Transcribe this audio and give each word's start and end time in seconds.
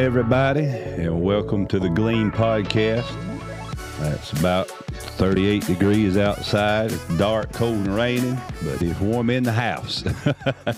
Everybody, 0.00 0.64
and 0.64 1.20
welcome 1.20 1.66
to 1.66 1.78
the 1.78 1.90
Glean 1.90 2.30
Podcast. 2.30 3.04
It's 4.14 4.32
about 4.32 4.66
38 4.68 5.66
degrees 5.66 6.16
outside. 6.16 6.90
It's 6.90 7.18
dark, 7.18 7.52
cold, 7.52 7.74
and 7.74 7.94
raining, 7.94 8.40
but 8.64 8.80
it's 8.80 8.98
warm 8.98 9.28
in 9.28 9.42
the 9.42 9.52
house. 9.52 10.02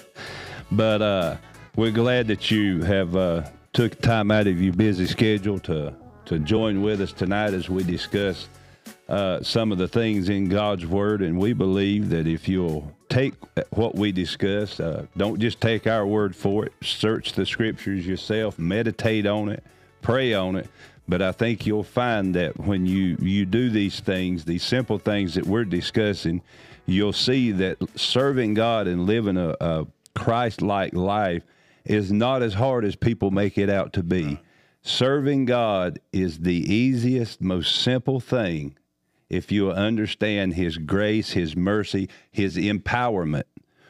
but 0.73 1.03
uh, 1.03 1.37
we're 1.77 1.93
glad 1.93 2.27
that 2.27 2.50
you 2.50 2.83
have 2.83 3.15
uh, 3.15 3.45
took 3.73 4.00
time 4.00 4.33
out 4.33 4.48
of 4.48 4.61
your 4.61 4.73
busy 4.73 5.06
schedule 5.06 5.61
to 5.61 5.95
to 6.25 6.41
join 6.41 6.83
with 6.83 7.00
us 7.00 7.12
tonight 7.12 7.55
as 7.55 7.70
we 7.70 7.84
discuss 7.84 8.48
uh, 9.09 9.41
some 9.41 9.70
of 9.70 9.78
the 9.78 9.87
things 9.87 10.31
in 10.31 10.48
God's 10.48 10.84
Word. 10.84 11.23
And 11.23 11.39
we 11.39 11.53
believe 11.53 12.11
that 12.11 12.27
if 12.27 12.48
you'll 12.48 12.93
take 13.13 13.35
what 13.71 13.95
we 13.95 14.11
discuss, 14.11 14.81
uh, 14.81 15.05
don't 15.17 15.39
just 15.39 15.61
take 15.61 15.87
our 15.87 16.07
word 16.07 16.35
for 16.35 16.65
it, 16.65 16.73
search 16.83 17.33
the 17.35 17.45
Scriptures 17.45 18.07
yourself, 18.07 18.59
meditate 18.59 19.27
on 19.27 19.51
it, 19.51 19.63
pray 20.01 20.33
on 20.33 20.57
it. 20.57 20.69
But 21.07 21.21
I 21.21 21.33
think 21.33 21.67
you'll 21.67 21.83
find 21.83 22.35
that 22.37 22.59
when 22.59 22.87
you, 22.87 23.19
you 23.21 23.45
do 23.45 23.69
these 23.69 24.01
things, 24.01 24.45
these 24.45 24.63
simple 24.63 24.99
things 24.99 25.35
that 25.35 25.47
we're 25.47 25.65
discussing, 25.65 26.41
you'll 26.87 27.13
see 27.13 27.53
that 27.53 27.77
serving 27.97 28.55
God 28.55 28.87
and 28.87 29.05
living 29.05 29.37
a, 29.37 29.57
a 29.61 29.87
Christ 30.15 30.63
like 30.63 30.95
life 30.95 31.43
is 31.85 32.11
not 32.11 32.43
as 32.43 32.55
hard 32.55 32.85
as 32.85 32.97
people 32.97 33.31
make 33.31 33.59
it 33.59 33.69
out 33.69 33.93
to 33.95 34.03
be. 34.03 34.39
Serving 34.81 35.45
God 35.45 36.01
is 36.13 36.41
the 36.41 36.73
easiest, 36.73 37.43
most 37.43 37.83
simple 37.83 38.21
thing 38.21 38.77
if 39.32 39.50
you 39.50 39.72
understand 39.72 40.54
His 40.54 40.78
grace, 40.78 41.32
His 41.32 41.56
mercy, 41.56 42.09
His 42.31 42.56
empowerment 42.56 43.44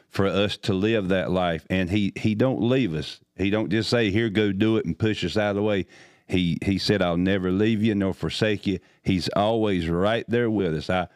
for 0.09 0.25
us 0.25 0.57
to 0.57 0.73
live 0.73 1.09
that 1.09 1.29
life. 1.29 1.67
And 1.69 1.89
He 1.89 2.13
He 2.15 2.33
don't 2.33 2.61
leave 2.61 2.95
us. 2.95 3.19
He 3.35 3.49
don't 3.49 3.69
just 3.69 3.89
say, 3.89 4.09
"Here, 4.09 4.29
go 4.29 4.51
do 4.51 4.77
it," 4.77 4.85
and 4.85 4.97
push 4.97 5.23
us 5.23 5.37
out 5.37 5.51
of 5.51 5.55
the 5.57 5.63
way. 5.63 5.85
He 6.27 6.57
He 6.63 6.77
said, 6.77 7.01
"I'll 7.01 7.17
never 7.17 7.51
leave 7.51 7.83
you 7.83 7.93
nor 7.93 8.13
forsake 8.13 8.65
you." 8.65 8.79
He's 9.03 9.27
always 9.35 9.89
right 9.89 10.25
there 10.27 10.49
with 10.49 10.73
us. 10.73 10.89
I 10.89 11.07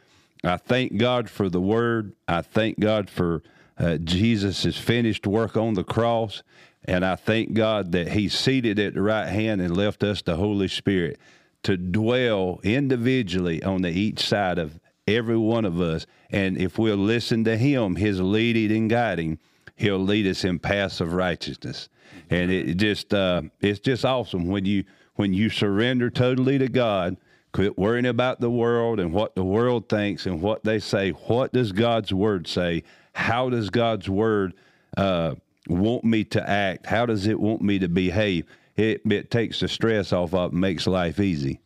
I 0.44 0.58
thank 0.58 0.98
God 0.98 1.30
for 1.30 1.50
the 1.50 1.62
Word. 1.62 2.14
I 2.28 2.42
thank 2.42 2.80
God 2.80 3.10
for 3.10 3.42
uh, 3.80 3.98
Jesus' 3.98 4.78
finished 4.78 5.26
work 5.26 5.56
on 5.56 5.74
the 5.74 5.84
cross. 5.84 6.44
And 6.86 7.04
I 7.04 7.16
thank 7.16 7.54
God 7.54 7.92
that 7.94 8.10
He's 8.10 8.34
seated 8.34 8.80
at 8.80 8.94
the 8.94 9.02
right 9.02 9.28
hand 9.28 9.62
and 9.62 9.76
left 9.76 10.04
us 10.04 10.22
the 10.22 10.36
Holy 10.36 10.68
Spirit 10.68 11.20
to 11.64 11.78
dwell 11.78 12.60
individually 12.64 13.62
on 13.64 13.82
the 13.82 13.90
each 13.90 14.26
side 14.26 14.58
of 14.58 14.80
every 15.08 15.38
one 15.38 15.66
of 15.66 15.80
us. 15.82 16.06
And 16.30 16.58
if 16.58 16.78
we'll 16.78 16.98
listen 16.98 17.44
to 17.46 17.58
Him, 17.58 17.96
His 17.96 18.20
leading 18.20 18.72
and 18.72 18.90
guiding, 18.90 19.40
He'll 19.76 20.00
lead 20.00 20.28
us 20.28 20.44
in 20.44 20.60
paths 20.60 21.02
of 21.02 21.14
righteousness. 21.14 21.90
And 22.30 22.52
it 22.52 22.76
just 22.76 23.14
uh, 23.14 23.44
it's 23.62 23.80
just 23.80 24.04
awesome 24.04 24.48
when 24.48 24.66
you 24.66 24.84
when 25.16 25.34
you 25.34 25.50
surrender 25.50 26.10
totally 26.10 26.58
to 26.58 26.68
God. 26.68 27.18
Quit 27.54 27.78
worrying 27.78 28.06
about 28.06 28.40
the 28.40 28.50
world 28.50 29.00
and 29.00 29.14
what 29.14 29.36
the 29.36 29.44
world 29.44 29.88
thinks 29.90 30.26
and 30.26 30.42
what 30.42 30.64
they 30.64 30.80
say. 30.80 31.12
What 31.12 31.54
does 31.54 31.72
God's 31.72 32.14
word 32.14 32.48
say? 32.48 32.84
How 33.14 33.50
does 33.50 33.70
God's 33.70 34.10
word 34.10 34.54
uh, 34.96 35.36
want 35.68 36.04
me 36.04 36.24
to 36.26 36.50
act? 36.50 36.86
How 36.86 37.06
does 37.06 37.26
it 37.26 37.40
want 37.40 37.62
me 37.62 37.80
to 37.80 37.88
behave? 37.88 38.46
It, 38.78 39.02
it 39.10 39.32
takes 39.32 39.60
the 39.60 39.68
stress 39.68 40.14
off 40.14 40.34
of 40.34 40.54
it, 40.54 40.56
makes 40.56 40.88
life 40.88 41.20
easy. 41.20 41.60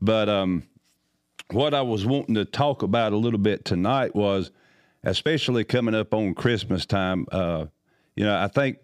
But 0.00 0.28
um, 0.28 0.64
what 1.50 1.74
I 1.74 1.82
was 1.82 2.06
wanting 2.06 2.34
to 2.34 2.44
talk 2.44 2.82
about 2.82 3.12
a 3.12 3.16
little 3.16 3.38
bit 3.38 3.64
tonight 3.64 4.14
was, 4.14 4.50
especially 5.02 5.64
coming 5.64 5.94
up 5.94 6.12
on 6.12 6.34
Christmas 6.34 6.84
time. 6.86 7.26
Uh, 7.32 7.66
you 8.14 8.24
know, 8.24 8.36
I 8.36 8.48
think, 8.48 8.78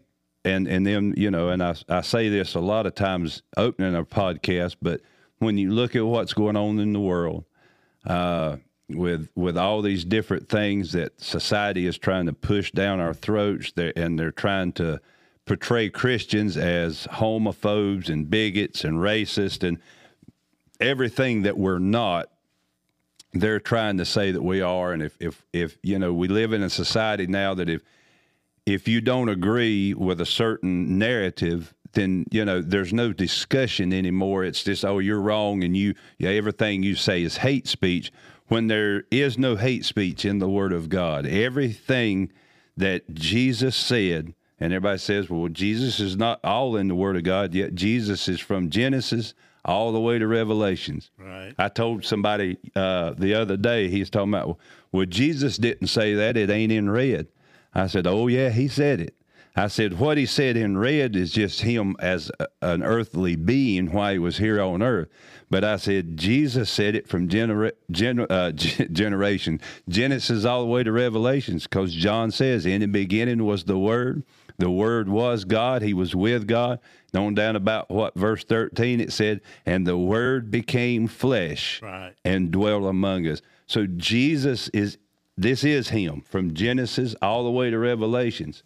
and 0.44 0.67
and 0.67 0.87
then 0.87 1.15
you 1.17 1.31
know, 1.31 1.50
and 1.50 1.62
I 1.62 1.75
I 1.89 2.00
say 2.00 2.28
this 2.28 2.55
a 2.55 2.61
lot 2.61 2.87
of 2.87 2.94
times 2.94 3.43
opening 3.56 3.94
a 3.94 4.05
podcast, 4.05 4.77
but 4.81 5.03
when 5.39 5.59
you 5.59 5.71
look 5.71 5.94
at 5.94 6.06
what's 6.06 6.33
going 6.33 6.56
on 6.56 6.78
in 6.78 6.93
the 6.93 7.00
world, 7.00 7.44
uh, 8.06 8.56
with 8.89 9.28
with 9.34 9.56
all 9.56 9.83
these 9.83 10.05
different 10.05 10.49
things 10.49 10.93
that 10.93 11.21
society 11.21 11.87
is 11.87 11.99
trying 11.99 12.27
to 12.27 12.33
push 12.33 12.71
down 12.73 13.00
our 13.00 13.15
throats 13.15 13.73
and 13.77 14.19
they're 14.19 14.31
trying 14.31 14.73
to 14.73 15.00
portray 15.47 15.91
Christians 15.91 16.56
as 16.56 17.06
homophobes 17.12 18.09
and 18.09 18.28
bigots 18.28 18.84
and 18.84 18.99
racist 18.99 19.66
and 19.66 19.78
everything 20.81 21.43
that 21.43 21.56
we're 21.56 21.78
not 21.78 22.28
they're 23.37 23.60
trying 23.60 23.99
to 23.99 24.05
say 24.05 24.31
that 24.31 24.43
we 24.43 24.60
are 24.60 24.93
and 24.93 25.03
if 25.03 25.16
if 25.21 25.44
if 25.53 25.78
you 25.82 25.99
know 25.99 26.12
we 26.12 26.28
live 26.28 26.53
in 26.53 26.62
a 26.62 26.71
society 26.71 27.27
now 27.27 27.55
that 27.55 27.69
if 27.69 27.82
if 28.66 28.88
you 28.88 29.00
don't 29.00 29.28
agree 29.28 29.93
with 29.93 30.21
a 30.21 30.27
certain 30.27 30.99
narrative 30.99 31.75
then 31.93 32.25
you 32.31 32.44
know 32.44 32.61
there's 32.61 32.93
no 32.93 33.12
discussion 33.12 33.93
anymore 33.93 34.44
it's 34.44 34.65
just 34.65 34.84
oh 34.84 34.99
you're 34.99 35.21
wrong 35.21 35.62
and 35.62 35.76
you 35.76 35.94
yeah 36.19 36.31
everything 36.31 36.82
you 36.82 36.94
say 36.94 37.22
is 37.22 37.37
hate 37.38 37.66
speech 37.66 38.11
when 38.49 38.66
there 38.66 39.05
is 39.11 39.38
no 39.38 39.56
hate 39.56 39.84
speech 39.84 40.25
in 40.25 40.38
the 40.38 40.49
Word 40.49 40.72
of 40.72 40.88
God. 40.88 41.26
Everything 41.26 42.31
that 42.76 43.15
Jesus 43.15 43.76
said, 43.76 44.34
and 44.61 44.73
everybody 44.73 44.99
says, 44.99 45.29
well, 45.29 45.49
Jesus 45.49 46.01
is 46.01 46.17
not 46.17 46.41
all 46.45 46.77
in 46.77 46.89
the 46.89 46.95
Word 46.95 47.17
of 47.17 47.25
God, 47.25 47.55
yet 47.55 47.75
Jesus 47.75 48.29
is 48.29 48.41
from 48.41 48.71
Genesis 48.71 49.35
all 49.65 49.93
the 49.93 50.01
way 50.01 50.19
to 50.19 50.27
Revelations. 50.27 51.11
Right. 51.19 51.55
I 51.59 51.69
told 51.69 52.05
somebody 52.05 52.59
uh, 52.77 53.15
the 53.17 53.35
other 53.35 53.57
day, 53.57 53.89
he's 53.89 54.11
talking 54.11 54.35
about, 54.35 54.59
well, 54.93 55.07
Jesus 55.07 55.57
didn't 55.57 55.89
say 55.89 56.15
that, 56.15 56.37
it 56.37 56.51
ain't 56.51 56.73
in 56.73 56.91
red. 56.91 57.29
I 57.75 57.87
said, 57.89 58.07
oh, 58.07 58.29
yeah, 58.29 58.51
he 58.51 58.69
said 58.69 59.01
it. 59.01 59.15
I 59.57 59.69
said, 59.69 59.99
what 60.01 60.19
he 60.19 60.27
said 60.27 60.57
in 60.57 60.77
red 60.77 61.15
is 61.15 61.31
just 61.31 61.61
him 61.61 61.95
as 62.00 62.31
a, 62.41 62.49
an 62.61 62.83
earthly 62.83 63.37
being 63.37 63.93
while 63.93 64.12
he 64.12 64.19
was 64.19 64.39
here 64.39 64.61
on 64.61 64.83
earth. 64.83 65.09
But 65.49 65.62
I 65.62 65.77
said, 65.77 66.17
Jesus 66.17 66.71
said 66.71 66.97
it 66.97 67.07
from 67.09 67.29
genera- 67.29 67.73
gener- 67.93 68.27
uh, 68.29 68.50
generation, 68.93 69.61
Genesis 69.89 70.45
all 70.45 70.62
the 70.62 70.67
way 70.67 70.83
to 70.83 70.91
Revelations, 70.91 71.65
because 71.65 71.95
John 71.95 72.33
says, 72.33 72.67
in 72.67 72.81
the 72.81 72.89
beginning 72.89 73.45
was 73.45 73.65
the 73.65 73.79
Word. 73.79 74.25
The 74.59 74.71
Word 74.71 75.09
was 75.09 75.45
God. 75.45 75.83
He 75.83 75.95
was 75.95 76.15
with 76.15 76.47
God. 76.47 76.79
On 77.15 77.35
down 77.35 77.55
about 77.55 77.91
what 77.91 78.15
verse 78.15 78.45
13 78.45 79.01
it 79.01 79.12
said, 79.12 79.41
and 79.65 79.87
the 79.87 79.97
Word 79.97 80.51
became 80.51 81.06
flesh 81.06 81.81
right. 81.83 82.15
and 82.25 82.51
dwelt 82.51 82.85
among 82.85 83.27
us. 83.27 83.41
So 83.67 83.87
Jesus 83.87 84.69
is, 84.69 84.99
this 85.37 85.65
is 85.65 85.91
Him 85.91 86.23
from 86.23 86.55
Genesis 86.55 87.15
all 87.23 87.45
the 87.45 87.51
way 87.51 87.71
to 87.71 87.79
Revelations. 87.79 88.62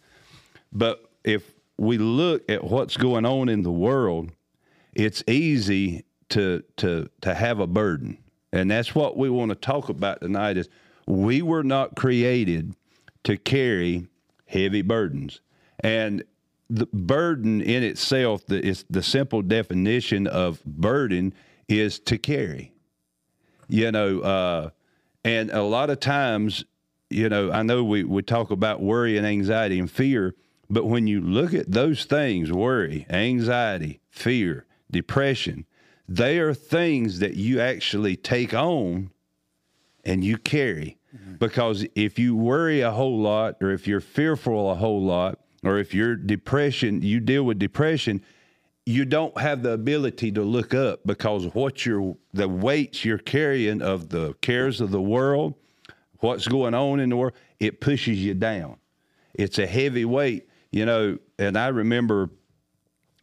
But 0.71 1.03
if 1.23 1.53
we 1.77 1.97
look 1.97 2.49
at 2.49 2.63
what's 2.63 2.97
going 2.97 3.25
on 3.25 3.49
in 3.49 3.63
the 3.63 3.71
world, 3.71 4.31
it's 4.93 5.23
easy 5.27 6.05
to 6.29 6.63
to 6.77 7.09
to 7.21 7.33
have 7.33 7.59
a 7.59 7.67
burden. 7.67 8.17
And 8.51 8.69
that's 8.69 8.95
what 8.95 9.17
we 9.17 9.29
want 9.29 9.49
to 9.49 9.55
talk 9.55 9.89
about 9.89 10.21
tonight 10.21 10.57
is 10.57 10.69
we 11.05 11.41
were 11.41 11.63
not 11.63 11.95
created 11.95 12.75
to 13.23 13.37
carry 13.37 14.07
heavy 14.45 14.81
burdens. 14.81 15.41
And 15.79 16.23
the 16.69 16.87
burden 16.87 17.61
in 17.61 17.83
itself, 17.83 18.45
the, 18.45 18.63
is 18.63 18.85
the 18.89 19.03
simple 19.03 19.41
definition 19.41 20.27
of 20.27 20.63
burden 20.65 21.33
is 21.67 21.99
to 21.99 22.17
carry. 22.17 22.73
You 23.67 23.91
know, 23.91 24.19
uh, 24.21 24.69
and 25.23 25.51
a 25.51 25.63
lot 25.63 25.89
of 25.89 25.99
times, 25.99 26.65
you 27.09 27.29
know, 27.29 27.51
I 27.51 27.63
know 27.63 27.83
we, 27.83 28.03
we 28.03 28.21
talk 28.21 28.51
about 28.51 28.81
worry 28.81 29.17
and 29.17 29.25
anxiety 29.25 29.79
and 29.79 29.89
fear, 29.89 30.35
but 30.69 30.85
when 30.85 31.07
you 31.07 31.21
look 31.21 31.53
at 31.53 31.71
those 31.71 32.05
things 32.05 32.51
worry, 32.51 33.05
anxiety, 33.09 33.99
fear, 34.09 34.65
depression 34.91 35.65
they 36.09 36.39
are 36.39 36.55
things 36.55 37.19
that 37.19 37.35
you 37.35 37.61
actually 37.61 38.15
take 38.15 38.53
on 38.53 39.11
and 40.03 40.23
you 40.23 40.37
carry. 40.37 40.97
Mm-hmm. 41.15 41.35
Because 41.35 41.85
if 41.95 42.17
you 42.17 42.35
worry 42.35 42.81
a 42.81 42.91
whole 42.91 43.19
lot, 43.19 43.57
or 43.61 43.71
if 43.71 43.87
you're 43.87 44.01
fearful 44.01 44.71
a 44.71 44.75
whole 44.75 45.03
lot, 45.03 45.39
or 45.63 45.77
if 45.77 45.93
you're 45.93 46.15
depression, 46.15 47.01
you 47.01 47.19
deal 47.19 47.43
with 47.43 47.59
depression, 47.59 48.21
you 48.85 49.05
don't 49.05 49.37
have 49.39 49.61
the 49.61 49.71
ability 49.71 50.31
to 50.31 50.41
look 50.41 50.73
up 50.73 51.01
because 51.05 51.45
what 51.53 51.85
you're 51.85 52.15
the 52.33 52.47
weights 52.47 53.05
you're 53.05 53.17
carrying 53.17 53.81
of 53.81 54.09
the 54.09 54.33
cares 54.41 54.81
of 54.81 54.91
the 54.91 55.01
world, 55.01 55.53
what's 56.19 56.47
going 56.47 56.73
on 56.73 56.99
in 56.99 57.09
the 57.09 57.15
world, 57.15 57.33
it 57.59 57.81
pushes 57.81 58.23
you 58.23 58.33
down. 58.33 58.77
It's 59.33 59.59
a 59.59 59.67
heavy 59.67 60.05
weight, 60.05 60.49
you 60.71 60.85
know. 60.85 61.17
And 61.37 61.57
I 61.57 61.67
remember 61.67 62.29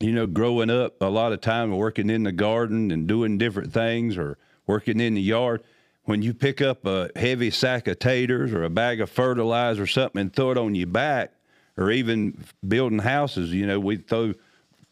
you 0.01 0.13
know, 0.13 0.27
growing 0.27 0.71
up, 0.71 1.01
a 1.01 1.09
lot 1.09 1.33
of 1.33 1.41
time 1.41 1.75
working 1.77 2.11
in 2.11 2.23
the 2.25 2.33
garden 2.33 2.91
and 2.91 3.07
doing 3.07 3.39
different 3.39 3.73
things 3.73 4.17
or 4.19 4.37
working 4.67 5.01
in 5.01 5.15
the 5.15 5.23
yard, 5.23 5.63
when 6.05 6.23
you 6.23 6.35
pick 6.35 6.61
up 6.61 6.87
a 6.87 7.11
heavy 7.17 7.51
sack 7.51 7.89
of 7.89 7.99
taters 7.99 8.53
or 8.53 8.63
a 8.63 8.71
bag 8.71 9.01
of 9.01 9.11
fertilizer 9.11 9.83
or 9.83 9.87
something 9.87 10.21
and 10.21 10.33
throw 10.35 10.51
it 10.51 10.59
on 10.59 10.75
your 10.75 10.87
back, 10.87 11.33
or 11.77 11.91
even 11.91 12.45
building 12.67 13.01
houses, 13.01 13.53
you 13.53 13.67
know, 13.67 13.79
we 13.79 13.97
throw 13.97 14.35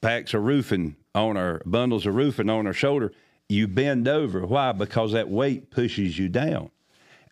packs 0.00 0.34
of 0.34 0.42
roofing 0.42 0.96
on 1.14 1.36
our 1.36 1.62
bundles 1.64 2.06
of 2.06 2.14
roofing 2.14 2.50
on 2.50 2.66
our 2.66 2.72
shoulder. 2.72 3.12
You 3.48 3.68
bend 3.68 4.08
over. 4.08 4.46
Why? 4.46 4.72
Because 4.72 5.12
that 5.12 5.28
weight 5.28 5.70
pushes 5.70 6.18
you 6.18 6.28
down. 6.28 6.70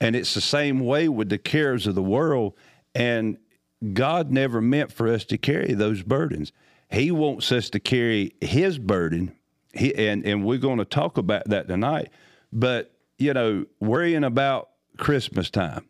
And 0.01 0.17
it's 0.17 0.35
the 0.35 0.41
same 0.41 0.81
way 0.81 1.09
with 1.09 1.29
the 1.29 1.39
cares 1.39 1.87
of 1.87 1.95
the 1.95 2.03
world. 2.03 2.55
And 2.95 3.39
God 3.93 4.31
never 4.31 4.61
meant 4.61 4.93
for 4.93 5.09
us 5.09 5.25
to 5.27 5.39
carry 5.39 5.75
those 5.75 6.03
burdens. 6.03 6.53
He 6.91 7.11
wants 7.11 7.51
us 7.53 7.71
to 7.71 7.81
carry 7.81 8.35
His 8.41 8.79
burden, 8.79 9.35
he, 9.73 9.95
and 9.95 10.27
and 10.27 10.45
we're 10.45 10.59
going 10.59 10.79
to 10.79 10.85
talk 10.85 11.17
about 11.17 11.49
that 11.49 11.67
tonight. 11.67 12.11
But 12.53 12.93
you 13.19 13.33
know, 13.33 13.65
worrying 13.81 14.25
about 14.25 14.69
Christmas 14.99 15.49
time 15.49 15.87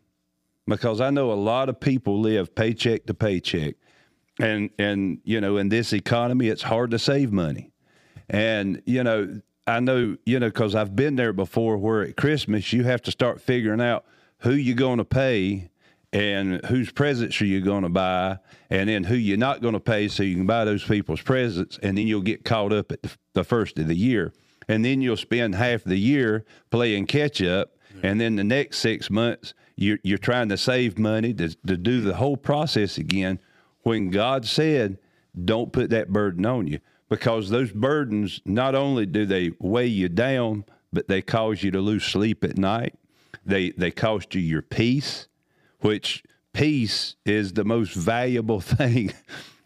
because 0.67 1.01
I 1.01 1.09
know 1.09 1.31
a 1.31 1.35
lot 1.35 1.69
of 1.69 1.79
people 1.79 2.19
live 2.19 2.55
paycheck 2.55 3.05
to 3.07 3.13
paycheck, 3.13 3.75
and 4.39 4.69
and 4.79 5.19
you 5.23 5.41
know, 5.41 5.57
in 5.57 5.69
this 5.69 5.93
economy, 5.93 6.47
it's 6.47 6.63
hard 6.63 6.91
to 6.91 6.99
save 6.99 7.31
money, 7.31 7.71
and 8.29 8.81
you 8.85 9.03
know, 9.03 9.41
I 9.67 9.79
know 9.79 10.17
you 10.25 10.39
know 10.39 10.47
because 10.47 10.75
I've 10.75 10.95
been 10.95 11.15
there 11.15 11.33
before. 11.33 11.77
Where 11.77 12.03
at 12.03 12.17
Christmas 12.17 12.73
you 12.73 12.83
have 12.83 13.01
to 13.03 13.11
start 13.11 13.41
figuring 13.41 13.81
out 13.81 14.05
who 14.39 14.53
you're 14.53 14.75
going 14.75 14.97
to 14.97 15.05
pay 15.05 15.69
and 16.11 16.63
whose 16.65 16.91
presents 16.91 17.41
are 17.41 17.45
you 17.45 17.59
going 17.59 17.81
to 17.81 17.89
buy, 17.89 18.37
and 18.69 18.87
then 18.87 19.03
who 19.03 19.15
you're 19.15 19.35
not 19.35 19.61
going 19.61 19.73
to 19.73 19.79
pay, 19.79 20.07
so 20.07 20.21
you 20.21 20.35
can 20.35 20.45
buy 20.45 20.63
those 20.63 20.83
people's 20.83 21.21
presents, 21.21 21.79
and 21.81 21.97
then 21.97 22.05
you'll 22.05 22.21
get 22.21 22.45
caught 22.45 22.71
up 22.71 22.91
at 22.91 23.01
the, 23.01 23.09
the 23.33 23.43
first 23.43 23.79
of 23.79 23.87
the 23.87 23.95
year, 23.95 24.31
and 24.67 24.85
then 24.85 25.01
you'll 25.01 25.17
spend 25.17 25.55
half 25.55 25.83
the 25.83 25.97
year 25.97 26.45
playing 26.69 27.07
catch 27.07 27.41
up, 27.41 27.71
and 28.03 28.21
then 28.21 28.35
the 28.35 28.43
next 28.43 28.77
six 28.77 29.09
months 29.09 29.55
you're, 29.75 29.99
you're 30.03 30.17
trying 30.17 30.49
to 30.49 30.57
save 30.57 30.97
money 30.99 31.33
to, 31.33 31.55
to 31.67 31.77
do 31.77 32.01
the 32.01 32.15
whole 32.15 32.37
process 32.37 32.97
again. 32.97 33.39
When 33.81 34.09
God 34.09 34.45
said, 34.45 34.97
"Don't 35.43 35.73
put 35.73 35.89
that 35.89 36.13
burden 36.13 36.45
on 36.45 36.67
you," 36.67 36.79
because 37.09 37.49
those 37.49 37.71
burdens 37.71 38.41
not 38.45 38.75
only 38.75 39.05
do 39.05 39.25
they 39.25 39.51
weigh 39.59 39.87
you 39.87 40.09
down, 40.09 40.65
but 40.91 41.07
they 41.07 41.21
cause 41.21 41.63
you 41.63 41.71
to 41.71 41.81
lose 41.81 42.03
sleep 42.03 42.43
at 42.43 42.57
night. 42.57 42.95
They 43.45 43.71
they 43.71 43.91
cost 43.91 44.35
you 44.35 44.41
your 44.41 44.61
peace 44.61 45.27
which 45.83 46.23
peace 46.53 47.15
is 47.25 47.53
the 47.53 47.65
most 47.65 47.93
valuable 47.93 48.61
thing 48.61 49.13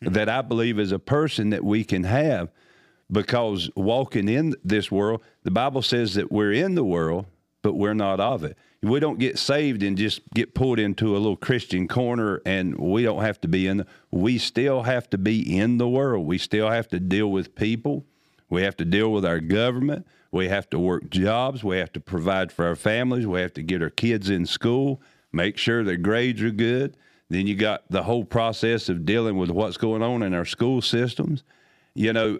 that 0.01 0.27
I 0.27 0.41
believe 0.41 0.79
as 0.79 0.91
a 0.91 0.99
person 0.99 1.51
that 1.51 1.63
we 1.63 1.83
can 1.83 2.03
have 2.03 2.49
because 3.09 3.69
walking 3.75 4.27
in 4.27 4.55
this 4.63 4.91
world, 4.91 5.21
the 5.43 5.51
Bible 5.51 5.81
says 5.81 6.15
that 6.15 6.31
we're 6.31 6.51
in 6.51 6.75
the 6.75 6.83
world, 6.83 7.25
but 7.61 7.75
we're 7.75 7.93
not 7.93 8.19
of 8.19 8.43
it. 8.43 8.57
We 8.81 8.99
don't 8.99 9.19
get 9.19 9.39
saved 9.39 9.81
and 9.83 9.97
just 9.97 10.21
get 10.33 10.53
pulled 10.53 10.79
into 10.79 11.15
a 11.15 11.17
little 11.17 11.35
Christian 11.35 11.87
corner 11.87 12.41
and 12.45 12.77
we 12.77 13.03
don't 13.03 13.23
have 13.23 13.41
to 13.41 13.47
be 13.47 13.67
in 13.67 13.77
the, 13.77 13.87
we 14.11 14.37
still 14.37 14.83
have 14.83 15.09
to 15.09 15.17
be 15.17 15.57
in 15.57 15.77
the 15.77 15.89
world. 15.89 16.27
We 16.27 16.37
still 16.37 16.69
have 16.69 16.87
to 16.89 16.99
deal 16.99 17.31
with 17.31 17.55
people. 17.55 18.05
We 18.49 18.61
have 18.61 18.77
to 18.77 18.85
deal 18.85 19.11
with 19.11 19.25
our 19.25 19.39
government. 19.39 20.05
We 20.31 20.47
have 20.49 20.69
to 20.69 20.79
work 20.79 21.09
jobs. 21.09 21.63
We 21.63 21.77
have 21.77 21.91
to 21.93 21.99
provide 21.99 22.51
for 22.51 22.65
our 22.65 22.75
families. 22.75 23.25
We 23.25 23.41
have 23.41 23.53
to 23.53 23.63
get 23.63 23.81
our 23.81 23.89
kids 23.89 24.29
in 24.29 24.45
school 24.45 25.01
make 25.31 25.57
sure 25.57 25.83
their 25.83 25.97
grades 25.97 26.41
are 26.41 26.51
good. 26.51 26.97
Then 27.29 27.47
you 27.47 27.55
got 27.55 27.83
the 27.89 28.03
whole 28.03 28.23
process 28.23 28.89
of 28.89 29.05
dealing 29.05 29.37
with 29.37 29.49
what's 29.49 29.77
going 29.77 30.01
on 30.01 30.23
in 30.23 30.33
our 30.33 30.45
school 30.45 30.81
systems. 30.81 31.43
You 31.93 32.13
know, 32.13 32.39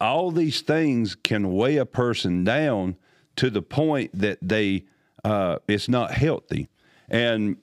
all 0.00 0.30
these 0.30 0.60
things 0.60 1.14
can 1.14 1.52
weigh 1.52 1.76
a 1.76 1.86
person 1.86 2.44
down 2.44 2.96
to 3.36 3.50
the 3.50 3.62
point 3.62 4.10
that 4.18 4.38
they 4.42 4.84
uh, 5.26 5.58
it's 5.66 5.88
not 5.88 6.12
healthy. 6.12 6.68
And 7.08 7.56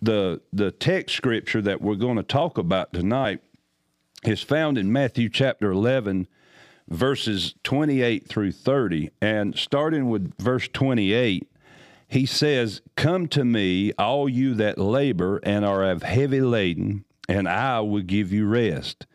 the 0.00 0.40
the 0.52 0.70
text 0.70 1.16
scripture 1.16 1.62
that 1.62 1.80
we're 1.80 1.96
going 1.96 2.16
to 2.16 2.22
talk 2.22 2.58
about 2.58 2.92
tonight 2.92 3.40
is 4.24 4.42
found 4.42 4.78
in 4.78 4.92
Matthew 4.92 5.28
chapter 5.28 5.70
11 5.70 6.26
verses 6.88 7.54
28 7.64 8.26
through 8.26 8.50
30 8.50 9.10
and 9.20 9.56
starting 9.56 10.08
with 10.08 10.32
verse 10.38 10.68
28 10.68 11.46
he 12.08 12.24
says, 12.24 12.80
Come 12.96 13.28
to 13.28 13.44
me, 13.44 13.92
all 13.98 14.28
you 14.28 14.54
that 14.54 14.78
labor 14.78 15.40
and 15.42 15.62
are 15.64 15.84
of 15.84 16.02
heavy 16.02 16.40
laden, 16.40 17.04
and 17.28 17.46
I 17.46 17.80
will 17.80 18.00
give 18.00 18.32
you 18.32 18.46
rest. 18.46 19.06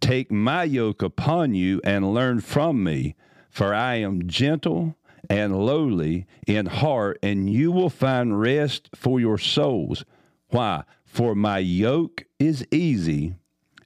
Take 0.00 0.32
my 0.32 0.64
yoke 0.64 1.02
upon 1.02 1.54
you 1.54 1.82
and 1.84 2.14
learn 2.14 2.40
from 2.40 2.82
me, 2.82 3.14
for 3.50 3.74
I 3.74 3.96
am 3.96 4.26
gentle 4.26 4.96
and 5.30 5.64
lowly 5.64 6.26
in 6.46 6.66
heart, 6.66 7.18
and 7.22 7.48
you 7.48 7.70
will 7.70 7.88
find 7.88 8.38
rest 8.38 8.90
for 8.96 9.20
your 9.20 9.38
souls. 9.38 10.04
Why? 10.48 10.82
For 11.04 11.36
my 11.36 11.58
yoke 11.58 12.24
is 12.40 12.66
easy 12.72 13.36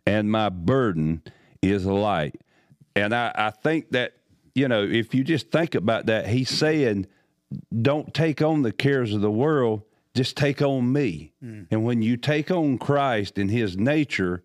and 0.06 0.32
my 0.32 0.48
burden 0.48 1.22
is 1.60 1.84
light. 1.84 2.40
And 2.96 3.14
I, 3.14 3.30
I 3.34 3.50
think 3.50 3.90
that, 3.90 4.14
you 4.54 4.68
know, 4.68 4.82
if 4.82 5.14
you 5.14 5.22
just 5.22 5.50
think 5.50 5.74
about 5.74 6.06
that, 6.06 6.28
he's 6.28 6.48
saying, 6.48 7.06
don't 7.82 8.12
take 8.14 8.40
on 8.40 8.62
the 8.62 8.72
cares 8.72 9.12
of 9.12 9.20
the 9.20 9.30
world, 9.30 9.82
just 10.14 10.36
take 10.36 10.62
on 10.62 10.92
me. 10.92 11.32
Mm. 11.44 11.66
And 11.70 11.84
when 11.84 12.00
you 12.00 12.16
take 12.16 12.50
on 12.50 12.78
Christ 12.78 13.36
and 13.36 13.50
his 13.50 13.76
nature, 13.76 14.42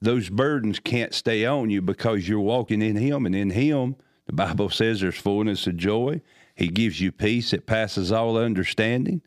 those 0.00 0.30
burdens 0.30 0.80
can't 0.80 1.14
stay 1.14 1.44
on 1.44 1.70
you 1.70 1.80
because 1.82 2.28
you're 2.28 2.40
walking 2.40 2.82
in 2.82 2.96
him. 2.96 3.26
And 3.26 3.36
in 3.36 3.50
him, 3.50 3.96
the 4.26 4.32
Bible 4.32 4.70
says 4.70 5.00
there's 5.00 5.16
fullness 5.16 5.66
of 5.66 5.76
joy. 5.76 6.22
He 6.60 6.68
gives 6.68 7.00
you 7.00 7.10
peace 7.10 7.52
that 7.52 7.64
passes 7.64 8.12
all 8.12 8.36
understanding. 8.36 9.22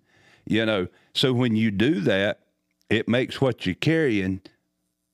You 0.45 0.67
know, 0.67 0.87
so 1.15 1.33
when 1.33 1.55
you 1.55 1.71
do 1.71 1.99
that, 2.01 2.41
it 2.91 3.09
makes 3.09 3.41
what 3.41 3.65
you're 3.65 3.73
carrying 3.73 4.41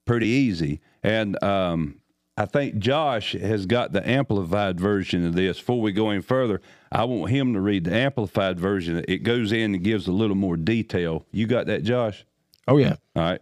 pretty 0.05 0.27
easy. 0.27 0.81
And 1.01 1.41
um, 1.41 2.01
I 2.35 2.45
think 2.45 2.77
Josh 2.77 3.31
has 3.31 3.65
got 3.65 3.93
the 3.93 4.05
amplified 4.07 4.81
version 4.81 5.25
of 5.25 5.33
this. 5.33 5.59
Before 5.59 5.79
we 5.79 5.93
go 5.93 6.09
any 6.09 6.21
further, 6.21 6.59
I 6.91 7.05
want 7.05 7.31
him 7.31 7.53
to 7.53 7.61
read 7.61 7.85
the 7.85 7.95
amplified 7.95 8.59
version. 8.59 9.01
It 9.07 9.23
goes 9.23 9.53
in 9.53 9.73
and 9.73 9.81
gives 9.81 10.05
a 10.07 10.11
little 10.11 10.35
more 10.35 10.57
detail. 10.57 11.25
You 11.31 11.47
got 11.47 11.67
that, 11.67 11.83
Josh? 11.83 12.25
Oh, 12.67 12.75
yeah. 12.75 12.97
All 13.15 13.23
right. 13.23 13.41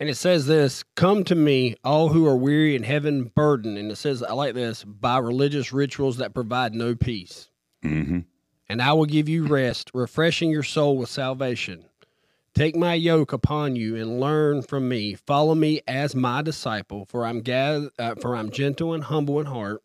And 0.00 0.08
it 0.08 0.16
says 0.16 0.46
this 0.46 0.82
Come 0.96 1.22
to 1.24 1.36
me, 1.36 1.76
all 1.84 2.08
who 2.08 2.26
are 2.26 2.36
weary 2.36 2.74
and 2.74 2.84
heavy 2.84 3.22
burdened. 3.22 3.78
And 3.78 3.92
it 3.92 3.96
says, 3.96 4.24
I 4.24 4.32
like 4.32 4.54
this, 4.54 4.82
by 4.82 5.18
religious 5.18 5.72
rituals 5.72 6.16
that 6.16 6.34
provide 6.34 6.74
no 6.74 6.96
peace. 6.96 7.49
Mm-hmm. 7.84 8.20
And 8.68 8.82
I 8.82 8.92
will 8.92 9.06
give 9.06 9.28
you 9.28 9.46
rest, 9.46 9.90
refreshing 9.94 10.50
your 10.50 10.62
soul 10.62 10.96
with 10.96 11.08
salvation. 11.08 11.84
Take 12.54 12.76
my 12.76 12.94
yoke 12.94 13.32
upon 13.32 13.76
you 13.76 13.96
and 13.96 14.20
learn 14.20 14.62
from 14.62 14.88
me. 14.88 15.14
Follow 15.14 15.54
me 15.54 15.80
as 15.86 16.14
my 16.14 16.42
disciple, 16.42 17.04
for 17.06 17.24
I'm 17.24 17.42
uh, 17.46 18.14
for 18.16 18.36
I'm 18.36 18.50
gentle 18.50 18.92
and 18.92 19.04
humble 19.04 19.40
in 19.40 19.46
heart, 19.46 19.82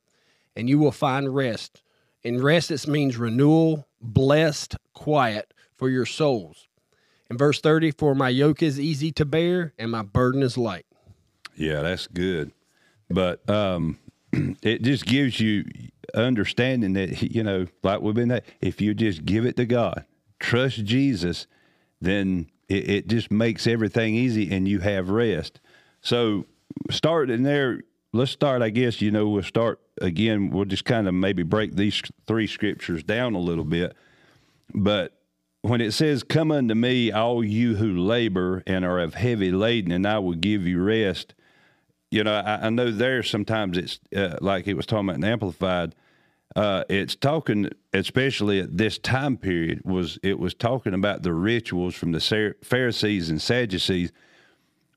and 0.55 0.67
you 0.67 0.79
will 0.79 0.91
find 0.91 1.33
rest. 1.33 1.81
And 2.23 2.41
rest, 2.43 2.71
it 2.71 2.87
means 2.87 3.17
renewal, 3.17 3.87
blessed, 4.01 4.75
quiet 4.93 5.53
for 5.75 5.89
your 5.89 6.07
souls. 6.07 6.67
In 7.29 7.37
verse 7.37 7.59
30, 7.61 7.91
for 7.91 8.15
my 8.15 8.29
yoke 8.29 8.63
is 8.63 8.79
easy 8.79 9.11
to 9.13 9.25
bear 9.25 9.73
and 9.77 9.91
my 9.91 10.01
burden 10.01 10.43
is 10.43 10.57
light. 10.57 10.85
Yeah, 11.55 11.81
that's 11.81 12.07
good. 12.07 12.51
But 13.09 13.47
um, 13.49 13.99
it 14.31 14.81
just 14.81 15.05
gives 15.05 15.39
you 15.39 15.65
understanding 16.13 16.93
that, 16.93 17.21
you 17.21 17.43
know, 17.43 17.65
like 17.83 18.01
we've 18.01 18.15
been, 18.15 18.41
if 18.61 18.81
you 18.81 18.93
just 18.93 19.25
give 19.25 19.45
it 19.45 19.55
to 19.57 19.65
God, 19.65 20.05
trust 20.39 20.83
Jesus, 20.85 21.47
then 22.01 22.47
it, 22.67 22.89
it 22.89 23.07
just 23.07 23.31
makes 23.31 23.67
everything 23.67 24.15
easy 24.15 24.53
and 24.53 24.67
you 24.67 24.79
have 24.79 25.09
rest. 25.09 25.59
So 26.01 26.45
starting 26.91 27.43
there, 27.43 27.81
let's 28.13 28.31
start, 28.31 28.61
I 28.61 28.69
guess, 28.69 29.01
you 29.01 29.11
know, 29.11 29.27
we'll 29.27 29.43
start 29.43 29.79
again, 30.01 30.49
we'll 30.49 30.65
just 30.65 30.85
kind 30.85 31.07
of 31.07 31.13
maybe 31.13 31.43
break 31.43 31.75
these 31.75 32.01
three 32.27 32.47
scriptures 32.47 33.03
down 33.03 33.33
a 33.33 33.39
little 33.39 33.63
bit. 33.63 33.95
But 34.73 35.13
when 35.61 35.81
it 35.81 35.91
says, 35.93 36.23
Come 36.23 36.51
unto 36.51 36.75
me, 36.75 37.11
all 37.11 37.43
you 37.43 37.75
who 37.75 37.97
labor 37.97 38.63
and 38.67 38.85
are 38.85 38.99
of 38.99 39.15
heavy 39.15 39.51
laden, 39.51 39.91
and 39.91 40.07
I 40.07 40.19
will 40.19 40.35
give 40.35 40.67
you 40.67 40.81
rest. 40.81 41.33
You 42.15 42.23
know, 42.23 42.33
I, 42.33 42.67
I 42.67 42.69
know 42.69 42.91
there 42.91 43.23
sometimes 43.23 43.77
it's 43.77 43.99
uh, 44.15 44.37
like 44.41 44.67
it 44.67 44.75
was 44.75 44.85
talking 44.85 45.09
about 45.09 45.17
in 45.17 45.23
Amplified 45.25 45.95
uh, 46.55 46.85
it's 46.87 47.15
talking, 47.15 47.69
especially 47.93 48.61
at 48.61 48.77
this 48.77 48.97
time 48.97 49.35
period, 49.35 49.81
was 49.83 50.17
it 50.23 50.39
was 50.39 50.53
talking 50.53 50.93
about 50.93 51.21
the 51.21 51.33
rituals 51.33 51.95
from 51.95 52.13
the 52.13 52.55
Pharisees 52.63 53.29
and 53.29 53.41
Sadducees, 53.41 54.13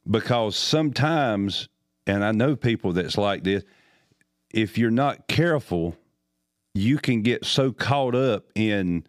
because 0.08 0.54
sometimes, 0.54 1.68
and 2.06 2.24
I 2.24 2.30
know 2.30 2.54
people 2.54 2.92
that's 2.92 3.18
like 3.18 3.42
this, 3.42 3.64
if 4.54 4.78
you're 4.78 4.92
not 4.92 5.26
careful, 5.26 5.96
you 6.74 6.98
can 6.98 7.22
get 7.22 7.44
so 7.44 7.72
caught 7.72 8.14
up 8.14 8.44
in 8.54 9.04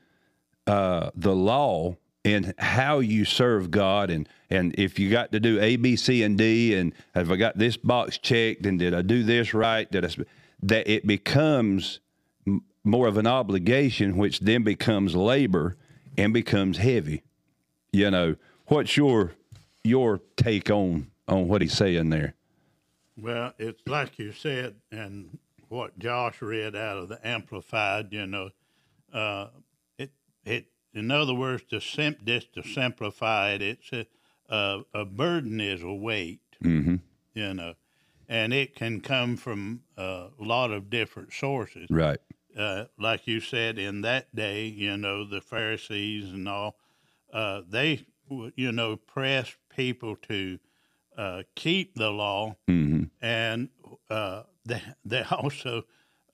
uh, 0.65 1.11
the 1.15 1.35
law 1.35 1.97
and 2.33 2.53
how 2.57 2.99
you 2.99 3.25
serve 3.25 3.71
God, 3.71 4.09
and 4.09 4.27
and 4.49 4.73
if 4.77 4.99
you 4.99 5.09
got 5.09 5.31
to 5.31 5.39
do 5.39 5.59
A, 5.59 5.75
B, 5.75 5.95
C, 5.95 6.23
and 6.23 6.37
D, 6.37 6.75
and 6.75 6.93
have 7.13 7.31
I 7.31 7.35
got 7.35 7.57
this 7.57 7.77
box 7.77 8.17
checked, 8.17 8.65
and 8.65 8.79
did 8.79 8.93
I 8.93 9.01
do 9.01 9.23
this 9.23 9.53
right? 9.53 9.89
Did 9.89 10.05
I? 10.05 10.09
That 10.61 10.87
it 10.87 11.07
becomes 11.07 11.99
more 12.83 13.07
of 13.07 13.17
an 13.17 13.27
obligation, 13.27 14.17
which 14.17 14.39
then 14.41 14.63
becomes 14.63 15.15
labor 15.15 15.77
and 16.17 16.33
becomes 16.33 16.77
heavy. 16.77 17.23
You 17.91 18.11
know, 18.11 18.35
what's 18.67 18.97
your 18.97 19.33
your 19.83 20.21
take 20.35 20.69
on 20.69 21.11
on 21.27 21.47
what 21.47 21.61
he's 21.61 21.73
saying 21.73 22.09
there? 22.09 22.35
Well, 23.17 23.53
it's 23.57 23.81
like 23.85 24.17
you 24.19 24.31
said, 24.31 24.75
and 24.91 25.37
what 25.67 25.97
Josh 25.99 26.41
read 26.41 26.75
out 26.75 26.97
of 26.97 27.09
the 27.09 27.25
Amplified. 27.25 28.09
You 28.11 28.27
know, 28.27 28.49
uh, 29.13 29.47
it 29.97 30.11
it 30.45 30.67
in 30.93 31.11
other 31.11 31.33
words, 31.33 31.63
to 31.69 31.79
sim- 31.79 32.17
just 32.25 32.53
to 32.53 32.63
simplify 32.63 33.51
it, 33.51 33.61
it's 33.61 33.91
a, 33.91 34.07
a, 34.49 34.81
a 34.93 35.05
burden 35.05 35.59
is 35.59 35.83
a 35.83 35.93
weight. 35.93 36.41
Mm-hmm. 36.63 36.95
You 37.33 37.53
know, 37.53 37.73
and 38.27 38.53
it 38.53 38.75
can 38.75 39.01
come 39.01 39.37
from 39.37 39.81
a 39.97 40.29
lot 40.39 40.71
of 40.71 40.89
different 40.89 41.33
sources. 41.33 41.87
Right. 41.89 42.19
Uh, 42.57 42.85
like 42.97 43.27
you 43.27 43.39
said, 43.39 43.77
in 43.77 44.01
that 44.01 44.35
day, 44.35 44.65
you 44.65 44.97
know, 44.97 45.27
the 45.27 45.41
Pharisees 45.41 46.31
and 46.31 46.49
all, 46.49 46.77
uh, 47.31 47.61
they, 47.67 48.05
you 48.55 48.71
know, 48.71 48.97
pressed 48.97 49.57
people 49.75 50.15
to 50.15 50.59
uh, 51.17 51.43
keep 51.55 51.95
the 51.95 52.11
law, 52.11 52.55
hmm 52.67 53.03
and 53.21 53.69
uh, 54.09 54.43
they, 54.65 54.81
they 55.03 55.21
also, 55.31 55.83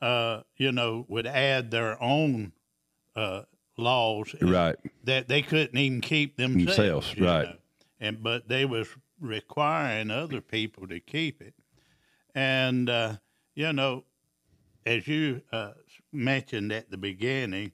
uh, 0.01 0.41
you 0.57 0.71
know, 0.71 1.05
would 1.07 1.27
add 1.27 1.71
their 1.71 2.01
own 2.01 2.51
uh, 3.15 3.43
laws 3.77 4.35
Right. 4.41 4.75
that 5.03 5.27
they 5.27 5.41
couldn't 5.41 5.77
even 5.77 6.01
keep 6.01 6.37
themselves. 6.37 7.09
Themselves, 7.09 7.17
right. 7.19 7.49
know. 7.49 7.57
And 7.99 8.21
but 8.23 8.47
they 8.47 8.65
was 8.65 8.87
requiring 9.19 10.11
other 10.11 10.41
people 10.41 10.87
to 10.87 10.99
keep 10.99 11.41
it, 11.41 11.53
and 12.33 12.89
uh, 12.89 13.17
you 13.55 13.71
know, 13.73 14.03
as 14.85 15.07
you 15.07 15.41
uh, 15.51 15.71
mentioned 16.11 16.71
at 16.73 16.91
the 16.91 16.97
beginning, 16.97 17.71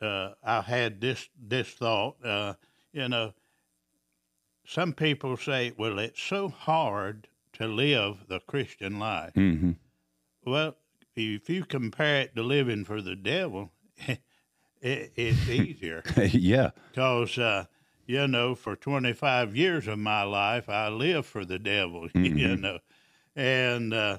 uh, 0.00 0.32
I 0.42 0.62
had 0.62 1.00
this 1.00 1.28
this 1.40 1.68
thought. 1.70 2.24
Uh, 2.24 2.54
you 2.92 3.08
know, 3.08 3.34
some 4.66 4.92
people 4.92 5.36
say, 5.36 5.72
"Well, 5.76 5.98
it's 5.98 6.20
so 6.22 6.48
hard 6.48 7.28
to 7.54 7.66
live 7.68 8.26
the 8.28 8.40
Christian 8.40 8.98
life." 8.98 9.34
hmm 9.34 9.72
Well, 10.44 10.76
if 11.14 11.48
you 11.48 11.64
compare 11.64 12.22
it 12.22 12.36
to 12.36 12.42
living 12.42 12.84
for 12.84 13.00
the 13.00 13.16
devil, 13.16 13.72
it, 14.86 15.12
it's 15.16 15.48
easier. 15.60 16.02
Yeah. 16.16 16.70
because 16.90 17.36
uh, 17.38 17.64
you 18.06 18.26
know 18.28 18.54
for 18.54 18.76
25 18.76 19.56
years 19.56 19.86
of 19.88 19.98
my 19.98 20.22
life 20.22 20.68
i 20.68 20.88
lived 20.88 21.26
for 21.26 21.44
the 21.44 21.58
devil 21.58 22.08
you 22.14 22.56
know. 22.56 22.78
And 23.38 23.92
uh, 23.92 24.18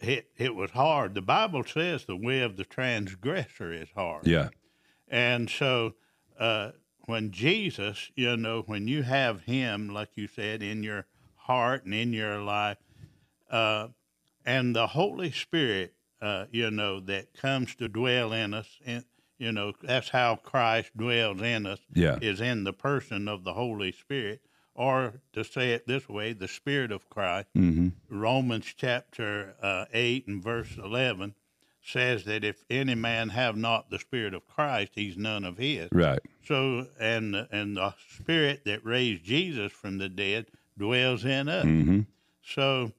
it, 0.00 0.28
it 0.36 0.54
was 0.54 0.70
hard. 0.72 1.14
The 1.14 1.22
bible 1.22 1.64
says 1.64 2.04
the 2.04 2.16
way 2.16 2.40
of 2.42 2.56
the 2.56 2.64
transgressor 2.64 3.72
is 3.72 3.88
hard. 3.94 4.26
Yeah. 4.26 4.48
and 5.08 5.48
so 5.48 5.94
uh, 6.38 6.70
when 7.06 7.30
jesus 7.30 8.10
you 8.14 8.36
know 8.36 8.62
when 8.66 8.86
you 8.88 9.02
have 9.02 9.42
him 9.42 9.88
like 9.88 10.10
you 10.14 10.26
said 10.28 10.62
in 10.62 10.82
your 10.82 11.06
heart 11.36 11.84
and 11.84 11.94
in 11.94 12.12
your 12.12 12.38
life 12.40 12.78
uh, 13.50 13.88
and 14.44 14.74
the 14.76 14.86
holy 14.88 15.30
spirit 15.32 15.94
uh, 16.22 16.44
you 16.52 16.70
know 16.70 17.00
that 17.00 17.32
comes 17.34 17.74
to 17.76 17.88
dwell 17.88 18.32
in 18.32 18.54
us 18.54 18.78
and 18.86 19.04
you 19.40 19.50
know 19.50 19.72
that's 19.82 20.10
how 20.10 20.36
christ 20.36 20.96
dwells 20.96 21.40
in 21.42 21.66
us 21.66 21.80
Yeah. 21.94 22.18
is 22.20 22.40
in 22.40 22.62
the 22.64 22.72
person 22.72 23.26
of 23.26 23.42
the 23.42 23.54
Holy 23.54 23.90
Spirit, 23.90 24.42
or 24.74 25.14
to 25.32 25.42
say 25.42 25.72
it 25.72 25.86
this 25.88 26.08
way, 26.08 26.32
the 26.32 26.46
Spirit 26.48 26.92
of 26.92 27.08
Christ. 27.10 27.48
hmm 27.54 27.88
Romans 28.08 28.72
chapter 28.76 29.54
uh, 29.62 29.84
8 29.92 30.26
and 30.26 30.42
verse 30.42 30.76
11 30.76 31.34
says 31.82 32.24
that 32.24 32.44
if 32.44 32.64
any 32.68 32.94
man 32.94 33.30
have 33.30 33.56
not 33.56 33.88
the 33.90 33.98
Spirit 33.98 34.34
of 34.34 34.46
Christ, 34.46 34.92
he's 34.94 35.16
none 35.16 35.44
of 35.44 35.56
his. 35.58 35.88
Right. 35.92 36.20
So, 36.44 36.86
and, 36.98 37.34
and 37.50 37.76
the 37.76 37.94
Spirit 38.18 38.64
that 38.64 38.84
raised 38.84 39.24
Jesus 39.24 39.70
from 39.72 39.98
the 39.98 40.08
dead 40.08 40.46
dwells 40.76 41.24
in 41.24 41.48
us. 41.48 41.64
hmm 41.64 42.00
So, 42.42 42.92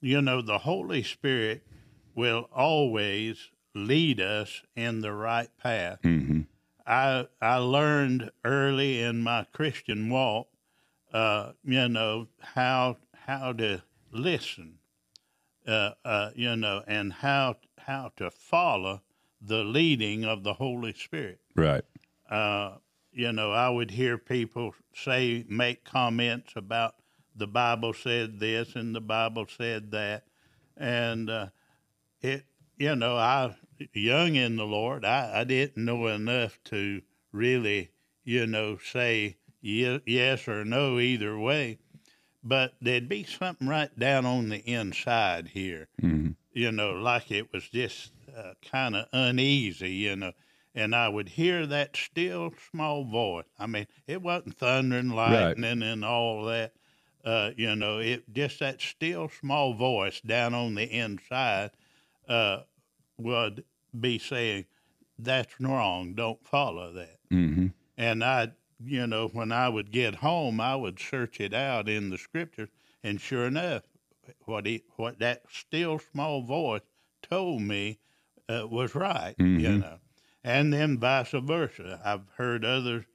you 0.00 0.22
know, 0.22 0.40
the 0.40 0.58
Holy 0.58 1.02
Spirit 1.02 1.66
will 2.14 2.48
always 2.54 3.50
lead 3.74 4.20
us 4.20 4.62
in 4.76 5.00
the 5.00 5.12
right 5.12 5.48
path. 5.58 5.98
hmm 6.02 6.42
I 6.86 7.26
I 7.40 7.56
learned 7.56 8.30
early 8.44 9.00
in 9.00 9.22
my 9.22 9.46
Christian 9.52 10.10
walk, 10.10 10.48
uh, 11.12 11.52
you 11.64 11.88
know 11.88 12.26
how 12.40 12.96
how 13.14 13.52
to 13.52 13.82
listen, 14.10 14.78
uh, 15.66 15.92
uh, 16.04 16.30
you 16.34 16.56
know, 16.56 16.82
and 16.86 17.12
how 17.12 17.56
how 17.78 18.12
to 18.16 18.30
follow 18.30 19.02
the 19.40 19.64
leading 19.64 20.24
of 20.24 20.42
the 20.42 20.54
Holy 20.54 20.92
Spirit. 20.92 21.40
Right. 21.54 21.84
Uh, 22.28 22.78
you 23.12 23.32
know, 23.32 23.52
I 23.52 23.68
would 23.68 23.90
hear 23.90 24.16
people 24.18 24.74
say 24.94 25.44
make 25.48 25.84
comments 25.84 26.54
about 26.56 26.96
the 27.36 27.46
Bible 27.46 27.92
said 27.92 28.40
this 28.40 28.74
and 28.74 28.94
the 28.94 29.00
Bible 29.00 29.46
said 29.46 29.90
that, 29.92 30.24
and 30.76 31.30
uh, 31.30 31.46
it 32.20 32.44
you 32.76 32.96
know 32.96 33.16
I 33.16 33.54
young 33.92 34.34
in 34.36 34.56
the 34.56 34.66
Lord 34.66 35.04
I, 35.04 35.40
I 35.40 35.44
didn't 35.44 35.84
know 35.84 36.06
enough 36.08 36.62
to 36.64 37.02
really 37.32 37.90
you 38.24 38.46
know 38.46 38.78
say 38.78 39.38
ye- 39.60 40.00
yes 40.06 40.48
or 40.48 40.64
no 40.64 40.98
either 40.98 41.38
way, 41.38 41.78
but 42.42 42.74
there'd 42.80 43.08
be 43.08 43.24
something 43.24 43.68
right 43.68 43.96
down 43.98 44.26
on 44.26 44.48
the 44.48 44.58
inside 44.60 45.48
here 45.48 45.88
hmm 46.00 46.32
you 46.52 46.70
know, 46.72 46.92
like 46.92 47.30
it 47.30 47.52
was 47.52 47.68
just 47.68 48.12
uh, 48.34 48.54
kind 48.62 48.96
of 48.96 49.06
uneasy, 49.12 49.90
you 49.92 50.16
know. 50.16 50.32
And 50.74 50.94
I 50.94 51.08
would 51.08 51.30
hear 51.30 51.66
that 51.66 51.96
still 51.96 52.52
small 52.70 53.04
voice. 53.04 53.44
I 53.58 53.66
mean, 53.66 53.86
it 54.06 54.22
wasn't 54.22 54.56
thunder 54.58 54.96
and 54.98 55.14
lightning 55.14 55.82
and 55.82 56.04
all 56.04 56.44
that. 56.46 56.74
Uh, 57.24 57.50
you 57.56 57.74
know, 57.76 57.98
it 57.98 58.32
just 58.32 58.58
that 58.60 58.80
still 58.80 59.28
small 59.28 59.74
voice 59.74 60.20
down 60.20 60.54
on 60.54 60.74
the 60.74 60.84
inside 60.90 61.70
uh, 62.28 62.62
would 63.18 63.64
be 63.98 64.18
saying, 64.18 64.66
"That's 65.18 65.60
wrong. 65.60 66.14
Don't 66.14 66.46
follow 66.46 66.92
that." 66.92 67.18
hmm 67.30 67.74
And 67.96 68.22
I, 68.24 68.52
you 68.84 69.06
know, 69.06 69.28
when 69.28 69.52
I 69.52 69.68
would 69.68 69.90
get 69.92 70.16
home, 70.16 70.60
I 70.60 70.76
would 70.76 70.98
search 71.00 71.40
it 71.40 71.54
out 71.54 71.88
in 71.88 72.10
the 72.10 72.18
scriptures, 72.18 72.68
and 73.02 73.20
sure 73.20 73.46
enough, 73.46 73.84
what 74.44 74.66
he, 74.66 74.84
what 74.96 75.18
that 75.20 75.44
still 75.50 75.98
small 75.98 76.42
voice 76.42 76.82
told 77.22 77.62
me 77.62 78.00
uh, 78.48 78.66
was 78.68 78.94
right, 78.94 79.36
you 79.54 79.74
Mhm. 79.74 79.78
know. 79.78 80.00
And 80.44 80.72
then 80.72 80.98
vice 80.98 81.30
versa. 81.32 82.00
I've 82.04 82.28
heard 82.36 82.64
other 82.64 83.06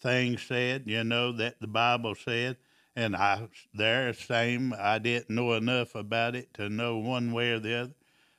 things 0.00 0.42
said, 0.42 0.84
you 0.86 1.02
know, 1.04 1.32
that 1.32 1.60
the 1.60 1.66
Bible 1.66 2.14
said, 2.14 2.58
and 2.96 3.16
I 3.16 3.48
there 3.72 4.12
same. 4.12 4.72
I 4.78 4.98
didn't 4.98 5.30
know 5.34 5.54
enough 5.54 5.94
about 5.94 6.36
it 6.36 6.54
to 6.54 6.68
know 6.68 6.98
one 6.98 7.32
way 7.32 7.52
or 7.52 7.58
the 7.58 7.74
other. 7.74 7.94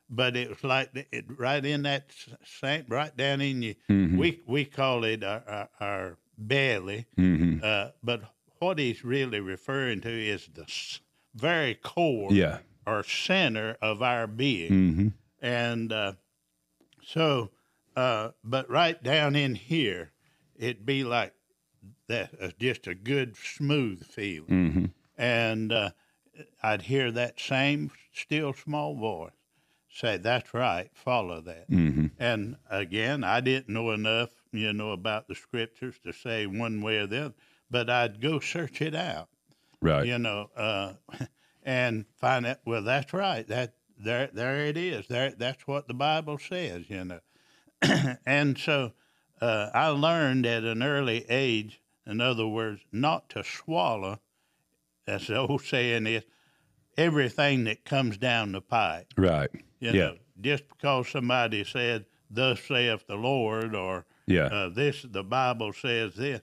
But 0.10 0.36
it 0.36 0.50
was 0.50 0.64
like 0.64 0.92
it, 1.12 1.26
right 1.28 1.66
in 1.66 1.82
that 1.84 2.12
same, 2.44 2.86
right 2.88 3.16
down 3.18 3.42
in 3.42 3.62
you. 3.64 3.76
Mhm. 3.90 4.18
We 4.18 4.42
we 4.46 4.66
call 4.66 5.04
it 5.04 5.24
our, 5.24 5.44
our, 5.48 5.70
our 5.80 6.18
belly, 6.38 7.06
hmm 7.18 7.60
uh, 7.64 7.90
but 8.04 8.22
what 8.60 8.78
he's 8.80 9.04
really 9.04 9.40
referring 9.40 10.02
to 10.02 10.10
is 10.10 10.48
the 10.54 10.66
very 11.34 11.76
core 11.76 12.32
Yeah. 12.32 12.60
or 12.86 13.04
center 13.04 13.78
of 13.82 14.02
our 14.02 14.28
being. 14.28 14.94
hmm 14.94 15.08
And 15.42 15.92
uh, 15.92 16.14
so, 17.04 17.52
uh, 17.96 18.32
but 18.44 18.70
right 18.70 19.02
down 19.02 19.36
in 19.36 19.56
here, 19.56 20.12
it'd 20.56 20.86
be 20.86 21.04
like 21.04 21.34
that, 22.08 22.32
uh, 22.40 22.52
just 22.60 22.88
a 22.88 22.96
good, 22.96 23.36
smooth 23.38 24.06
feeling. 24.06 24.72
hmm 24.72 24.86
And 25.18 25.72
uh, 25.72 25.92
I'd 26.64 26.84
hear 26.84 27.12
that 27.12 27.40
same 27.40 27.92
still 28.14 28.54
small 28.54 28.96
voice 28.96 29.32
say, 29.96 30.18
That's 30.18 30.54
right, 30.54 30.90
follow 30.94 31.42
that. 31.42 31.66
hmm 31.70 32.08
And 32.20 32.58
again, 32.70 33.24
I 33.24 33.40
didn't 33.40 33.74
know 33.74 33.92
enough, 33.92 34.30
you 34.52 34.74
know, 34.74 34.92
about 34.92 35.28
the 35.28 35.36
scriptures 35.36 35.96
to 36.04 36.14
say 36.14 36.46
one 36.46 36.82
way 36.82 36.98
or 36.98 37.08
the 37.08 37.26
other, 37.26 37.34
but 37.72 37.90
I'd 37.90 38.22
go 38.22 38.40
search 38.40 38.82
it 38.82 38.96
out, 38.96 39.30
Right. 39.82 40.06
you 40.06 40.20
know, 40.20 40.50
uh, 40.56 40.94
and 41.64 42.06
find 42.18 42.46
out. 42.46 42.60
Well, 42.66 42.84
that's 42.84 43.14
right. 43.14 43.48
That 43.48 43.76
there, 43.98 44.30
there 44.34 44.66
it 44.66 44.78
is. 44.78 45.08
There, 45.08 45.32
that's 45.32 45.66
what 45.66 45.88
the 45.88 45.94
Bible 45.94 46.38
says, 46.38 46.90
you 46.90 47.06
know. 47.06 47.20
and 48.26 48.58
so, 48.58 48.92
uh, 49.42 49.70
I 49.74 49.88
learned 49.88 50.46
at 50.46 50.64
an 50.64 50.84
early 50.84 51.26
age, 51.30 51.82
in 52.06 52.22
other 52.22 52.48
words, 52.48 52.82
not 52.92 53.30
to 53.30 53.44
swallow. 53.44 54.20
As 55.08 55.28
the 55.28 55.38
old 55.38 55.62
saying 55.64 56.08
is, 56.08 56.24
everything 56.98 57.66
that 57.66 57.86
comes 57.86 58.18
down 58.18 58.52
the 58.54 58.62
pipe. 58.62 59.14
Right. 59.18 59.50
You 59.86 59.92
Yeah. 59.92 60.06
know, 60.08 60.18
just 60.42 60.68
because 60.68 61.10
somebody 61.10 61.64
said, 61.64 62.06
"Thus 62.32 62.60
saith 62.60 63.06
the 63.06 63.18
Lord," 63.18 63.76
or 63.76 64.06
Yeah. 64.26 64.46
uh, 64.48 64.70
"This 64.70 65.04
the 65.04 65.24
Bible 65.24 65.74
says 65.74 66.16
this," 66.16 66.42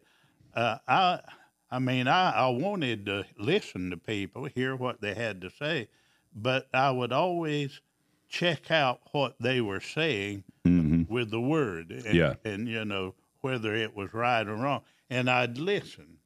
uh, 0.54 0.78
I, 0.86 1.20
I 1.68 1.80
mean, 1.80 2.06
I, 2.06 2.30
I 2.30 2.48
wanted 2.50 3.04
to 3.06 3.24
listen 3.36 3.90
to 3.90 3.96
people, 3.96 4.44
hear 4.44 4.76
what 4.76 5.00
they 5.00 5.14
had 5.14 5.40
to 5.40 5.50
say, 5.50 5.88
but 6.32 6.68
I 6.72 6.92
would 6.92 7.12
always 7.12 7.80
check 8.28 8.70
out 8.70 9.00
what 9.10 9.34
they 9.40 9.60
were 9.60 9.80
saying 9.80 10.44
hmm 10.64 11.02
with 11.08 11.32
the 11.32 11.40
Word, 11.40 11.90
and, 11.90 12.14
Yeah. 12.14 12.34
and 12.44 12.68
you 12.68 12.84
know 12.84 13.16
whether 13.40 13.74
it 13.74 13.96
was 13.96 14.14
right 14.14 14.46
or 14.46 14.54
wrong, 14.54 14.82
and 15.10 15.28
I'd 15.28 15.58
listen. 15.58 16.18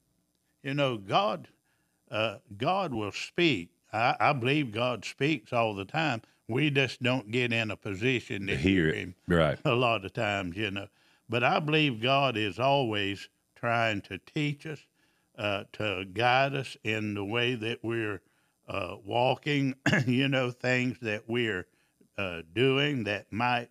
You 0.62 0.74
know, 0.74 0.98
God, 0.98 1.48
uh, 2.10 2.38
God 2.58 2.92
will 2.92 3.12
speak. 3.12 3.70
I, 3.90 4.16
I 4.20 4.32
believe 4.34 4.70
God 4.70 5.06
speaks 5.06 5.50
all 5.54 5.74
the 5.74 5.86
time. 5.86 6.20
We 6.48 6.70
just 6.70 7.02
don't 7.02 7.30
get 7.30 7.52
in 7.52 7.70
a 7.70 7.76
position 7.76 8.46
to 8.46 8.56
Hear 8.56 8.84
hear 8.84 8.88
it. 8.88 8.94
Him 8.96 9.14
Right. 9.26 9.58
a 9.64 9.74
lot 9.74 10.04
of 10.04 10.12
times, 10.12 10.56
you 10.56 10.70
know. 10.70 10.88
But 11.28 11.42
I 11.42 11.58
believe 11.58 12.00
God 12.00 12.36
is 12.36 12.58
always 12.58 13.28
trying 13.56 14.00
to 14.02 14.18
teach 14.18 14.64
us, 14.66 14.86
uh, 15.36 15.64
to 15.72 16.04
guide 16.04 16.54
us 16.54 16.76
in 16.84 17.14
the 17.14 17.24
way 17.24 17.54
that 17.56 17.82
we're 17.82 18.22
uh, 18.68 18.96
walking, 19.04 19.74
you 20.06 20.28
know, 20.28 20.50
things 20.50 20.98
that 21.00 21.28
we're 21.28 21.66
uh, 22.16 22.42
doing 22.52 23.04
that 23.04 23.32
might 23.32 23.70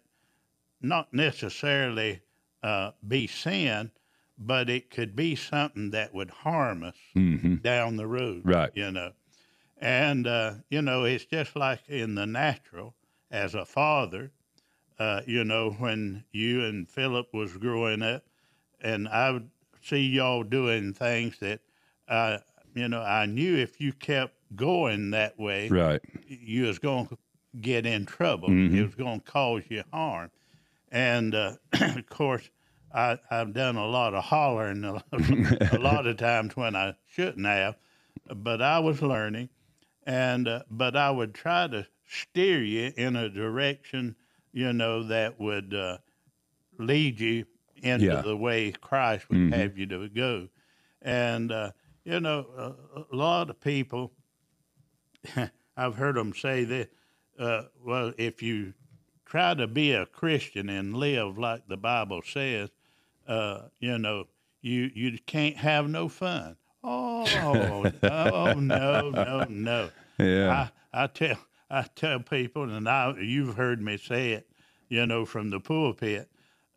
not 0.81 1.13
necessarily 1.13 2.21
uh, 2.61 2.91
be 3.07 3.25
sin, 3.27 3.91
but 4.37 4.69
it 4.69 4.89
could 4.89 5.15
be 5.15 5.35
something 5.35 5.91
that 5.91 6.13
would 6.13 6.29
harm 6.29 6.83
us 6.83 6.95
hmm 7.13 7.55
down 7.55 7.95
the 7.95 8.05
road. 8.05 8.41
Right. 8.43 8.69
You 8.75 8.91
know, 8.91 9.13
and 9.77 10.27
uh, 10.27 10.53
you 10.69 10.81
know, 10.81 11.03
it's 11.03 11.25
just 11.25 11.55
like 11.55 11.81
in 11.87 12.15
the 12.15 12.25
natural 12.25 12.95
as 13.31 13.55
a 13.55 13.65
father. 13.65 14.31
Uh, 14.97 15.21
you 15.27 15.43
know, 15.43 15.71
when 15.71 16.23
you 16.31 16.63
and 16.63 16.89
Philip 16.89 17.27
was 17.33 17.57
growing 17.57 18.01
up, 18.01 18.23
and 18.79 19.09
I 19.09 19.31
would 19.31 19.49
see 19.81 19.99
y'all 20.07 20.43
doing 20.43 20.93
things 20.93 21.37
that, 21.39 21.59
uh, 22.07 22.37
you 22.73 22.87
know, 22.87 23.01
I 23.01 23.25
knew 23.25 23.57
if 23.57 23.81
you 23.81 23.91
kept 23.91 24.35
going 24.55 25.11
that 25.11 25.37
way, 25.37 25.69
Right. 25.69 26.01
you 26.25 26.63
was 26.63 26.79
going 26.79 27.07
to 27.07 27.17
get 27.59 27.85
in 27.85 28.05
trouble. 28.05 28.49
Mhm. 28.49 28.73
It 28.73 28.83
was 28.83 28.95
going 28.95 29.19
to 29.19 29.25
cause 29.31 29.63
you 29.69 29.83
harm. 29.91 30.31
And 30.91 31.35
uh, 31.35 31.57
of 31.73 32.07
course, 32.07 32.49
I, 32.93 33.19
I've 33.29 33.53
done 33.53 33.75
a 33.75 33.85
lot 33.85 34.13
of 34.13 34.23
hollering 34.23 34.83
a 34.85 34.93
lot, 34.93 35.05
a 35.71 35.77
lot 35.77 36.07
of 36.07 36.15
times 36.29 36.55
when 36.55 36.75
I 36.75 36.93
shouldn't 37.05 37.45
have, 37.45 37.75
but 38.33 38.61
I 38.61 38.79
was 38.79 39.01
learning. 39.01 39.49
And 40.05 40.47
uh, 40.47 40.63
but 40.69 40.95
I 40.95 41.11
would 41.11 41.33
try 41.33 41.67
to 41.67 41.87
steer 42.05 42.63
you 42.63 42.93
in 42.97 43.15
a 43.15 43.29
direction, 43.29 44.15
you 44.51 44.73
know, 44.73 45.03
that 45.03 45.39
would 45.39 45.73
uh, 45.73 45.99
lead 46.77 47.19
you 47.19 47.45
into 47.81 48.17
Yeah. 48.17 48.23
the 48.23 48.37
way 48.37 48.71
Christ 48.71 49.29
would 49.29 49.41
Mhm. 49.41 49.51
have 49.51 49.77
you 49.77 49.85
to 49.87 50.09
go. 50.09 50.49
And 51.01 51.51
uh, 51.51 51.73
you 52.03 52.19
know, 52.19 52.39
a, 52.95 53.01
a 53.13 53.15
lot 53.15 53.49
of 53.49 53.59
people 53.61 54.15
I've 55.77 55.95
heard 55.95 56.15
them 56.15 56.33
say 56.33 56.63
that, 56.65 56.91
uh, 57.37 57.63
well, 57.79 58.13
if 58.17 58.41
you 58.41 58.73
try 59.25 59.53
to 59.53 59.67
be 59.67 59.91
a 59.91 60.05
Christian 60.05 60.69
and 60.69 60.95
live 60.95 61.37
like 61.37 61.67
the 61.67 61.77
Bible 61.77 62.21
says, 62.23 62.69
uh, 63.27 63.69
you 63.79 63.97
know, 63.97 64.25
you 64.61 64.91
you 64.93 65.17
can't 65.25 65.57
have 65.57 65.89
no 65.89 66.09
fun. 66.09 66.57
Oh, 66.83 67.91
oh 68.07 68.59
no, 68.59 69.11
no, 69.11 69.47
no. 69.47 69.91
Yeah. 70.19 70.69
I, 70.93 71.03
I 71.03 71.07
tell 71.07 71.37
I 71.69 71.83
tell 71.95 72.19
people, 72.19 72.69
and 72.69 72.87
I 72.87 73.13
you've 73.19 73.55
heard 73.55 73.81
me 73.81 73.97
say 73.97 74.31
it, 74.33 74.49
you 74.89 75.05
know, 75.05 75.25
from 75.25 75.49
the 75.49 75.59
pulpit. 75.59 76.29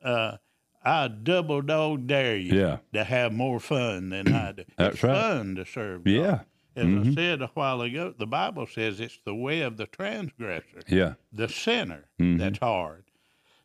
Uh, 0.03 0.37
I 0.85 1.09
double 1.09 1.61
dog 1.61 2.07
dare 2.07 2.37
you 2.37 2.55
Yeah. 2.59 2.79
to 2.95 3.05
have 3.05 3.33
more 3.33 3.61
fun 3.61 4.11
than 4.11 4.33
I 4.33 4.53
do. 4.53 4.65
That's 4.79 4.95
it's 4.95 5.05
right. 5.05 5.15
fun 5.21 5.55
to 5.57 5.67
serve. 5.67 6.05
God. 6.05 6.11
Yeah. 6.11 6.41
As 6.77 6.85
Mhm. 6.87 7.11
I 7.11 7.15
said 7.15 7.43
a 7.43 7.49
while 7.55 7.81
ago, 7.83 8.15
the 8.17 8.27
Bible 8.27 8.67
says 8.67 9.01
it's 9.01 9.19
the 9.25 9.35
way 9.35 9.61
of 9.63 9.77
the 9.77 9.87
transgressor, 9.87 10.81
Yeah. 10.87 11.15
the 11.33 11.49
sinner, 11.49 12.05
Mhm. 12.21 12.39
that's 12.39 12.59
hard. 12.61 13.05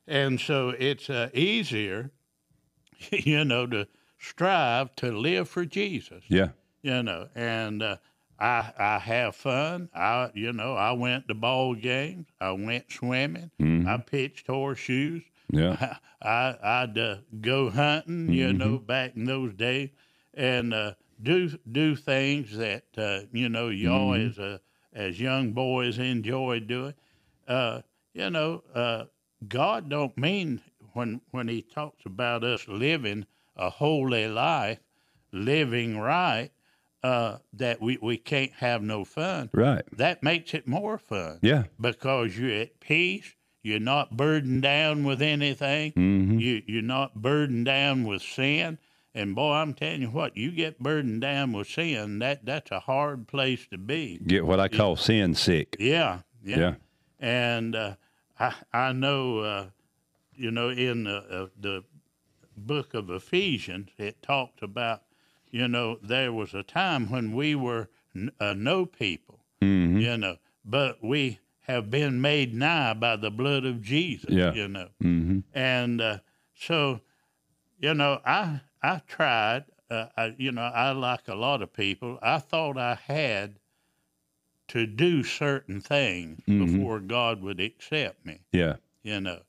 And 0.07 0.39
so 0.41 0.69
it's 0.69 1.09
uh, 1.09 1.29
easier, 1.33 2.11
you 3.11 3.45
know, 3.45 3.67
to 3.67 3.87
strive 4.17 4.95
to 4.97 5.11
live 5.11 5.47
for 5.47 5.65
Jesus, 5.65 6.23
Yeah. 6.27 6.49
you 6.81 7.03
know. 7.03 7.29
And 7.35 7.83
uh, 7.83 7.97
I 8.43 8.73
I 8.77 8.99
have 8.99 9.35
fun. 9.35 9.89
I 9.95 10.31
you 10.35 10.53
know 10.53 10.75
I 10.75 10.91
went 10.93 11.27
to 11.29 11.35
ball 11.35 11.75
games. 11.75 12.27
I 12.41 12.51
went 12.53 12.91
swimming. 12.91 13.51
Mhm. 13.59 13.85
I 13.85 13.97
pitched 13.97 14.47
horseshoes. 14.47 15.23
Yeah. 15.51 15.77
I 16.21 16.57
I'd 16.63 16.97
uh, 16.97 17.17
go 17.41 17.69
hunting, 17.71 18.33
you 18.33 18.53
Mm-hmm. 18.53 18.53
know, 18.53 18.79
back 18.79 19.15
in 19.15 19.25
those 19.25 19.53
days, 19.53 19.91
and 20.33 20.73
uh, 20.73 20.93
do 21.21 21.49
do 21.71 21.95
things 21.95 22.57
that 22.57 22.85
uh, 22.97 23.21
you 23.33 23.49
know 23.49 23.69
y'all 23.69 24.13
Mm-hmm. 24.13 24.27
as 24.27 24.39
uh, 24.39 24.59
as 24.93 25.19
young 25.19 25.53
boys 25.53 25.97
enjoy 25.99 26.59
doing. 26.59 26.93
Uh, 27.47 27.81
you 28.13 28.29
know, 28.29 28.63
uh, 28.73 29.05
God 29.47 29.89
don't 29.89 30.17
mean 30.17 30.61
when 30.93 31.21
when 31.31 31.47
He 31.47 31.61
talks 31.61 32.05
about 32.05 32.43
us 32.43 32.67
living 32.67 33.25
a 33.55 33.69
holy 33.69 34.27
life, 34.27 34.79
living 35.31 35.97
right, 35.97 36.51
uh, 37.03 37.37
that 37.53 37.81
we 37.81 37.97
we 38.01 38.17
can't 38.17 38.51
have 38.53 38.81
no 38.81 39.03
fun. 39.03 39.49
Right. 39.53 39.83
That 39.97 40.23
makes 40.23 40.53
it 40.53 40.67
more 40.67 40.97
fun 40.97 41.39
Yeah. 41.41 41.63
because 41.79 42.37
you're 42.37 42.61
at 42.61 42.79
peace. 42.79 43.35
You're 43.61 43.79
not 43.79 44.17
burdened 44.17 44.61
down 44.61 45.03
with 45.03 45.21
anything. 45.21 45.91
hmm 45.93 46.39
You 46.39 46.61
you're 46.65 46.81
not 46.81 47.15
burdened 47.21 47.65
down 47.65 48.03
with 48.05 48.21
sin. 48.21 48.77
And 49.15 49.35
boy, 49.35 49.53
I'm 49.53 49.73
telling 49.75 50.01
you 50.01 50.07
what, 50.09 50.35
you 50.35 50.49
get 50.51 50.79
burdened 50.79 51.21
down 51.21 51.53
with 51.53 51.67
sin. 51.69 52.19
That 52.19 52.45
that's 52.45 52.71
a 52.71 52.79
hard 52.79 53.27
place 53.27 53.67
to 53.67 53.77
be. 53.77 54.19
Get 54.25 54.45
what 54.45 54.59
I 54.59 54.67
call 54.69 54.95
sin 54.95 55.35
sick. 55.35 55.75
Yeah, 55.79 56.21
yeah. 56.43 56.57
Yeah. 56.57 56.75
And 57.19 57.75
uh, 57.75 57.95
I 58.39 58.53
I 58.73 58.91
know, 58.91 59.39
uh, 59.39 59.65
you 60.35 60.51
know, 60.51 60.69
in 60.69 61.03
the 61.03 61.17
uh, 61.17 61.47
the 61.59 61.83
book 62.57 62.93
of 62.93 63.09
Ephesians, 63.09 63.89
it 63.97 64.21
talked 64.21 64.61
about, 64.63 65.03
you 65.53 65.67
know, 65.67 65.97
there 66.01 66.33
was 66.33 66.53
a 66.55 66.63
time 66.63 67.09
when 67.11 67.31
we 67.31 67.53
were 67.55 67.87
n- 68.15 68.31
uh, 68.39 68.53
no 68.55 68.85
people 68.85 69.39
hmm 69.61 69.97
you 69.99 70.17
know. 70.17 70.37
But 70.65 71.03
we 71.03 71.39
have 71.61 71.89
been 71.89 72.19
made 72.19 72.53
nigh 72.53 72.93
by 72.93 73.15
the 73.15 73.29
blood 73.31 73.63
of 73.65 73.81
Jesus, 73.81 74.29
Yeah. 74.31 74.53
you 74.53 74.67
know. 74.67 74.89
Mm-hmm. 75.01 75.39
And 75.53 76.01
uh, 76.01 76.17
so, 76.55 76.99
you 77.79 77.93
know, 77.93 78.19
I 78.25 78.61
I 78.81 79.01
tried. 79.07 79.65
Uh, 79.89 80.07
I, 80.17 80.33
you 80.37 80.51
know, 80.51 80.63
I 80.63 80.91
like 80.91 81.27
a 81.27 81.35
lot 81.35 81.61
of 81.61 81.71
people. 81.71 82.17
I 82.21 82.39
thought 82.39 82.77
I 82.77 82.95
had 82.95 83.59
to 84.69 84.87
do 84.87 85.23
certain 85.23 85.79
things 85.81 86.41
Mhm. 86.47 86.65
before 86.65 86.99
God 86.99 87.41
would 87.41 87.59
accept 87.59 88.25
me 88.25 88.39
Yeah. 88.51 88.77
you 89.03 89.21
know. 89.21 89.41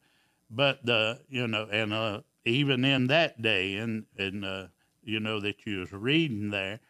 But 0.51 0.85
the 0.85 1.21
you 1.29 1.47
know, 1.49 1.67
and 1.73 1.93
uh, 1.93 2.21
even 2.45 2.85
in 2.85 3.07
that 3.09 3.40
day, 3.40 3.77
and 3.77 4.05
and 4.19 4.45
uh, 4.45 4.67
you 5.05 5.21
know 5.21 5.40
that 5.40 5.67
you 5.67 5.79
was 5.81 5.93
reading 5.93 6.51
there, 6.51 6.81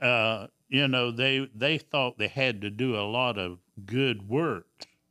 uh, 0.00 0.46
you 0.68 0.88
know 0.88 1.10
they 1.10 1.48
they 1.54 1.78
thought 1.78 2.18
they 2.18 2.28
had 2.28 2.60
to 2.62 2.70
do 2.70 2.96
a 2.96 3.02
lot 3.02 3.38
of 3.38 3.58
good 3.86 4.28
work, 4.28 4.66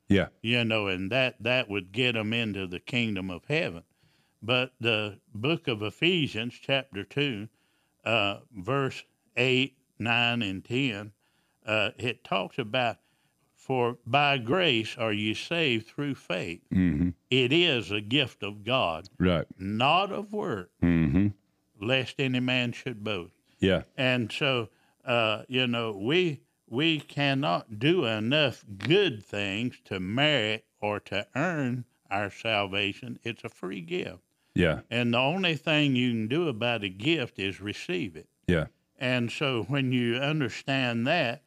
Yeah. 0.09 0.27
you 0.41 0.63
know, 0.63 0.87
and 0.87 1.11
that 1.11 1.41
that 1.43 1.69
would 1.69 1.91
get 1.91 2.13
them 2.13 2.33
into 2.33 2.67
the 2.67 2.79
kingdom 2.79 3.29
of 3.29 3.45
heaven. 3.45 3.83
But 4.41 4.73
the 4.79 5.19
book 5.33 5.67
of 5.67 5.81
Ephesians, 5.81 6.53
chapter 6.61 7.03
two, 7.03 7.47
uh, 8.03 8.39
verse 8.55 9.03
eight, 9.37 9.77
nine, 9.99 10.41
and 10.41 10.63
ten, 10.63 11.11
uh, 11.65 11.91
it 11.97 12.23
talks 12.23 12.57
about. 12.57 12.97
For 13.55 13.97
by 14.05 14.39
grace 14.39 14.97
are 14.97 15.13
you 15.13 15.33
saved 15.33 15.87
through 15.87 16.15
faith. 16.15 16.59
hmm 16.69 17.11
It 17.29 17.53
is 17.53 17.91
a 17.91 18.01
gift 18.01 18.43
of 18.43 18.65
God, 18.65 19.07
Right. 19.17 19.45
not 19.57 20.11
of 20.11 20.33
work, 20.33 20.69
hmm 20.81 21.27
lest 21.83 22.19
any 22.19 22.39
man 22.39 22.71
should 22.71 23.03
boast. 23.03 23.33
Yeah. 23.59 23.83
And 23.97 24.31
so, 24.31 24.69
uh, 25.05 25.43
you 25.47 25.67
know, 25.67 25.91
we 25.97 26.41
we 26.69 26.99
cannot 26.99 27.77
do 27.79 28.05
enough 28.05 28.63
good 28.79 29.23
things 29.23 29.75
to 29.85 29.99
merit 29.99 30.65
or 30.81 30.99
to 31.01 31.27
earn 31.35 31.85
our 32.09 32.31
salvation. 32.31 33.19
It's 33.23 33.43
a 33.43 33.49
free 33.49 33.81
gift, 33.81 34.23
Yeah. 34.55 34.81
and 34.89 35.13
the 35.13 35.19
only 35.19 35.55
thing 35.55 35.95
you 35.95 36.09
can 36.11 36.27
do 36.27 36.47
about 36.47 36.83
a 36.83 36.89
gift 36.89 37.37
is 37.39 37.61
receive 37.61 38.15
it. 38.15 38.27
Yeah. 38.47 38.67
And 38.99 39.31
so, 39.31 39.63
when 39.63 39.91
you 39.91 40.15
understand 40.15 41.05
that, 41.07 41.43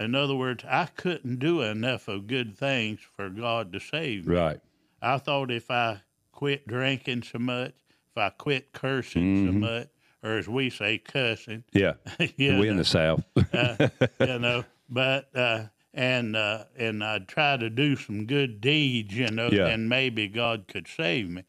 in 0.00 0.14
other 0.14 0.34
words, 0.34 0.64
I 0.68 0.86
couldn't 0.86 1.38
do 1.38 1.62
enough 1.62 2.08
of 2.08 2.26
good 2.26 2.56
things 2.56 3.00
for 3.00 3.28
God 3.30 3.72
to 3.72 3.80
save 3.80 4.26
me. 4.26 4.34
Right. 4.34 4.60
I 5.00 5.18
thought 5.18 5.50
if 5.50 5.70
I 5.70 6.00
quit 6.32 6.66
drinking 6.66 7.22
so 7.22 7.38
much, 7.38 7.74
if 8.14 8.18
I 8.18 8.30
quit 8.30 8.72
cursing 8.72 9.44
so 9.44 9.52
Mhm. 9.52 9.60
much, 9.60 9.88
or 10.22 10.38
as 10.38 10.48
we 10.48 10.70
say, 10.70 10.98
cussing, 10.98 11.64
Yeah. 11.72 11.94
we 12.38 12.68
in 12.68 12.76
the 12.76 12.84
South. 12.84 13.24
uh, 13.52 13.88
you 14.20 14.38
know, 14.38 14.64
but 14.88 15.34
uh, 15.36 15.66
and 15.92 16.36
uh, 16.36 16.64
and 16.76 17.02
I'd 17.02 17.26
try 17.28 17.56
to 17.56 17.68
do 17.68 17.96
some 17.96 18.26
good 18.26 18.60
deeds, 18.60 19.16
you 19.16 19.28
know, 19.30 19.48
Yeah. 19.50 19.66
and 19.66 19.88
maybe 19.88 20.28
God 20.28 20.68
could 20.68 20.86
save 20.86 21.28
me, 21.28 21.42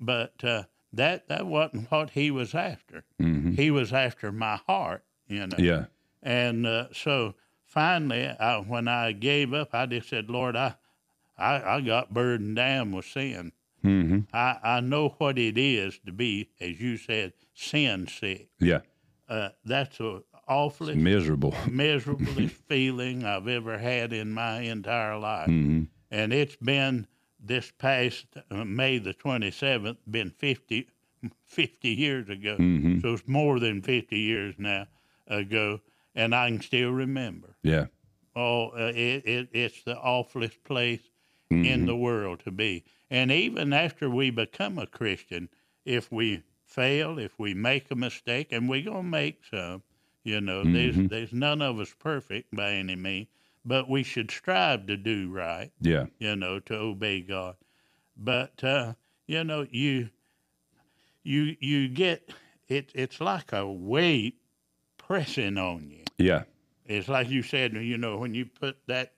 but 0.00 0.44
uh, 0.44 0.64
that 0.92 1.28
that 1.28 1.46
wasn't 1.46 1.90
what 1.90 2.10
He 2.10 2.30
was 2.30 2.54
after. 2.54 3.04
hmm 3.18 3.52
He 3.52 3.70
was 3.70 3.92
after 3.92 4.30
my 4.32 4.56
heart, 4.66 5.04
you 5.28 5.46
know. 5.46 5.58
Yeah. 5.58 5.86
And 6.22 6.66
uh, 6.66 6.88
so 6.92 7.34
finally, 7.64 8.26
I, 8.28 8.58
when 8.58 8.86
I 8.86 9.12
gave 9.12 9.54
up, 9.54 9.70
I 9.72 9.86
just 9.86 10.08
said, 10.10 10.28
Lord, 10.30 10.56
I, 10.56 10.74
I, 11.38 11.76
I 11.76 11.80
got 11.80 12.12
burdened 12.14 12.56
down 12.56 12.92
with 12.92 13.06
sin. 13.06 13.52
Hmm 13.82 14.20
I, 14.32 14.58
I 14.62 14.80
know 14.80 15.10
what 15.18 15.38
it 15.38 15.58
is 15.58 15.98
to 16.06 16.12
be, 16.12 16.50
as 16.60 16.80
you 16.80 16.96
said, 16.96 17.32
sin 17.54 18.06
sick. 18.06 18.48
Yeah. 18.60 18.80
Uh, 19.28 19.50
that's 19.64 19.98
the 19.98 20.22
awfulest, 20.48 20.98
Miserable. 20.98 21.52
miserablest 21.66 22.50
feeling 22.68 23.24
I've 23.24 23.48
ever 23.48 23.78
had 23.78 24.12
in 24.12 24.32
my 24.32 24.60
entire 24.60 25.18
life. 25.18 25.46
hmm 25.48 25.84
And 26.10 26.32
it's 26.32 26.56
been 26.56 27.06
this 27.40 27.72
past 27.78 28.26
uh, 28.50 28.64
May 28.64 28.98
the 28.98 29.14
27th, 29.14 29.96
been 30.10 30.30
50, 30.30 30.88
50 31.44 31.88
years 31.88 32.28
ago. 32.28 32.56
hmm 32.56 33.00
So 33.00 33.14
it's 33.14 33.26
more 33.26 33.58
than 33.60 33.82
50 33.82 34.18
years 34.18 34.54
now 34.58 34.86
ago, 35.26 35.80
and 36.14 36.34
I 36.34 36.48
can 36.50 36.60
still 36.60 36.90
remember. 36.90 37.56
Yeah. 37.62 37.86
oh, 38.36 38.68
uh, 38.70 38.92
it, 38.94 39.26
it 39.26 39.48
it's 39.52 39.82
the 39.84 39.96
awfulest 39.96 40.62
place 40.64 41.00
Mm-hmm. 41.52 41.64
in 41.64 41.86
the 41.86 41.96
world 41.96 42.40
to 42.44 42.50
be. 42.50 42.84
And 43.10 43.30
even 43.30 43.72
after 43.72 44.08
we 44.08 44.30
become 44.30 44.78
a 44.78 44.86
Christian, 44.86 45.48
if 45.84 46.10
we 46.10 46.42
fail, 46.64 47.18
if 47.18 47.38
we 47.38 47.54
make 47.54 47.90
a 47.90 47.94
mistake, 47.96 48.48
and 48.52 48.68
we're 48.68 48.82
gonna 48.82 49.02
make 49.02 49.40
some, 49.50 49.82
you 50.24 50.40
know, 50.40 50.62
Mm-hmm. 50.62 50.72
there's 50.74 51.08
there's 51.10 51.32
none 51.32 51.60
of 51.62 51.78
us 51.78 51.94
perfect 51.98 52.54
by 52.56 52.72
any 52.72 52.96
means, 52.96 53.28
but 53.64 53.88
we 53.88 54.02
should 54.02 54.30
strive 54.30 54.86
to 54.86 54.96
do 54.96 55.30
right 55.30 55.70
Yeah. 55.80 56.06
you 56.18 56.36
know, 56.36 56.58
to 56.60 56.74
obey 56.74 57.20
God. 57.20 57.56
But 58.16 58.62
uh, 58.64 58.94
you 59.26 59.44
know, 59.44 59.66
you 59.70 60.08
you 61.22 61.56
you 61.60 61.88
get 61.88 62.30
it. 62.68 62.90
It's 62.94 63.20
like 63.20 63.52
a 63.52 63.66
weight 63.66 64.36
pressing 64.98 65.58
on 65.58 65.90
you. 65.90 66.04
Yeah. 66.18 66.44
It's 66.86 67.08
like 67.08 67.28
you 67.28 67.42
said, 67.42 67.74
you 67.74 67.96
know, 67.98 68.18
when 68.18 68.34
you 68.34 68.46
put 68.46 68.76
that 68.86 69.12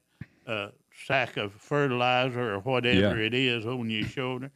uh, 0.47 0.69
sack 0.95 1.37
of 1.37 1.53
fertilizer 1.55 2.55
or 2.55 2.61
whatever 2.61 3.19
Yeah. 3.19 3.19
it 3.19 3.35
is 3.35 3.67
on 3.67 3.91
your 3.91 4.05
shoulder, 4.05 4.53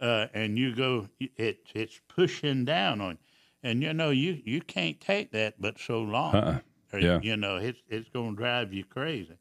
uh, 0.00 0.28
and 0.34 0.58
you 0.58 0.74
go, 0.74 1.08
it 1.20 1.70
it's 1.74 2.00
pushing 2.08 2.64
down 2.64 3.00
on 3.00 3.12
you, 3.12 3.18
and 3.62 3.82
you 3.82 3.92
know 3.92 4.10
you 4.10 4.40
you 4.44 4.60
can't 4.60 5.00
take 5.00 5.32
that 5.32 5.60
but 5.60 5.78
so 5.78 6.00
long. 6.02 6.42
Uh-uh. 6.42 6.60
Or, 6.92 7.00
Yeah. 7.00 7.20
You 7.20 7.36
know, 7.36 7.56
it's 7.56 7.82
it's 7.88 8.08
going 8.08 8.32
to 8.32 8.36
drive 8.36 8.72
you 8.72 8.84
crazy, 8.84 9.38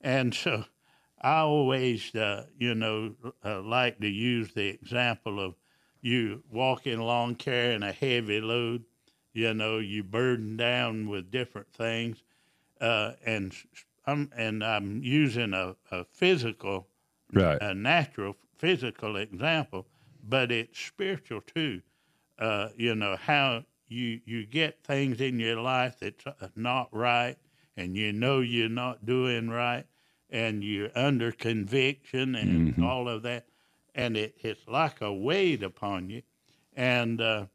and 0.00 0.34
so 0.34 0.64
I 1.20 1.38
always, 1.40 2.14
uh, 2.14 2.46
you 2.58 2.74
know, 2.74 3.14
uh, 3.44 3.60
like 3.62 4.00
to 4.00 4.08
use 4.08 4.52
the 4.54 4.68
example 4.68 5.40
of 5.40 5.54
you 6.00 6.42
walking 6.50 6.98
along 6.98 7.36
carrying 7.36 7.82
a 7.82 7.92
heavy 7.92 8.40
load. 8.40 8.84
You 9.32 9.54
know, 9.54 9.78
you 9.78 10.02
burden 10.04 10.56
down 10.56 11.08
with 11.08 11.30
different 11.30 11.72
things, 11.72 12.22
uh, 12.80 13.12
and 13.24 13.54
I'm 14.06 14.30
and 14.36 14.62
I'm 14.64 15.02
using 15.02 15.52
a, 15.54 15.76
a 15.90 16.04
physical, 16.04 16.88
Right. 17.32 17.60
a 17.60 17.74
natural 17.74 18.36
physical 18.58 19.16
example, 19.16 19.86
but 20.22 20.50
it's 20.52 20.78
spiritual 20.78 21.40
too. 21.42 21.82
Uh, 22.38 22.68
you 22.76 22.94
know 22.94 23.16
how 23.16 23.64
you 23.88 24.20
you 24.24 24.46
get 24.46 24.82
things 24.84 25.20
in 25.20 25.38
your 25.38 25.60
life 25.60 25.98
that's 26.00 26.24
not 26.56 26.88
right, 26.92 27.36
and 27.76 27.96
you 27.96 28.12
know 28.12 28.40
you're 28.40 28.68
not 28.68 29.04
doing 29.06 29.48
right, 29.48 29.86
and 30.30 30.62
you're 30.64 30.90
under 30.94 31.32
conviction 31.32 32.34
and 32.34 32.82
all 32.82 33.08
of 33.08 33.22
that, 33.22 33.46
and 33.94 34.16
it, 34.16 34.34
it's 34.40 34.66
like 34.68 35.00
a 35.00 35.12
weight 35.12 35.62
upon 35.62 36.10
you, 36.10 36.22
and 36.74 37.20
uh, 37.20 37.46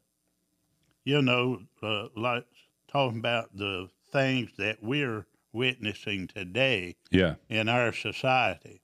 you 1.04 1.22
know, 1.22 1.60
uh, 1.82 2.08
like 2.16 2.46
talking 2.88 3.18
about 3.18 3.56
the 3.56 3.88
things 4.12 4.50
that 4.58 4.82
we're 4.82 5.26
witnessing 5.58 6.28
today 6.28 6.96
Yeah. 7.10 7.34
in 7.48 7.68
our 7.68 7.92
society. 7.92 8.80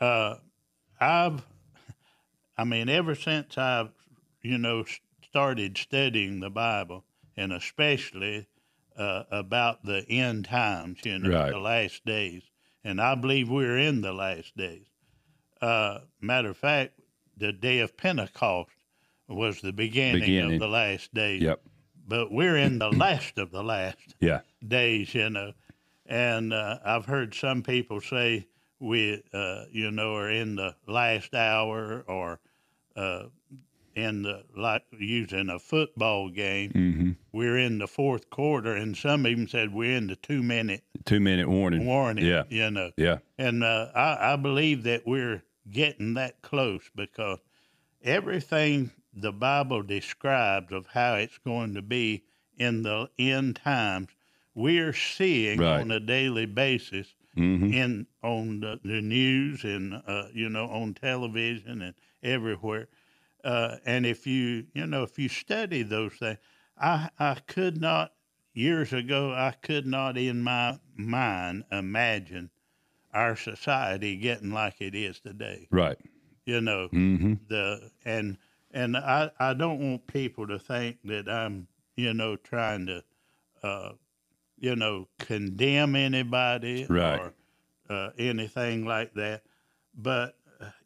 Uh, 0.00 0.36
I've, 1.00 1.44
I 2.56 2.64
mean, 2.64 2.88
ever 2.88 3.14
since 3.14 3.56
I've, 3.58 3.90
you 4.42 4.58
know, 4.58 4.84
started 5.28 5.76
studying 5.78 6.40
the 6.40 6.50
Bible, 6.50 7.04
and 7.36 7.52
especially 7.52 8.46
uh, 8.96 9.24
about 9.30 9.84
the 9.84 10.06
end 10.08 10.44
times, 10.46 10.98
you 11.04 11.18
know, 11.18 11.30
Right. 11.30 11.50
the 11.50 11.58
last 11.58 12.04
days, 12.06 12.42
and 12.84 13.00
I 13.00 13.14
believe 13.14 13.48
we're 13.50 13.76
in 13.78 14.00
the 14.02 14.12
last 14.12 14.56
days. 14.56 14.86
Uh, 15.60 16.00
matter 16.20 16.50
of 16.50 16.56
fact, 16.56 16.98
the 17.36 17.52
day 17.52 17.80
of 17.80 17.96
Pentecost 17.96 18.70
was 19.28 19.60
the 19.60 19.72
beginning, 19.72 20.20
Beginning. 20.20 20.54
of 20.54 20.60
the 20.60 20.68
last 20.68 21.12
days. 21.12 21.42
Yep. 21.42 21.60
But 22.08 22.30
we're 22.32 22.56
in 22.56 22.78
the 22.78 22.90
last 22.90 23.36
of 23.38 23.50
the 23.50 23.64
last 23.64 24.14
Yeah. 24.20 24.40
days, 24.66 25.14
you 25.14 25.28
know. 25.28 25.52
And 26.08 26.52
uh, 26.52 26.78
I've 26.84 27.06
heard 27.06 27.34
some 27.34 27.62
people 27.62 28.00
say 28.00 28.46
we, 28.78 29.22
uh, 29.32 29.64
you 29.70 29.90
know, 29.90 30.14
are 30.14 30.30
in 30.30 30.56
the 30.56 30.74
last 30.86 31.34
hour 31.34 32.04
or 32.06 32.40
uh, 32.94 33.24
in 33.94 34.22
the 34.22 34.44
like 34.56 34.82
using 34.98 35.48
a 35.48 35.58
football 35.58 36.28
game. 36.28 36.70
Mm-hmm. 36.70 37.10
We're 37.32 37.58
in 37.58 37.78
the 37.78 37.88
fourth 37.88 38.30
quarter, 38.30 38.74
and 38.74 38.96
some 38.96 39.26
even 39.26 39.48
said 39.48 39.72
we're 39.72 39.96
in 39.96 40.06
the 40.06 40.16
two 40.16 40.42
minute 40.42 40.84
Two 41.04 41.20
minute 41.20 41.48
warning. 41.48 41.86
warning. 41.86 42.24
Yeah. 42.24 42.44
you 42.48 42.70
know. 42.70 42.90
Yeah. 42.96 43.18
And 43.38 43.64
uh, 43.64 43.88
I, 43.94 44.32
I 44.32 44.36
believe 44.36 44.82
that 44.84 45.06
we're 45.06 45.42
getting 45.70 46.14
that 46.14 46.42
close 46.42 46.90
because 46.94 47.38
everything 48.02 48.90
the 49.12 49.32
Bible 49.32 49.82
describes 49.82 50.72
of 50.72 50.88
how 50.88 51.14
it's 51.14 51.38
going 51.38 51.74
to 51.74 51.82
be 51.82 52.24
in 52.58 52.82
the 52.82 53.08
end 53.18 53.56
times, 53.56 54.08
we're 54.56 54.94
seeing 54.94 55.60
Right. 55.60 55.80
on 55.80 55.92
a 55.92 56.00
daily 56.00 56.46
basis 56.46 57.16
Mm-hmm. 57.36 57.72
in 57.72 58.08
on 58.22 58.60
the, 58.60 58.80
the 58.84 59.02
news 59.02 59.64
and 59.64 60.02
uh, 60.06 60.28
you 60.34 60.48
know 60.50 60.66
on 60.68 60.94
television 60.94 61.82
and 61.82 61.94
everywhere. 62.22 62.88
Uh, 63.44 63.78
and 63.86 64.06
if 64.06 64.26
you 64.26 64.66
you 64.74 64.86
know 64.86 65.04
if 65.04 65.18
you 65.18 65.28
study 65.28 65.82
those 65.82 66.14
things, 66.14 66.38
I 66.78 67.10
I 67.18 67.36
could 67.46 67.80
not 67.80 68.14
years 68.54 68.92
ago 68.92 69.32
I 69.32 69.52
could 69.52 69.86
not 69.86 70.18
in 70.18 70.42
my 70.42 70.80
mind 70.96 71.64
imagine 71.72 72.50
our 73.12 73.36
society 73.36 74.16
getting 74.16 74.52
like 74.52 74.80
it 74.80 74.94
is 74.94 75.20
today. 75.20 75.70
Right. 75.70 75.98
You 76.46 76.60
know 76.62 76.90
Mm-hmm. 76.92 77.34
the 77.48 77.92
and 78.04 78.38
and 78.72 78.96
I 78.96 79.30
I 79.38 79.54
don't 79.54 79.80
want 79.80 80.06
people 80.08 80.46
to 80.48 80.58
think 80.58 80.98
that 81.04 81.28
I'm 81.28 81.68
you 81.96 82.14
know 82.14 82.36
trying 82.36 82.86
to 82.86 83.04
uh, 83.62 83.92
you 84.58 84.76
know 84.76 85.08
condemn 85.18 85.96
anybody 85.96 86.86
Right. 86.88 87.20
or 87.20 87.34
uh, 87.88 88.10
anything 88.18 88.84
like 88.84 89.14
that, 89.14 89.42
but 89.94 90.36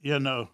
you 0.02 0.18
know 0.20 0.48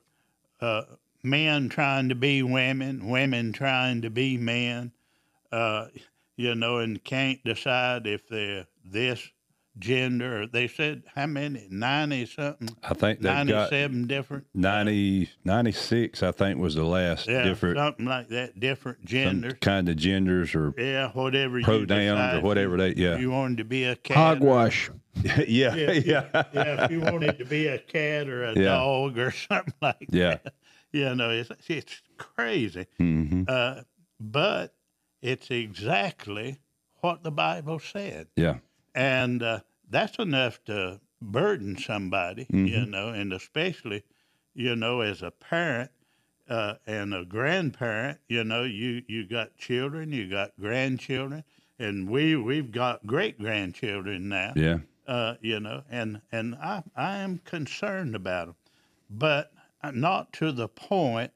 uh, 0.60 0.82
men 1.22 1.68
trying 1.68 2.08
to 2.08 2.14
be 2.14 2.42
women, 2.42 3.08
women 3.08 3.52
trying 3.52 4.02
to 4.02 4.10
be 4.10 4.36
men, 4.38 4.92
uh, 5.52 5.88
you 6.36 6.54
know, 6.54 6.78
and 6.78 7.02
can't 7.02 7.42
decide 7.44 8.06
if 8.06 8.28
they're 8.28 8.66
this 8.84 9.28
gender. 9.78 10.46
They 10.46 10.68
said 10.68 11.02
how 11.14 11.26
many 11.26 11.66
ninety 11.70 12.26
something. 12.26 12.68
I 12.82 12.94
think 12.94 13.20
they've 13.20 13.32
got 13.32 13.46
97 13.46 14.06
different 14.06 14.44
90, 14.54 15.30
96, 15.44 16.22
I 16.22 16.32
think 16.32 16.58
was 16.58 16.74
the 16.74 16.84
last 16.84 17.26
yeah, 17.28 17.42
different 17.44 17.76
something 17.78 18.06
like 18.06 18.28
that, 18.28 18.58
different 18.58 18.98
some 19.00 19.06
genders. 19.06 19.54
kind 19.60 19.88
of 19.88 19.96
genders 19.96 20.54
or 20.54 20.72
Yeah, 20.78 21.10
whatever 21.12 21.58
you 21.58 21.64
pronouns 21.64 21.88
decide 21.88 22.36
or 22.36 22.40
whatever 22.40 22.76
they, 22.76 22.94
yeah. 22.94 23.16
You 23.18 23.30
wanted 23.30 23.58
to 23.58 23.64
be 23.64 23.84
a 23.84 23.96
cat. 23.96 24.16
Hogwash. 24.16 24.90
yeah. 25.24 25.40
Yeah, 25.46 25.74
Yeah. 25.74 25.92
yeah, 26.04 26.42
yeah. 26.52 26.84
If 26.84 26.90
you 26.90 27.00
wanted 27.00 27.38
to 27.38 27.44
be 27.44 27.66
a 27.68 27.78
cat 27.78 28.28
or 28.28 28.44
a 28.44 28.54
Yeah. 28.54 28.64
dog 28.64 29.18
or 29.18 29.30
something 29.48 29.74
like 29.82 30.06
Yeah. 30.10 30.36
that, 30.42 30.54
Yeah. 30.92 31.10
you 31.10 31.14
know, 31.16 31.30
it's 31.30 31.50
it's 31.68 32.02
crazy. 32.18 32.86
Mm-hmm. 33.00 33.44
Uh, 33.48 33.82
but 34.20 34.74
it's 35.22 35.50
exactly 35.50 36.58
what 37.00 37.22
the 37.22 37.30
Bible 37.30 37.78
said, 37.78 38.28
Yeah. 38.36 38.56
And 38.96 39.42
uh, 39.44 39.60
that's 39.88 40.18
enough 40.18 40.64
to 40.66 41.02
burden 41.22 41.78
somebody, 41.78 42.50
you 42.64 42.84
Mhm. 42.84 42.86
know, 42.86 43.10
and 43.10 43.32
especially, 43.32 44.04
you 44.54 44.76
know, 44.76 45.02
as 45.02 45.22
a 45.22 45.30
parent 45.32 45.92
uh, 46.48 46.76
and 46.86 47.14
a 47.14 47.24
grandparent, 47.24 48.20
you 48.28 48.44
know, 48.44 48.64
you 48.64 49.04
you 49.08 49.26
got 49.28 49.56
children, 49.56 50.12
you 50.12 50.28
got 50.30 50.58
grandchildren, 50.58 51.44
and 51.78 52.10
we 52.10 52.36
we've 52.36 52.72
got 52.72 53.06
great 53.06 53.38
grandchildren 53.38 54.28
now 54.28 54.56
Yeah. 54.56 54.78
uh, 55.06 55.36
you 55.40 55.60
know, 55.60 55.84
and 55.90 56.22
and 56.32 56.54
I 56.56 56.82
I 56.96 57.18
am 57.18 57.38
concerned 57.38 58.16
about 58.16 58.46
them, 58.48 58.56
but 59.10 59.52
not 59.94 60.32
to 60.34 60.52
the 60.52 60.68
point. 60.68 61.32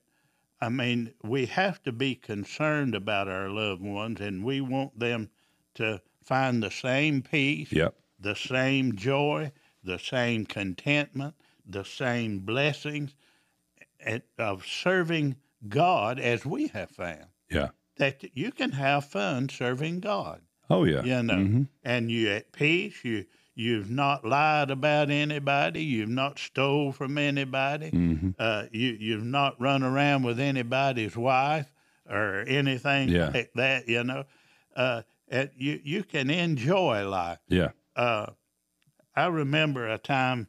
I 0.60 0.68
mean, 0.70 1.14
we 1.24 1.46
have 1.46 1.82
to 1.84 1.92
be 1.92 2.14
concerned 2.14 2.94
about 2.94 3.28
our 3.28 3.50
loved 3.50 3.82
ones, 3.82 4.20
and 4.20 4.44
we 4.44 4.60
want 4.60 4.98
them 4.98 5.30
to 5.74 6.02
find 6.22 6.62
the 6.62 6.70
same 6.70 7.22
peace, 7.22 7.72
Yep. 7.72 7.94
the 8.18 8.34
same 8.34 8.94
joy, 8.96 9.52
the 9.82 9.98
same 9.98 10.44
contentment, 10.46 11.34
the 11.66 11.84
same 11.84 12.40
blessings 12.40 13.14
of 14.38 14.66
serving 14.66 15.36
God 15.68 16.18
as 16.18 16.44
we 16.46 16.68
have 16.68 16.90
found. 16.90 17.26
Yeah. 17.50 17.68
That 17.96 18.24
you 18.36 18.50
can 18.52 18.72
have 18.72 19.04
fun 19.04 19.48
serving 19.48 20.00
God 20.00 20.42
Oh 20.70 20.84
yeah. 20.84 21.02
you 21.02 21.22
know, 21.22 21.34
Mhm. 21.34 21.68
and 21.82 22.10
you 22.10 22.28
at 22.30 22.52
peace. 22.52 23.04
You 23.04 23.26
you've 23.54 23.90
not 23.90 24.24
lied 24.24 24.70
about 24.70 25.10
anybody. 25.10 25.84
You've 25.84 26.08
not 26.08 26.38
stole 26.38 26.92
from 26.92 27.18
anybody. 27.18 27.90
Mhm. 27.90 28.34
Uh, 28.38 28.66
you 28.72 28.96
you've 28.98 29.24
not 29.24 29.60
run 29.60 29.82
around 29.82 30.22
with 30.22 30.40
anybody's 30.40 31.16
wife 31.16 31.70
or 32.08 32.44
anything 32.46 33.10
Yeah. 33.10 33.30
like 33.34 33.52
that. 33.54 33.86
You 33.88 34.04
know, 34.04 34.24
uh, 34.76 35.02
and 35.30 35.50
you 35.56 35.80
you 35.82 36.02
can 36.02 36.28
enjoy 36.28 37.08
life. 37.08 37.38
Yeah. 37.48 37.70
Uh, 37.96 38.26
I 39.14 39.26
remember 39.26 39.88
a 39.88 39.98
time 39.98 40.48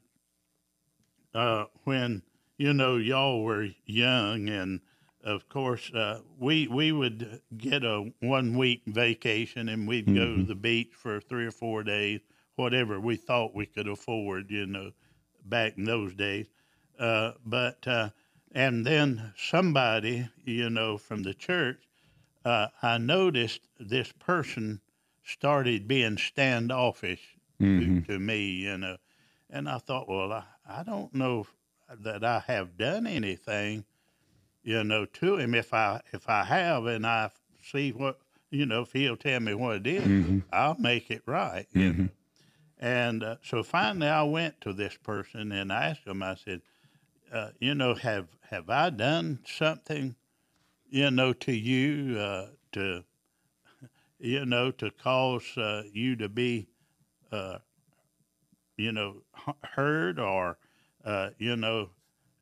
uh, 1.34 1.66
when 1.84 2.24
you 2.58 2.74
know 2.74 2.98
y'all 2.98 3.44
were 3.44 3.70
young, 3.86 4.50
and 4.50 4.82
of 5.24 5.48
course 5.50 5.94
uh, 5.94 6.22
we 6.40 6.68
we 6.68 6.92
would 6.92 7.42
get 7.58 7.84
a 7.84 8.12
one 8.20 8.58
week 8.58 8.82
vacation, 8.88 9.70
and 9.70 9.88
we'd 9.88 10.14
go 10.14 10.38
to 10.38 10.44
the 10.44 10.56
beach 10.56 10.92
for 10.94 11.20
three 11.22 11.46
or 11.46 11.52
four 11.52 11.84
days, 11.84 12.22
whatever 12.56 13.00
we 13.00 13.16
thought 13.16 13.56
we 13.56 13.66
could 13.66 13.88
afford, 13.88 14.50
you 14.50 14.66
know, 14.66 14.92
back 15.46 15.78
in 15.78 15.86
those 15.86 16.14
days. 16.16 16.48
Uh, 17.00 17.34
but 17.46 17.88
uh, 17.88 18.10
and 18.52 18.86
then 18.86 19.34
somebody, 19.38 20.28
you 20.44 20.70
know, 20.70 20.98
from 20.98 21.24
the 21.24 21.34
church, 21.34 21.82
uh, 22.46 22.68
I 22.82 22.98
noticed 22.98 23.68
this 23.80 24.12
person 24.14 24.82
started 25.24 25.88
being 25.88 26.18
standoffish 26.18 27.38
Mhm. 27.60 28.06
to, 28.06 28.14
to 28.14 28.20
me, 28.20 28.50
you 28.50 28.78
know, 28.78 28.98
and 29.50 29.70
I 29.70 29.78
thought, 29.78 30.10
well, 30.10 30.32
I, 30.32 30.44
I 30.68 30.84
don't 30.84 31.14
know 31.14 31.48
that 31.90 32.24
I 32.24 32.40
have 32.48 32.78
done 32.78 33.06
anything, 33.06 33.86
you 34.64 34.84
know, 34.84 35.06
to 35.06 35.38
him. 35.38 35.54
If 35.54 35.74
I 35.74 36.02
if 36.14 36.28
I 36.30 36.44
have, 36.46 36.86
and 36.86 37.06
I 37.06 37.30
see 37.64 37.92
what 37.92 38.20
you 38.50 38.66
know, 38.66 38.82
if 38.82 38.92
he'll 38.94 39.16
tell 39.18 39.40
me 39.40 39.54
what 39.54 39.78
it 39.78 39.88
is, 39.88 40.04
Mhm. 40.08 40.44
I'll 40.52 40.78
make 40.80 41.10
it 41.12 41.22
right. 41.26 41.68
You 41.74 41.94
know? 41.94 42.04
Mhm. 42.04 42.10
And 42.80 43.24
uh, 43.24 43.36
so 43.44 43.64
finally, 43.64 44.08
I 44.08 44.24
went 44.24 44.60
to 44.62 44.74
this 44.74 44.98
person 44.98 45.52
and 45.52 45.72
I 45.72 45.90
asked 45.90 46.08
him. 46.08 46.24
I 46.24 46.36
said, 46.36 46.62
uh, 47.32 47.52
"You 47.60 47.76
know, 47.76 47.94
have 47.94 48.28
have 48.50 48.70
I 48.70 48.90
done 48.90 49.40
something, 49.46 50.16
you 50.92 51.10
know, 51.10 51.34
to 51.34 51.54
you 51.54 52.20
uh, 52.20 52.50
to, 52.74 53.04
you 54.20 54.46
know, 54.46 54.72
to 54.72 54.92
cause 54.92 55.58
uh, 55.58 55.84
you 55.92 56.16
to 56.18 56.30
be, 56.30 56.68
uh, 57.32 57.60
you 58.78 58.92
know, 58.92 59.24
heard 59.64 60.20
or, 60.20 60.58
uh, 61.04 61.30
you 61.38 61.56
know, 61.56 61.92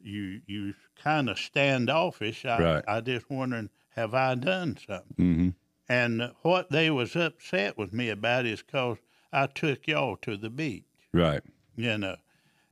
you 0.01 0.41
you 0.47 0.73
kind 0.95 1.29
of 1.29 1.37
standoffish? 1.37 2.45
I, 2.45 2.61
Right. 2.61 2.83
I 2.87 3.01
just 3.01 3.29
wondering, 3.29 3.69
have 3.89 4.13
I 4.13 4.35
done 4.35 4.77
something?" 4.77 5.15
Mhm. 5.17 5.55
And 5.87 6.33
what 6.41 6.69
they 6.69 6.89
was 6.89 7.15
upset 7.15 7.77
with 7.77 7.93
me 7.93 8.09
about 8.09 8.45
is 8.45 8.61
cause 8.61 8.97
I 9.31 9.47
took 9.47 9.87
y'all 9.87 10.17
to 10.17 10.37
the 10.37 10.49
beach, 10.49 10.85
Right. 11.13 11.43
you 11.75 11.97
know, 11.97 12.17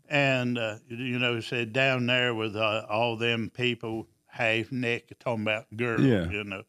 and 0.09 0.57
uh, 0.57 0.79
you 0.89 1.19
know 1.19 1.39
said 1.41 1.73
down 1.73 2.05
there 2.07 2.33
with 2.35 2.55
uh, 2.55 2.85
all 2.89 3.17
them 3.17 3.49
people 3.49 4.07
half 4.37 4.71
naked 4.71 5.19
talking 5.19 5.43
about 5.43 5.65
girls, 5.75 6.01
Yeah. 6.05 6.29
you 6.29 6.43
know, 6.43 6.63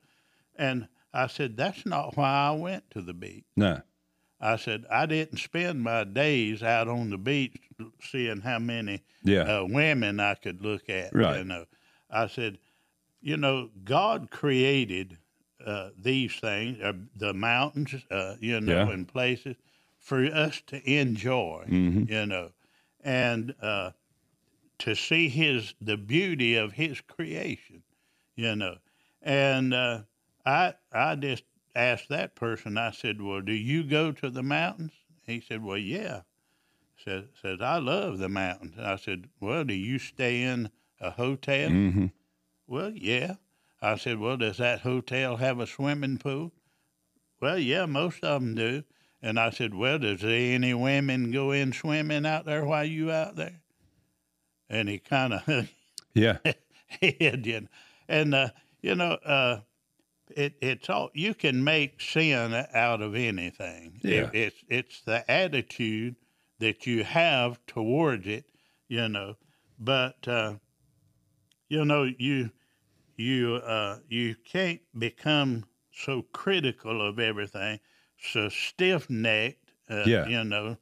and 0.57 0.89
I 1.13 1.27
said 1.27 1.57
that's 1.57 1.85
not 1.87 2.17
why 2.17 2.29
I 2.31 2.51
went 2.53 2.91
to 2.93 3.03
the 3.03 3.15
beach. 3.15 3.45
No. 3.57 3.81
I 4.41 4.57
said 4.57 4.85
I 4.91 5.07
didn't 5.07 5.39
spend 5.39 5.83
my 5.83 6.05
days 6.05 6.63
out 6.63 6.87
on 6.89 7.11
the 7.11 7.19
beach 7.19 7.57
seeing 8.03 8.41
how 8.43 8.59
many 8.59 9.03
Yeah. 9.25 9.43
uh, 9.61 9.65
women 9.65 10.21
I 10.21 10.35
could 10.35 10.63
look 10.63 10.89
at. 10.89 11.13
Right. 11.15 11.39
You 11.39 11.45
know, 11.45 11.65
I 12.11 12.27
said, 12.29 12.59
you 13.21 13.37
know, 13.37 13.71
God 13.85 14.31
created 14.31 15.19
uh, 15.67 15.91
these 15.99 16.37
things, 16.37 16.81
uh, 16.81 16.93
the 17.17 17.35
mountains, 17.35 17.93
uh, 18.13 18.37
you 18.41 18.61
know, 18.61 18.73
Yeah. 18.87 18.91
and 18.91 19.09
places 19.09 19.57
for 19.99 20.25
us 20.25 20.63
to 20.69 20.77
enjoy. 20.89 21.65
Mhm. 21.69 22.09
You 22.09 22.27
know, 22.27 22.53
and 23.03 23.55
uh, 23.61 23.91
to 24.79 24.95
see 24.95 25.29
His 25.29 25.75
the 25.81 25.97
beauty 25.97 26.55
of 26.57 26.73
His 26.73 27.01
creation. 27.01 27.83
You 28.37 28.55
know, 28.57 28.79
and 29.23 29.75
uh, 29.75 30.03
I 30.47 30.75
I 30.93 31.17
just 31.17 31.45
asked 31.75 32.09
that 32.09 32.35
person. 32.35 32.79
I 32.79 32.91
said, 32.93 33.21
"Well, 33.21 33.41
do 33.41 33.53
you 33.53 33.83
go 33.85 34.13
to 34.13 34.31
the 34.31 34.43
mountains?" 34.43 34.93
He 35.27 35.41
said, 35.41 35.63
"Well, 35.63 35.79
yeah." 35.79 36.23
Says 37.05 37.25
says 37.41 37.61
I 37.61 37.79
love 37.79 38.19
the 38.19 38.29
mountains. 38.29 38.79
I 38.79 38.97
said, 38.97 39.29
"Well, 39.41 39.65
do 39.65 39.75
you 39.75 39.99
stay 39.99 40.43
in 40.43 40.71
a 41.01 41.11
hotel?" 41.11 41.71
Mhm. 41.71 42.13
Well, 42.67 42.91
yeah. 42.91 43.37
I 43.81 43.97
said, 43.97 44.19
"Well, 44.19 44.37
does 44.37 44.59
that 44.59 44.81
hotel 44.81 45.37
have 45.37 45.61
a 45.61 45.67
swimming 45.67 46.19
pool?" 46.19 46.53
Well, 47.41 47.59
yeah, 47.59 47.87
most 47.87 48.25
of 48.25 48.43
them 48.43 48.55
do. 48.55 48.85
And 49.23 49.39
I 49.39 49.51
said, 49.51 49.75
"Well, 49.75 49.99
does 49.99 50.25
any 50.25 50.75
women 50.75 51.31
go 51.31 51.53
in 51.53 51.73
swimming 51.73 52.27
out 52.27 52.45
there 52.45 52.65
while 52.65 52.85
you 52.85 53.11
out 53.11 53.37
there?" 53.37 53.61
And 54.71 54.89
he 54.89 54.99
kind 54.99 55.35
of 55.35 55.71
Yeah. 56.15 56.39
you 57.01 57.61
know. 57.61 57.69
And 58.09 58.35
uh, 58.35 58.51
you 58.83 58.95
know, 58.95 59.13
uh, 59.13 59.61
it, 60.31 60.55
it's 60.61 60.89
all 60.91 61.11
you 61.15 61.35
can 61.35 61.63
make 61.65 62.01
sin 62.01 62.53
out 62.75 63.01
of 63.03 63.15
anything. 63.15 64.01
It- 64.03 64.11
Yeah. 64.11 64.31
it's 64.33 64.65
it's 64.69 65.01
the 65.03 65.31
attitude 65.31 66.17
that 66.59 66.87
you 66.87 67.05
have 67.05 67.65
towards 67.67 68.27
it, 68.27 68.47
you 68.89 69.09
know. 69.09 69.37
But 69.79 70.27
uh, 70.29 70.55
you 71.69 71.85
know, 71.85 72.05
you 72.05 72.51
you 73.17 73.57
uh, 73.57 73.99
you 74.09 74.35
can't 74.45 74.81
become 74.99 75.67
so 75.93 76.23
critical 76.33 77.07
of 77.07 77.19
everything, 77.19 77.81
so 78.19 78.49
stiff 78.49 79.09
necked. 79.11 79.73
Uh, 79.91 80.05
Yeah. 80.07 80.27
You 80.29 80.45
know, 80.45 80.77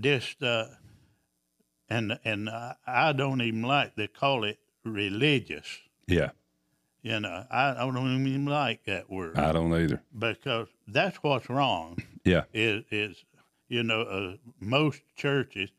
just 0.00 0.42
uh, 0.42 0.66
and 1.90 2.18
and 2.24 2.48
I, 2.48 2.76
I 2.86 3.12
don't 3.12 3.42
even 3.42 3.62
like 3.62 3.96
to 3.96 4.08
call 4.08 4.44
it 4.44 4.58
religious. 4.84 5.78
Yeah. 6.06 6.30
You 7.02 7.20
know, 7.20 7.44
I, 7.50 7.70
I 7.70 7.90
don't 7.90 8.26
even 8.26 8.44
like 8.44 8.84
that 8.84 9.10
word 9.10 9.38
I 9.38 9.52
don't 9.52 9.72
either. 9.72 10.02
because 10.16 10.68
that's 10.86 11.16
what's 11.18 11.48
wrong. 11.50 11.98
Yeah. 12.24 12.42
Is 12.52 12.84
is 12.90 13.24
you 13.68 13.82
know 13.82 14.02
uh, 14.02 14.36
most 14.60 15.00
churches 15.16 15.70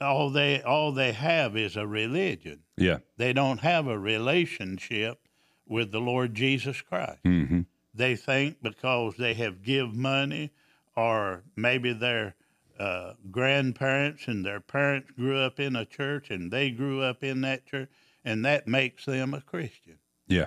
all 0.00 0.30
they 0.30 0.62
all 0.62 0.92
they 0.92 1.12
have 1.12 1.56
is 1.56 1.76
a 1.76 1.86
religion. 1.86 2.60
Yeah. 2.76 2.98
They 3.16 3.32
don't 3.32 3.60
have 3.60 3.86
a 3.86 3.98
relationship 3.98 5.20
with 5.66 5.92
the 5.92 6.00
Lord 6.00 6.34
Jesus 6.34 6.80
Christ. 6.80 7.22
Mm-hmm. 7.24 7.62
They 7.94 8.16
think 8.16 8.62
because 8.62 9.14
they 9.16 9.34
have 9.34 9.62
give 9.62 9.94
money, 9.94 10.50
or 10.96 11.44
maybe 11.56 11.92
their 11.92 12.34
uh, 12.78 13.14
grandparents 13.30 14.26
and 14.28 14.44
their 14.44 14.60
parents 14.60 15.10
grew 15.12 15.38
up 15.38 15.60
in 15.60 15.76
a 15.76 15.84
church 15.84 16.30
and 16.30 16.50
they 16.50 16.70
grew 16.70 17.02
up 17.02 17.22
in 17.22 17.40
that 17.42 17.66
church, 17.66 17.88
and 18.24 18.44
that 18.44 18.66
makes 18.66 19.04
them 19.04 19.34
a 19.34 19.40
Christian. 19.40 19.98
Yeah. 20.26 20.46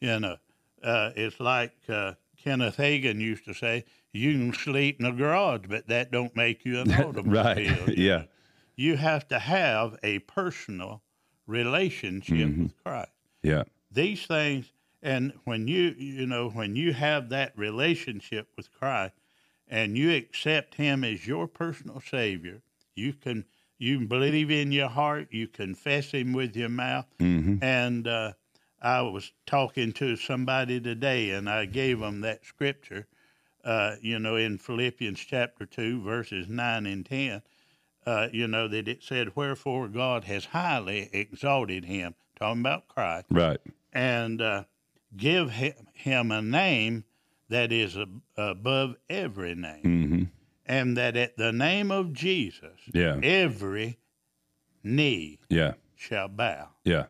You 0.00 0.20
know, 0.20 0.36
uh, 0.82 1.10
it's 1.16 1.40
like 1.40 1.72
uh, 1.88 2.14
Kenneth 2.36 2.76
Hagin 2.76 3.20
used 3.20 3.44
to 3.46 3.54
say, 3.54 3.84
"You 4.12 4.32
can 4.32 4.52
sleep 4.52 5.00
in 5.00 5.06
a 5.06 5.12
garage, 5.12 5.62
but 5.68 5.88
that 5.88 6.10
don't 6.10 6.34
make 6.36 6.64
you 6.64 6.80
an 6.80 6.92
automobile." 7.02 7.42
Right. 7.86 7.88
yeah. 7.98 8.24
You 8.76 8.96
have 8.96 9.26
to 9.28 9.38
have 9.38 9.98
a 10.02 10.18
personal 10.20 11.02
relationship 11.46 12.36
Mhm. 12.50 12.62
with 12.64 12.82
Christ. 12.84 13.10
Yeah. 13.42 13.64
These 13.90 14.26
things, 14.26 14.72
and 15.02 15.32
when 15.44 15.66
you 15.68 15.94
you 15.96 16.26
know 16.26 16.50
when 16.50 16.76
you 16.76 16.92
have 16.92 17.30
that 17.30 17.56
relationship 17.56 18.48
with 18.56 18.70
Christ, 18.72 19.14
and 19.68 19.96
you 19.96 20.12
accept 20.14 20.74
Him 20.76 21.04
as 21.04 21.26
your 21.26 21.46
personal 21.48 22.00
Savior, 22.00 22.62
you 22.94 23.12
can 23.12 23.44
you 23.78 24.06
believe 24.06 24.50
in 24.50 24.72
your 24.72 24.88
heart, 24.88 25.28
you 25.30 25.46
confess 25.48 26.12
Him 26.12 26.32
with 26.32 26.56
your 26.56 26.68
mouth, 26.70 27.06
Mm-hmm. 27.18 27.62
and 27.62 28.06
uh, 28.08 28.32
I 28.80 29.02
was 29.02 29.32
talking 29.46 29.92
to 29.94 30.16
somebody 30.16 30.80
today, 30.80 31.30
and 31.30 31.48
I 31.48 31.64
gave 31.66 32.00
them 32.00 32.20
that 32.20 32.44
scripture, 32.44 33.06
uh, 33.64 33.96
you 34.00 34.18
know, 34.18 34.36
in 34.36 34.58
Philippians 34.58 35.18
chapter 35.20 35.66
2, 35.66 36.02
verses 36.02 36.46
9 36.48 36.86
and 36.86 37.04
10, 37.04 37.42
uh, 38.06 38.28
you 38.32 38.46
know, 38.46 38.68
that 38.68 38.86
it 38.86 39.02
said, 39.02 39.34
Wherefore 39.34 39.88
God 39.88 40.24
has 40.24 40.44
highly 40.46 41.10
exalted 41.12 41.84
him, 41.86 42.14
talking 42.38 42.60
about 42.60 42.86
Christ, 42.88 43.26
Right. 43.30 43.58
and 43.92 44.40
uh, 44.40 44.64
give 45.16 45.50
him, 45.50 45.74
him 45.94 46.30
a 46.30 46.40
name 46.42 47.04
that 47.48 47.72
is 47.72 47.96
ab- 47.96 48.22
above 48.36 48.96
every 49.08 49.54
name, 49.54 49.82
Mm-hmm. 49.84 50.22
and 50.66 50.96
that 50.96 51.16
at 51.16 51.36
the 51.36 51.52
name 51.52 51.90
of 51.90 52.12
Jesus, 52.12 52.80
Yeah. 52.92 53.18
every 53.22 53.98
knee 54.82 55.38
Yeah. 55.48 55.74
shall 55.94 56.28
bow 56.28 56.70
Yeah. 56.84 57.06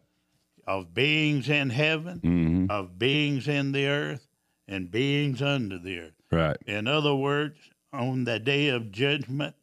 of 0.66 0.92
beings 0.94 1.48
in 1.48 1.70
heaven, 1.70 2.20
Mm-hmm. 2.20 2.70
of 2.70 2.98
beings 2.98 3.48
in 3.48 3.72
the 3.72 3.86
earth, 3.86 4.26
and 4.68 4.90
beings 4.90 5.40
under 5.42 5.78
the 5.78 5.98
earth. 5.98 6.14
Right. 6.30 6.56
In 6.66 6.86
other 6.88 7.14
words, 7.14 7.58
on 7.92 8.24
the 8.24 8.38
day 8.38 8.68
of 8.68 8.90
judgment, 8.90 9.54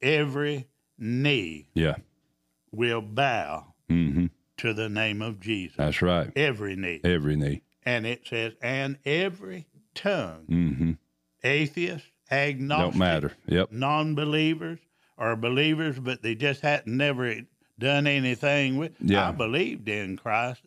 every 0.00 0.66
knee 0.98 1.68
Yeah. 1.74 1.96
will 2.70 3.02
bow 3.02 3.74
Mm-hmm. 3.90 4.26
to 4.58 4.72
the 4.72 4.88
name 4.88 5.20
of 5.22 5.38
Jesus. 5.40 5.76
That's 5.76 6.00
right. 6.02 6.30
Every 6.36 6.76
knee. 6.76 7.00
Every 7.04 7.36
knee. 7.36 7.62
And 7.84 8.06
it 8.06 8.26
says, 8.26 8.54
and 8.62 8.96
every 9.04 9.66
tongue, 9.94 10.44
Mm-hmm. 10.48 10.92
atheist, 11.44 12.06
agnostic, 12.30 12.92
Don't 12.92 12.98
matter. 12.98 13.32
Yep. 13.46 13.72
non 13.72 14.14
believers, 14.14 14.78
or 15.18 15.36
believers, 15.36 15.98
but 15.98 16.22
they 16.22 16.34
just 16.34 16.60
hadn't 16.62 16.96
never 16.96 17.34
done 17.78 18.06
anything 18.06 18.76
with. 18.76 18.92
Yeah. 19.00 19.28
I 19.28 19.32
believed 19.32 19.88
in 19.88 20.16
Christ. 20.16 20.62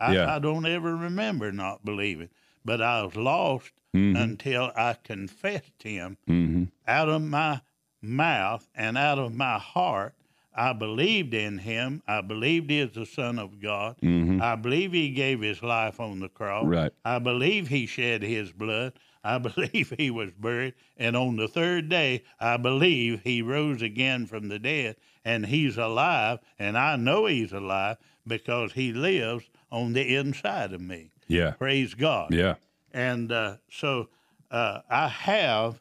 I, 0.00 0.14
Yeah. 0.14 0.34
I 0.34 0.38
don't 0.38 0.66
ever 0.66 0.96
remember 0.96 1.52
not 1.52 1.84
believing, 1.84 2.28
but 2.64 2.80
I 2.80 3.02
was 3.02 3.16
lost 3.16 3.72
Mhm. 3.94 4.16
until 4.18 4.72
I 4.76 4.94
confessed 5.02 5.82
Him 5.82 6.16
Mm-hmm. 6.28 6.64
out 6.86 7.08
of 7.08 7.22
my 7.22 7.60
mouth 8.00 8.66
and 8.74 8.96
out 8.96 9.18
of 9.18 9.34
my 9.34 9.58
heart. 9.58 10.14
I 10.60 10.74
believed 10.74 11.32
in 11.32 11.56
Him. 11.56 12.02
I 12.06 12.20
believed 12.20 12.68
He 12.68 12.80
is 12.80 12.92
the 12.92 13.06
Son 13.06 13.38
of 13.38 13.62
God. 13.62 13.96
Mm-hmm. 14.02 14.42
I 14.42 14.56
believe 14.56 14.92
He 14.92 15.10
gave 15.10 15.40
His 15.40 15.62
life 15.62 15.98
on 15.98 16.20
the 16.20 16.28
cross. 16.28 16.66
Right. 16.66 16.92
I 17.02 17.18
believe 17.18 17.68
He 17.68 17.86
shed 17.86 18.22
His 18.22 18.52
blood. 18.52 18.92
I 19.24 19.38
believe 19.48 19.94
he 19.98 20.10
was 20.10 20.30
buried. 20.38 20.74
And 20.96 21.16
on 21.16 21.36
the 21.36 21.48
third 21.48 21.88
day, 21.88 22.22
I 22.38 22.56
believe 22.56 23.20
he 23.22 23.42
rose 23.42 23.82
again 23.82 24.26
from 24.26 24.48
the 24.48 24.58
dead. 24.58 24.96
And 25.24 25.44
he's 25.44 25.76
alive. 25.76 26.38
And 26.58 26.78
I 26.78 26.96
know 26.96 27.26
he's 27.26 27.52
alive 27.52 27.98
because 28.26 28.72
he 28.72 28.92
lives 28.92 29.44
on 29.70 29.92
the 29.92 30.16
inside 30.16 30.72
of 30.72 30.80
me. 30.80 31.10
Yeah. 31.28 31.50
Praise 31.52 31.92
God. 31.94 32.32
Yeah. 32.32 32.54
And 32.92 33.30
uh, 33.30 33.56
so 33.70 34.08
uh, 34.50 34.80
I 34.88 35.08
have 35.08 35.80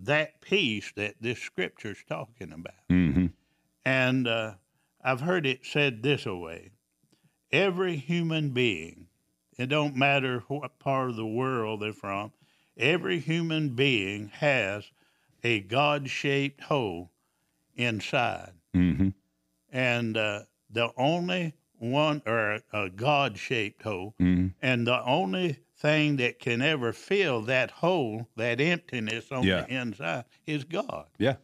that 0.00 0.40
peace 0.40 0.92
that 0.96 1.16
this 1.20 1.38
scripture's 1.38 2.02
talking 2.08 2.52
about. 2.52 2.88
Mm-hmm. 2.90 3.26
And 3.84 4.26
uh, 4.28 4.54
I've 5.02 5.20
heard 5.20 5.46
it 5.46 5.64
said 5.64 6.02
this 6.02 6.26
way 6.26 6.72
every 7.50 7.96
human 7.96 8.50
being, 8.50 9.06
it 9.58 9.66
don't 9.66 9.96
matter 9.96 10.44
what 10.48 10.78
part 10.78 11.10
of 11.10 11.16
the 11.16 11.26
world 11.26 11.80
they're 11.80 11.92
from, 11.92 12.32
every 12.76 13.18
human 13.18 13.70
being 13.70 14.28
has 14.28 14.90
a 15.42 15.60
God 15.60 16.10
shaped 16.10 16.62
hole 16.64 17.10
inside. 17.74 18.52
Mm-hmm. 18.74 19.08
And 19.72 20.16
uh, 20.16 20.40
the 20.70 20.90
only 20.96 21.54
one, 21.78 22.22
or 22.26 22.60
a 22.72 22.90
God 22.90 23.38
shaped 23.38 23.82
hole, 23.82 24.14
Mm-hmm. 24.20 24.48
and 24.60 24.86
the 24.86 25.02
only 25.04 25.58
thing 25.76 26.16
that 26.16 26.40
can 26.40 26.60
ever 26.60 26.92
fill 26.92 27.40
that 27.42 27.70
hole, 27.70 28.26
that 28.36 28.60
emptiness 28.60 29.30
on 29.30 29.44
Yeah. 29.44 29.62
the 29.62 29.74
inside, 29.74 30.24
is 30.46 30.64
God. 30.64 31.06
Yeah. 31.18 31.36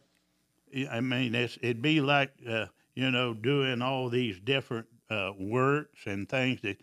I 0.91 0.99
mean, 1.01 1.33
it's, 1.35 1.57
it'd 1.61 1.81
be 1.81 2.01
like, 2.01 2.31
uh, 2.47 2.65
you 2.95 3.11
know, 3.11 3.33
doing 3.33 3.81
all 3.81 4.09
these 4.09 4.39
different 4.39 4.87
uh, 5.09 5.31
works 5.39 5.99
and 6.05 6.27
things 6.27 6.61
that 6.61 6.77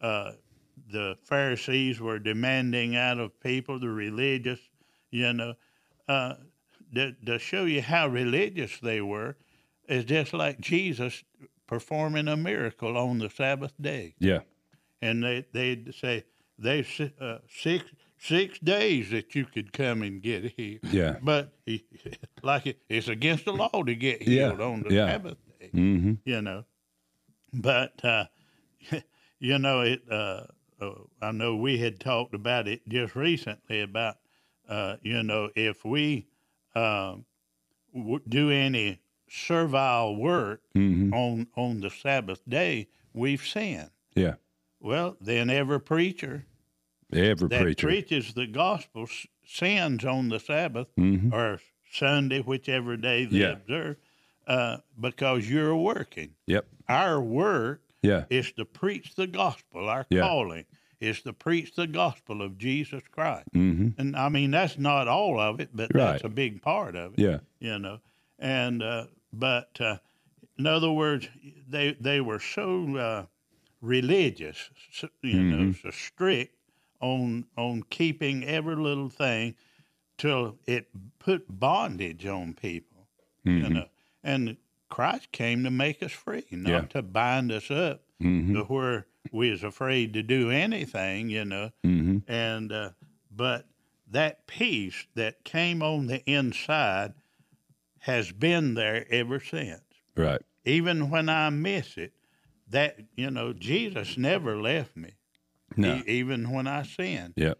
uh, 0.00 0.32
the 0.92 1.16
Pharisees 1.24 2.00
were 2.00 2.18
demanding 2.18 2.96
out 2.96 3.18
of 3.18 3.38
people, 3.40 3.78
the 3.78 3.88
religious, 3.88 4.60
you 5.10 5.32
know. 5.32 5.54
Uh, 6.08 6.34
to, 6.94 7.12
to 7.26 7.38
show 7.38 7.64
you 7.64 7.82
how 7.82 8.08
religious 8.08 8.78
they 8.80 9.00
were 9.00 9.36
is 9.88 10.04
just 10.04 10.32
like 10.32 10.58
Jesus 10.60 11.22
performing 11.66 12.28
a 12.28 12.36
miracle 12.36 12.96
on 12.96 13.18
the 13.18 13.28
Sabbath 13.28 13.74
day 13.80 14.14
Yeah. 14.18 14.40
and 15.02 15.22
they 15.22 15.44
they'd 15.52 15.94
say 15.94 16.24
they 16.58 16.86
uh, 17.20 17.38
six 17.50 17.84
six 18.18 18.58
days 18.58 19.10
that 19.10 19.34
you 19.34 19.44
could 19.46 19.72
come 19.72 20.02
and 20.02 20.20
get 20.22 20.52
healed. 20.56 20.80
Yeah. 20.84 21.16
But 21.22 21.52
he, 21.64 21.84
like 22.42 22.66
it, 22.66 22.80
it's 22.88 23.08
against 23.08 23.44
the 23.44 23.52
law 23.52 23.82
to 23.82 23.94
get 23.94 24.22
Yeah, 24.26 24.48
healed 24.48 24.60
on 24.60 24.82
the 24.82 24.94
yeah. 24.94 25.06
Sabbath 25.06 25.38
day. 25.60 25.70
Mm-hmm. 25.74 26.12
You 26.24 26.42
know, 26.42 26.64
but 27.52 28.04
uh, 28.04 28.24
you 29.38 29.58
know 29.58 29.80
it. 29.82 30.02
Uh, 30.10 30.44
uh, 30.80 30.92
I 31.20 31.32
know 31.32 31.56
we 31.56 31.78
had 31.78 31.98
talked 31.98 32.34
about 32.34 32.68
it 32.68 32.88
just 32.88 33.16
recently 33.16 33.80
about 33.80 34.16
uh, 34.68 34.96
you 35.02 35.22
know 35.22 35.50
if 35.56 35.84
we 35.84 36.28
um, 36.74 37.24
w- 37.94 38.20
do 38.28 38.50
any 38.50 39.00
servile 39.28 40.16
work 40.16 40.62
Mm-hmm. 40.76 41.12
on 41.12 41.46
on 41.56 41.80
the 41.80 41.90
Sabbath 41.90 42.40
day, 42.48 42.88
we've 43.12 43.44
sinned. 43.44 43.90
Yeah. 44.14 44.34
Well, 44.80 45.16
then 45.20 45.50
every 45.50 45.80
preacher 45.80 46.46
Every 47.12 47.48
that 47.48 47.62
preacher. 47.62 47.86
preaches 47.86 48.34
the 48.34 48.46
gospel 48.46 49.06
sins 49.46 50.04
on 50.04 50.28
the 50.28 50.38
Sabbath 50.38 50.88
Mhm. 50.96 51.32
or 51.32 51.60
Sunday, 51.90 52.40
whichever 52.40 52.96
day 52.96 53.24
they 53.24 53.38
Yeah. 53.38 53.52
observe, 53.52 53.96
uh, 54.46 54.78
because 55.00 55.48
you're 55.48 55.74
working. 55.76 56.34
Yep. 56.46 56.66
Our 56.88 57.20
work 57.20 57.82
Yeah. 58.02 58.24
is 58.30 58.52
to 58.52 58.64
preach 58.66 59.14
the 59.14 59.26
gospel. 59.26 59.88
Our 59.88 60.06
Yeah. 60.10 60.20
calling 60.22 60.64
is 61.00 61.22
to 61.22 61.32
preach 61.32 61.74
the 61.76 61.86
gospel 61.86 62.42
of 62.42 62.58
Jesus 62.58 63.02
Christ. 63.10 63.48
Mm-hmm. 63.54 63.98
And 64.00 64.16
I 64.16 64.28
mean, 64.28 64.50
that's 64.50 64.76
not 64.78 65.08
all 65.08 65.40
of 65.40 65.60
it, 65.60 65.70
but 65.72 65.94
Right. 65.94 66.12
that's 66.12 66.24
a 66.24 66.28
big 66.28 66.60
part 66.60 66.94
of 66.96 67.14
it 67.14 67.20
Yeah. 67.20 67.38
you 67.60 67.78
know. 67.78 68.00
And 68.38 68.82
uh, 68.82 69.06
but 69.32 69.80
uh, 69.80 69.98
in 70.58 70.66
other 70.66 70.90
words, 70.90 71.28
they 71.68 71.92
they 71.92 72.20
were 72.20 72.40
so 72.40 72.96
uh, 72.96 73.26
religious, 73.80 74.70
you 75.22 75.42
know, 75.42 75.72
so 75.72 75.90
strict 75.90 76.54
on 77.00 77.46
on 77.56 77.82
keeping 77.90 78.44
every 78.44 78.76
little 78.76 79.08
thing 79.08 79.54
till 80.16 80.58
it 80.66 80.88
put 81.18 81.44
bondage 81.48 82.26
on 82.26 82.54
people, 82.54 83.06
you 83.44 83.68
know. 83.68 83.86
And 84.24 84.56
Christ 84.88 85.30
came 85.32 85.62
to 85.64 85.70
make 85.70 86.02
us 86.02 86.12
free, 86.12 86.44
not 86.50 86.70
Yeah. 86.70 86.80
to 86.88 87.02
bind 87.02 87.52
us 87.52 87.70
up 87.70 88.02
Mm-hmm. 88.22 88.54
to 88.54 88.64
where 88.64 89.06
we 89.30 89.50
was 89.50 89.62
afraid 89.62 90.12
to 90.14 90.22
do 90.24 90.50
anything, 90.50 91.28
you 91.30 91.44
know 91.44 91.70
Mm-hmm. 91.84 92.18
and 92.30 92.72
uh, 92.72 92.90
but 93.30 93.66
that 94.10 94.46
peace 94.46 95.06
that 95.14 95.44
came 95.44 95.82
on 95.82 96.06
the 96.06 96.24
inside 96.28 97.12
has 98.00 98.32
been 98.32 98.74
there 98.74 99.06
ever 99.10 99.38
since. 99.38 99.82
Right. 100.16 100.40
Even 100.64 101.10
when 101.10 101.28
I 101.28 101.50
miss 101.50 101.96
it, 101.96 102.12
that 102.68 102.98
you 103.16 103.30
know, 103.30 103.52
Jesus 103.52 104.16
never 104.18 104.56
left 104.56 104.96
me. 104.96 105.10
No. 105.78 105.94
E- 105.96 106.02
even 106.06 106.50
when 106.50 106.66
I 106.66 106.82
sinned, 106.82 107.34
Yep. 107.36 107.58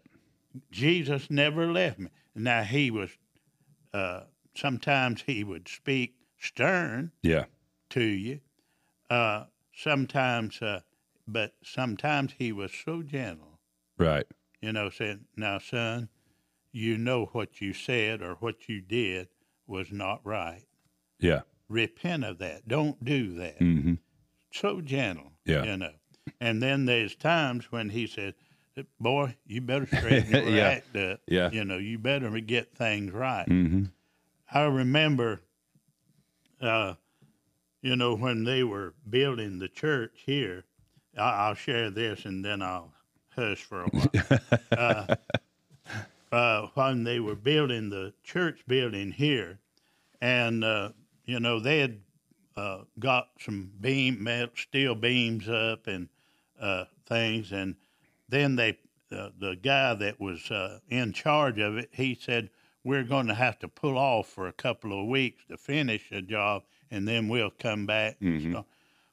Jesus 0.71 1.29
never 1.31 1.71
left 1.71 1.97
me. 1.99 2.09
Now 2.35 2.63
he 2.63 2.91
was. 2.91 3.09
Uh, 3.93 4.25
sometimes 4.55 5.23
he 5.25 5.43
would 5.43 5.67
speak 5.67 6.15
stern 6.37 7.11
Yeah. 7.23 7.45
to 7.91 8.03
you. 8.03 8.41
Uh, 9.09 9.45
sometimes, 9.75 10.61
uh, 10.61 10.81
but 11.27 11.55
sometimes 11.63 12.33
he 12.37 12.51
was 12.51 12.71
so 12.73 13.01
gentle. 13.01 13.59
Right. 13.97 14.25
you 14.61 14.71
know, 14.73 14.89
saying, 14.89 15.25
now, 15.37 15.57
son, 15.57 16.09
you 16.73 16.97
know 16.97 17.25
what 17.31 17.61
you 17.61 17.73
said 17.73 18.21
or 18.21 18.35
what 18.35 18.67
you 18.69 18.81
did 18.81 19.29
was 19.65 19.91
not 19.91 20.19
right. 20.25 20.65
Yeah. 21.19 21.41
Repent 21.69 22.23
of 22.25 22.37
that. 22.39 22.67
Don't 22.67 23.03
do 23.03 23.33
that. 23.35 23.59
Mm-hmm. 23.59 23.93
So 24.51 24.81
gentle, 24.81 25.31
Yeah. 25.45 25.63
you 25.63 25.77
know. 25.77 25.93
And 26.39 26.61
then 26.61 26.85
there's 26.85 27.15
times 27.15 27.71
when 27.71 27.89
he 27.89 28.07
says, 28.07 28.33
boy, 28.99 29.35
you 29.45 29.61
better 29.61 29.85
straighten 29.97 30.31
your 30.31 30.49
Yeah. 30.49 30.67
act 30.69 30.95
up. 30.95 31.21
Yeah. 31.27 31.49
You 31.51 31.65
know, 31.65 31.77
you 31.77 31.97
better 31.97 32.29
get 32.39 32.75
things 32.75 33.11
right. 33.11 33.47
Mm-hmm. 33.47 33.85
I 34.51 34.63
remember, 34.63 35.41
uh, 36.61 36.95
you 37.81 37.95
know, 37.95 38.15
when 38.15 38.43
they 38.43 38.63
were 38.63 38.93
building 39.09 39.59
the 39.59 39.67
church 39.69 40.23
here, 40.25 40.65
I- 41.17 41.47
I'll 41.47 41.55
share 41.55 41.89
this 41.89 42.25
and 42.25 42.43
then 42.43 42.61
I'll 42.61 42.93
hush 43.29 43.63
for 43.63 43.83
a 43.83 43.87
while. 43.89 44.39
uh, 44.77 45.15
uh, 46.31 46.67
when 46.75 47.03
they 47.03 47.19
were 47.19 47.35
building 47.35 47.89
the 47.89 48.13
church 48.23 48.61
building 48.67 49.11
here, 49.11 49.59
and 50.21 50.63
uh, 50.63 50.89
you 51.25 51.39
know 51.39 51.59
they 51.59 51.79
had 51.79 51.99
uh, 52.55 52.79
got 52.99 53.29
some 53.39 53.71
beam 53.79 54.27
steel 54.55 54.95
beams 54.95 55.47
up 55.49 55.87
and 55.87 56.09
uh, 56.59 56.85
things, 57.05 57.51
and 57.51 57.75
then 58.27 58.55
they 58.55 58.77
uh, 59.11 59.29
the 59.39 59.55
guy 59.55 59.93
that 59.95 60.19
was 60.19 60.51
uh, 60.51 60.79
in 60.89 61.11
charge 61.13 61.57
of 61.59 61.77
it, 61.77 61.89
he 61.91 62.13
said 62.15 62.49
we're 62.83 63.03
going 63.03 63.27
to 63.27 63.33
have 63.33 63.57
to 63.59 63.67
pull 63.67 63.97
off 63.97 64.27
for 64.27 64.47
a 64.47 64.53
couple 64.53 64.99
of 64.99 65.07
weeks 65.07 65.43
to 65.49 65.57
finish 65.57 66.09
the 66.09 66.21
job, 66.21 66.63
and 66.91 67.07
then 67.07 67.27
we'll 67.27 67.49
come 67.49 67.85
back. 67.85 68.19
Mhm. 68.19 68.51
start. 68.51 68.65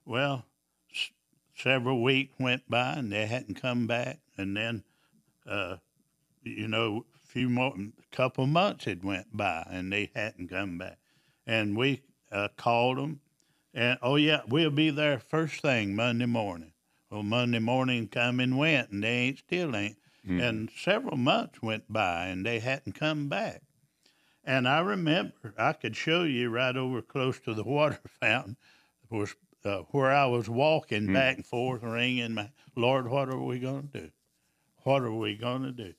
Well, 0.04 0.44
s- 0.94 1.10
several 1.54 2.02
weeks 2.02 2.34
went 2.38 2.68
by 2.70 2.92
and 2.94 3.10
they 3.10 3.26
hadn't 3.26 3.54
come 3.60 3.86
back, 3.86 4.18
and 4.36 4.56
then 4.56 4.84
uh, 5.46 5.76
you 6.42 6.68
know, 6.68 7.06
a 7.24 7.26
few 7.26 7.48
more, 7.48 7.74
a 7.76 8.16
couple 8.16 8.46
months 8.46 8.84
had 8.84 9.02
went 9.02 9.36
by 9.36 9.66
and 9.70 9.92
they 9.92 10.10
hadn't 10.14 10.48
come 10.48 10.78
back, 10.78 10.98
and 11.46 11.76
we 11.76 12.02
uh, 12.30 12.48
called 12.56 12.98
them, 12.98 13.20
and 13.72 13.98
oh 14.02 14.16
yeah, 14.16 14.42
we'll 14.48 14.70
be 14.70 14.90
there 14.90 15.18
first 15.18 15.60
thing 15.62 15.94
Monday 15.96 16.26
morning. 16.26 16.72
Well, 17.16 17.22
Monday 17.22 17.60
morning 17.60 18.08
come 18.08 18.40
and 18.40 18.58
went, 18.58 18.90
and 18.90 19.02
they 19.02 19.08
ain't 19.08 19.38
still 19.38 19.74
ain't, 19.74 19.96
and 20.42 20.68
several 20.76 21.16
months 21.16 21.62
went 21.62 21.90
by 21.90 22.26
and 22.26 22.44
they 22.44 22.58
hadn't 22.58 22.92
come 22.92 23.30
back. 23.30 23.62
And 24.44 24.68
I 24.68 24.80
remember 24.80 25.54
I 25.56 25.72
could 25.72 25.96
show 25.96 26.24
you 26.24 26.50
right 26.50 26.76
over 26.76 27.00
close 27.00 27.40
to 27.40 27.54
the 27.54 27.64
water 27.76 28.00
fountain 28.20 28.58
was 29.08 29.34
uh, 29.64 29.84
where 29.92 30.12
I 30.12 30.26
was 30.26 30.50
walking 30.50 31.06
back 31.10 31.36
and 31.36 31.46
forth, 31.46 31.82
ringing 31.82 32.34
my 32.34 32.50
Lord, 32.74 33.08
what 33.08 33.30
are 33.30 33.40
we 33.42 33.60
going 33.60 33.88
to 33.94 34.00
do? 34.00 34.10
What 34.82 35.00
are 35.00 35.10
we 35.10 35.36
going 35.36 35.62
to 35.62 35.72
do? 35.72 35.94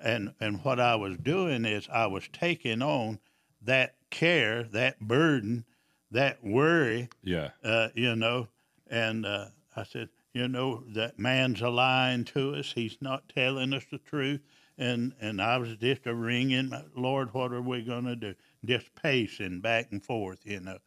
And 0.00 0.32
and 0.40 0.64
what 0.64 0.80
I 0.80 0.94
was 0.94 1.18
doing 1.18 1.66
is 1.66 1.86
I 1.92 2.06
was 2.06 2.30
taking 2.32 2.80
on 2.80 3.18
that 3.60 3.96
care, 4.08 4.62
that 4.62 5.00
burden, 5.00 5.66
that 6.10 6.42
worry, 6.42 7.10
Yeah. 7.22 7.50
uh, 7.62 7.88
you 7.94 8.16
know. 8.16 8.48
And 8.88 9.26
uh, 9.26 9.48
I 9.76 9.82
said, 9.82 10.08
you 10.34 10.48
know, 10.48 10.82
that 10.94 11.18
man's 11.18 11.60
a 11.60 11.68
lying 11.68 12.24
to 12.24 12.54
us. 12.54 12.72
He's 12.74 12.96
not 13.00 13.28
telling 13.28 13.72
us 13.72 13.84
the 13.90 13.98
truth. 13.98 14.40
And 14.78 15.12
and 15.20 15.40
I 15.40 15.58
was 15.58 15.76
just 15.76 16.06
a 16.06 16.14
ringing, 16.14 16.72
Lord, 16.96 17.34
what 17.34 17.52
are 17.52 17.60
we 17.60 17.82
going 17.82 18.04
to 18.06 18.16
do? 18.16 18.34
Just 18.64 18.94
pacing 18.94 19.60
back 19.60 19.88
and 19.92 20.02
forth, 20.02 20.40
you 20.44 20.60
know. 20.60 20.78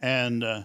And 0.00 0.42
uh, 0.42 0.62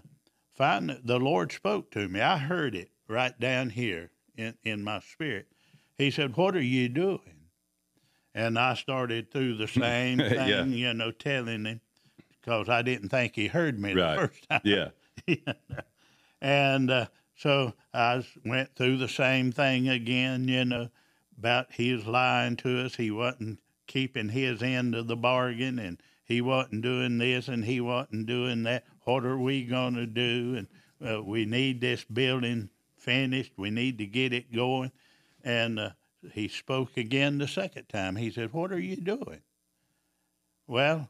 finally, 0.53 0.99
the 1.03 1.19
Lord 1.19 1.51
spoke 1.51 1.91
to 1.91 2.07
me. 2.07 2.21
I 2.21 2.37
heard 2.37 2.73
it 2.75 2.89
right 3.07 3.37
down 3.39 3.69
here 3.69 4.09
in, 4.35 4.55
in 4.63 4.83
my 4.83 4.99
spirit. 4.99 5.47
He 5.97 6.09
said, 6.09 6.35
What 6.35 6.55
are 6.55 6.61
you 6.61 6.89
doing? 6.89 7.19
And 8.33 8.57
I 8.59 8.73
started 8.73 9.31
through 9.31 9.57
the 9.57 9.67
same 9.67 10.17
thing, 10.17 10.49
Yeah. 10.49 10.65
you 10.65 10.93
know, 10.93 11.11
telling 11.11 11.65
him 11.65 11.81
because 12.41 12.67
I 12.67 12.81
didn't 12.81 13.09
think 13.09 13.35
he 13.35 13.47
heard 13.47 13.79
me 13.79 13.93
the 13.93 14.15
first 14.17 14.47
time. 14.49 14.61
Yeah. 14.63 14.89
And 16.41 16.91
uh, 16.91 17.07
so 17.35 17.73
I 17.93 18.25
went 18.45 18.75
through 18.75 18.97
the 18.97 19.07
same 19.09 19.51
thing 19.51 19.87
again, 19.89 20.47
you 20.47 20.65
know, 20.65 20.89
about 21.37 21.71
he 21.73 21.93
was 21.93 22.05
lying 22.05 22.55
to 22.57 22.85
us. 22.85 22.95
He 22.95 23.11
wasn't 23.11 23.59
keeping 23.87 24.29
his 24.29 24.63
end 24.63 24.95
of 24.95 25.07
the 25.07 25.15
bargain, 25.17 25.79
and 25.79 26.01
he 26.23 26.41
wasn't 26.41 26.81
doing 26.81 27.17
this, 27.17 27.47
and 27.47 27.65
he 27.65 27.81
wasn't 27.81 28.25
doing 28.25 28.63
that. 28.63 28.85
What 29.03 29.25
are 29.25 29.37
we 29.37 29.63
going 29.65 29.95
to 29.95 30.05
do? 30.07 30.55
And 30.57 30.67
uh, 31.17 31.21
we 31.21 31.45
need 31.45 31.81
this 31.81 32.03
building 32.05 32.69
finished. 32.97 33.51
We 33.57 33.69
need 33.69 33.97
to 33.99 34.05
get 34.05 34.33
it 34.33 34.51
going. 34.51 34.91
And 35.43 35.77
uh, 35.79 35.89
he 36.31 36.47
spoke 36.47 36.97
again 36.97 37.37
the 37.37 37.47
second 37.47 37.87
time. 37.89 38.15
He 38.15 38.31
said, 38.31 38.51
What 38.53 38.71
are 38.71 38.79
you 38.79 38.95
doing? 38.95 39.41
Well, 40.67 41.09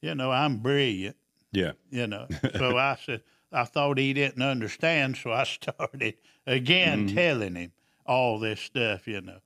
you 0.00 0.14
know, 0.14 0.30
I'm 0.30 0.58
brilliant 0.58 1.16
Yeah. 1.52 1.72
you 1.90 2.06
know. 2.06 2.26
So 2.56 2.76
I 2.78 2.96
said, 3.04 3.22
I 3.52 3.64
thought 3.64 3.98
he 3.98 4.12
didn't 4.12 4.42
understand, 4.42 5.16
so 5.16 5.32
I 5.32 5.44
started 5.44 6.14
again 6.46 7.08
telling 7.08 7.54
him 7.54 7.72
all 8.06 8.38
this 8.38 8.60
stuff, 8.60 9.06
you 9.06 9.20
know. 9.20 9.40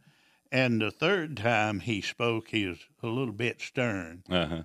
And 0.51 0.83
the 0.83 0.91
third 0.91 1.37
time 1.39 1.81
he 1.81 2.01
spoke, 2.01 2.49
he 2.49 2.67
was 2.67 2.79
a 3.03 3.07
little 3.07 3.33
bit 3.33 3.61
stern. 3.61 4.23
Uh 4.29 4.47
huh. 4.47 4.63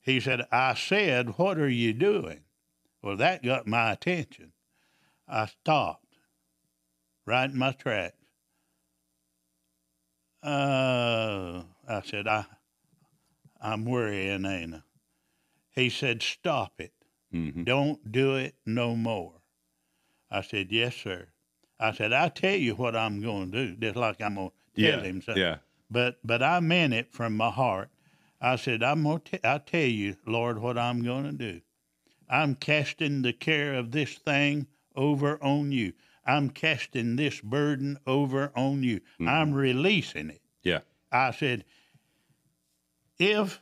He 0.00 0.20
said, 0.20 0.46
I 0.52 0.74
said, 0.74 1.36
What 1.36 1.58
are 1.58 1.68
you 1.68 1.92
doing? 1.92 2.40
Well, 3.02 3.16
that 3.16 3.42
got 3.42 3.66
my 3.66 3.92
attention. 3.92 4.52
I 5.28 5.46
stopped 5.46 6.16
right 7.26 7.50
in 7.50 7.58
my 7.58 7.72
tracks. 7.72 8.16
Uh, 10.42 11.62
I 11.88 12.02
said, 12.02 12.28
I, 12.28 12.46
I'm 13.60 13.84
worrying, 13.84 14.46
ain't 14.46 14.74
I? 14.74 14.82
He 15.72 15.90
said, 15.90 16.22
Stop 16.22 16.80
it. 16.80 16.92
Mm-hmm. 17.36 17.64
Don't 17.64 18.10
do 18.12 18.36
it 18.36 18.54
no 18.64 18.96
more. 18.96 19.32
I 20.30 20.42
said, 20.42 20.68
Yes, 20.70 20.94
sir. 20.96 21.28
I 21.78 21.92
said, 21.92 22.12
I'll 22.12 22.30
tell 22.30 22.54
you 22.56 22.74
what 22.74 22.96
I'm 22.96 23.20
going 23.20 23.52
to 23.52 23.66
do, 23.66 23.76
just 23.76 23.96
like 23.96 24.20
I'm 24.22 24.34
going 24.36 24.50
to 24.76 24.82
tell 24.82 24.98
Yeah. 25.00 25.04
him 25.04 25.20
something. 25.22 25.42
Yeah. 25.42 25.56
But 25.90 26.18
but 26.24 26.42
I 26.42 26.60
meant 26.60 26.94
it 26.94 27.12
from 27.12 27.36
my 27.36 27.50
heart. 27.50 27.90
I 28.40 28.56
said, 28.56 28.82
I'm 28.82 29.02
gonna 29.04 29.20
t- 29.20 29.38
I 29.44 29.58
tell 29.58 29.80
you, 29.80 30.16
Lord, 30.26 30.58
what 30.60 30.76
I'm 30.76 31.02
gonna 31.02 31.32
do. 31.32 31.60
I'm 32.28 32.54
casting 32.56 33.22
the 33.22 33.32
care 33.32 33.74
of 33.74 33.92
this 33.92 34.14
thing 34.14 34.66
over 34.96 35.42
on 35.42 35.70
you. 35.72 35.92
I'm 36.24 36.50
casting 36.50 37.14
this 37.16 37.40
burden 37.40 37.98
over 38.06 38.50
on 38.56 38.82
you. 38.82 39.00
I'm 39.20 39.54
releasing 39.54 40.30
it. 40.30 40.42
Yeah. 40.64 40.80
I 41.12 41.30
said, 41.30 41.64
if 43.18 43.60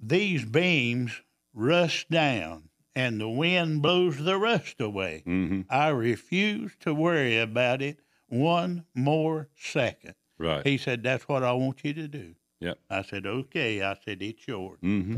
these 0.00 0.44
beams 0.44 1.20
rust 1.52 2.08
down 2.10 2.69
and 2.94 3.20
the 3.20 3.28
wind 3.28 3.82
blows 3.82 4.18
the 4.18 4.36
rust 4.38 4.80
away, 4.80 5.22
Mm-hmm. 5.26 5.62
I 5.70 5.88
refuse 5.88 6.72
to 6.80 6.92
worry 6.94 7.38
about 7.38 7.82
it 7.82 7.98
one 8.28 8.84
more 8.94 9.48
second. 9.56 10.14
Right. 10.38 10.66
He 10.66 10.78
said, 10.78 11.02
That's 11.02 11.28
what 11.28 11.42
I 11.42 11.52
want 11.52 11.84
you 11.84 11.92
to 11.94 12.08
do. 12.08 12.34
Yep. 12.60 12.78
I 12.88 13.02
said, 13.02 13.26
Okay. 13.26 13.82
I 13.82 13.96
said, 14.04 14.22
It's 14.22 14.46
yours. 14.46 14.78
Mm-hmm. 14.82 15.16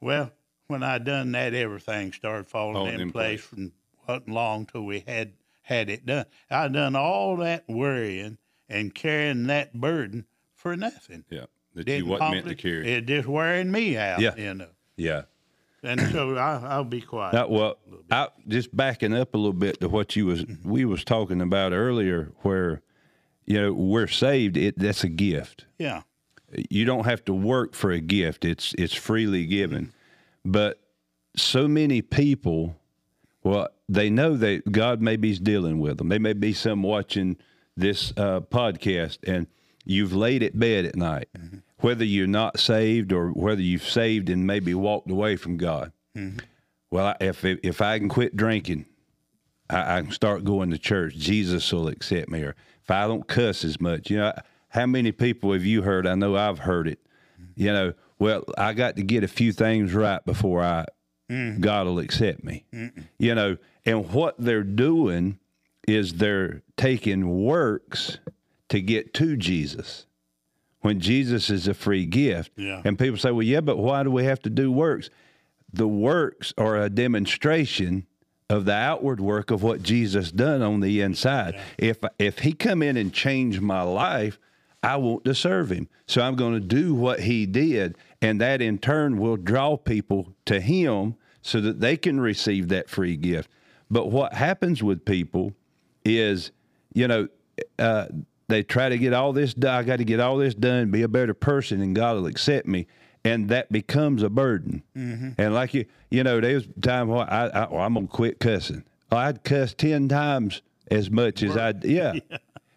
Well, 0.00 0.32
when 0.66 0.82
I 0.82 0.98
done 0.98 1.32
that, 1.32 1.54
everything 1.54 2.12
started 2.12 2.46
falling 2.46 2.74
Falling 2.74 2.94
in, 2.94 3.00
in 3.00 3.12
place. 3.12 3.46
And 3.56 3.72
wasn't 4.08 4.28
long 4.30 4.66
till 4.66 4.84
we 4.84 5.00
had 5.06 5.32
had 5.62 5.88
it 5.90 6.04
done. 6.06 6.26
I 6.50 6.66
done 6.68 6.96
all 6.96 7.36
that 7.36 7.64
worrying 7.68 8.38
and 8.68 8.92
carrying 8.94 9.46
that 9.48 9.74
burden 9.74 10.26
for 10.54 10.76
nothing. 10.76 11.24
Yeah. 11.30 11.44
That 11.74 11.86
Didn't 11.86 12.04
you 12.06 12.10
wasn't 12.10 12.30
meant 12.32 12.46
to 12.48 12.54
carry. 12.54 12.90
It 12.90 13.06
just 13.06 13.28
wearing 13.28 13.70
me 13.70 13.96
out. 13.96 14.20
Yeah. 14.20 14.34
You 14.36 14.54
know. 14.54 14.68
Yeah. 14.96 15.22
And 15.82 16.00
so 16.12 16.36
I, 16.36 16.60
I'll 16.64 16.84
be 16.84 17.00
quiet. 17.00 17.34
Now, 17.34 17.48
well, 17.48 17.78
I, 18.10 18.28
just 18.46 18.74
backing 18.76 19.14
up 19.14 19.34
a 19.34 19.36
little 19.36 19.52
bit 19.52 19.80
to 19.80 19.88
what 19.88 20.14
you 20.14 20.26
was 20.26 20.44
we 20.64 20.84
was 20.84 21.04
talking 21.04 21.40
about 21.40 21.72
earlier, 21.72 22.30
where 22.42 22.82
you 23.46 23.60
know 23.60 23.72
we're 23.72 24.06
saved. 24.06 24.56
It 24.56 24.78
that's 24.78 25.04
a 25.04 25.08
gift. 25.08 25.66
yeah. 25.78 26.02
You 26.68 26.84
don't 26.84 27.06
have 27.06 27.24
to 27.24 27.32
work 27.32 27.74
for 27.74 27.90
a 27.90 28.00
gift. 28.00 28.44
It's 28.44 28.74
it's 28.76 28.94
freely 28.94 29.46
given. 29.46 29.92
But 30.44 30.80
so 31.34 31.66
many 31.66 32.02
people, 32.02 32.76
well, 33.42 33.68
they 33.88 34.10
know 34.10 34.36
that 34.36 34.70
God 34.70 35.00
maybe 35.00 35.30
is 35.30 35.40
dealing 35.40 35.78
with 35.80 35.96
them. 35.96 36.10
They 36.10 36.18
may 36.18 36.34
be 36.34 36.52
some 36.52 36.82
watching 36.82 37.38
this 37.74 38.12
uh, 38.18 38.40
podcast, 38.40 39.18
and 39.26 39.46
you've 39.86 40.12
laid 40.12 40.42
at 40.42 40.58
bed 40.58 40.84
at 40.84 40.94
night, 40.94 41.28
whether 41.82 42.04
you're 42.04 42.26
not 42.26 42.58
saved 42.58 43.12
or 43.12 43.28
whether 43.30 43.60
you've 43.60 43.88
saved 43.88 44.30
and 44.30 44.46
maybe 44.46 44.74
walked 44.74 45.10
away 45.10 45.36
from 45.36 45.56
God. 45.56 45.92
Mm-hmm. 46.16 46.38
Well, 46.90 47.14
if 47.20 47.44
if 47.44 47.80
I 47.80 47.98
can 47.98 48.08
quit 48.08 48.36
drinking, 48.36 48.86
I, 49.68 49.98
I 49.98 50.02
can 50.02 50.12
start 50.12 50.44
going 50.44 50.70
to 50.70 50.78
church. 50.78 51.16
Jesus 51.16 51.72
will 51.72 51.88
accept 51.88 52.30
me. 52.30 52.42
Or 52.42 52.54
if 52.82 52.90
I 52.90 53.06
don't 53.06 53.26
cuss 53.26 53.64
as 53.64 53.80
much, 53.80 54.10
you 54.10 54.18
know, 54.18 54.32
how 54.68 54.86
many 54.86 55.12
people 55.12 55.52
have 55.52 55.64
you 55.64 55.82
heard? 55.82 56.06
I 56.06 56.14
know 56.14 56.36
I've 56.36 56.60
heard 56.60 56.88
it. 56.88 57.00
You 57.54 57.72
know, 57.72 57.92
well, 58.18 58.44
I 58.56 58.72
got 58.72 58.96
to 58.96 59.02
get 59.02 59.24
a 59.24 59.28
few 59.28 59.52
things 59.52 59.92
right 59.92 60.24
before 60.24 60.62
I 60.62 60.86
mm. 61.30 61.60
God 61.60 61.86
will 61.86 61.98
accept 61.98 62.44
me. 62.44 62.64
You 63.18 63.34
know, 63.34 63.56
and 63.84 64.10
what 64.12 64.36
they're 64.38 64.62
doing 64.62 65.38
is 65.88 66.14
they're 66.14 66.62
taking 66.76 67.44
works 67.44 68.18
to 68.68 68.80
get 68.80 69.12
to 69.14 69.36
Jesus. 69.36 70.06
When 70.82 71.00
Jesus 71.00 71.48
is 71.48 71.66
a 71.66 71.74
free 71.74 72.06
gift. 72.06 72.52
Yeah. 72.56 72.82
And 72.84 72.98
people 72.98 73.16
say, 73.16 73.30
well, 73.30 73.42
yeah, 73.42 73.60
but 73.60 73.78
why 73.78 74.02
do 74.02 74.10
we 74.10 74.24
have 74.24 74.42
to 74.42 74.50
do 74.50 74.70
works? 74.70 75.10
the 75.72 75.88
works 75.88 76.52
are 76.58 76.76
a 76.76 76.90
demonstration 76.90 78.06
of 78.50 78.66
the 78.66 78.74
outward 78.74 79.20
work 79.20 79.50
of 79.50 79.62
what 79.62 79.82
Jesus 79.82 80.30
done 80.30 80.60
on 80.60 80.80
the 80.80 81.00
inside. 81.00 81.58
If 81.78 81.98
if 82.18 82.40
he 82.40 82.52
come 82.52 82.82
in 82.82 82.96
and 82.96 83.12
change 83.12 83.60
my 83.60 83.82
life, 83.82 84.38
I 84.82 84.96
want 84.96 85.24
to 85.24 85.34
serve 85.34 85.72
him. 85.72 85.88
So 86.06 86.20
I'm 86.20 86.36
going 86.36 86.54
to 86.54 86.60
do 86.60 86.94
what 86.94 87.20
he 87.20 87.46
did, 87.46 87.96
and 88.20 88.40
that 88.40 88.60
in 88.60 88.78
turn 88.78 89.18
will 89.18 89.36
draw 89.36 89.76
people 89.76 90.34
to 90.46 90.60
him 90.60 91.16
so 91.40 91.60
that 91.60 91.80
they 91.80 91.96
can 91.96 92.20
receive 92.20 92.68
that 92.68 92.90
free 92.90 93.16
gift. 93.16 93.50
But 93.90 94.10
what 94.10 94.34
happens 94.34 94.82
with 94.82 95.04
people 95.04 95.54
is, 96.04 96.50
you 96.92 97.08
know, 97.08 97.28
uh, 97.78 98.06
they 98.52 98.62
try 98.62 98.88
to 98.88 98.98
get 98.98 99.12
all 99.12 99.32
this 99.32 99.54
done. 99.54 99.74
I 99.74 99.82
got 99.82 99.96
to 99.96 100.04
get 100.04 100.20
all 100.20 100.36
this 100.36 100.54
done, 100.54 100.90
be 100.90 101.02
a 101.02 101.08
better 101.08 101.34
person, 101.34 101.80
and 101.80 101.94
God 101.96 102.16
will 102.16 102.26
accept 102.26 102.66
me. 102.66 102.86
And 103.24 103.48
that 103.50 103.70
becomes 103.70 104.22
a 104.22 104.28
burden. 104.30 104.82
Mm-hmm. 104.96 105.30
And 105.40 105.54
like 105.54 105.74
you, 105.74 105.84
you 106.10 106.24
know, 106.24 106.40
there 106.40 106.54
was 106.54 106.66
a 106.66 106.80
time 106.80 107.08
when 107.08 107.28
I, 107.28 107.46
I 107.46 107.68
well, 107.68 107.80
I'm 107.82 107.94
gonna 107.94 108.06
quit 108.08 108.40
cussing. 108.40 108.84
Oh, 109.12 109.16
I'd 109.16 109.44
cuss 109.44 109.74
ten 109.74 110.08
times 110.08 110.60
as 110.90 111.10
much 111.10 111.42
as 111.42 111.56
I, 111.56 111.72
yeah. 111.84 112.14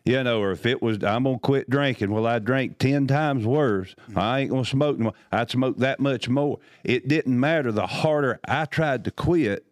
You 0.05 0.23
know, 0.23 0.39
or 0.39 0.51
if 0.51 0.67
it 0.67 0.83
was, 0.83 1.03
I'm 1.03 1.23
gonna 1.23 1.39
quit 1.39 1.67
drinking. 1.67 2.11
Well, 2.11 2.27
I 2.27 2.37
drank 2.37 2.77
ten 2.77 3.07
times 3.07 3.43
worse. 3.43 3.95
Mm-hmm. 4.07 4.19
I 4.19 4.39
ain't 4.41 4.51
gonna 4.51 4.65
smoke 4.65 4.99
no 4.99 5.03
more. 5.05 5.13
I'd 5.31 5.49
smoke 5.49 5.77
that 5.77 5.99
much 5.99 6.29
more. 6.29 6.59
It 6.83 7.07
didn't 7.07 7.39
matter. 7.39 7.71
The 7.71 7.87
harder 7.87 8.39
I 8.47 8.65
tried 8.65 9.03
to 9.05 9.11
quit, 9.11 9.65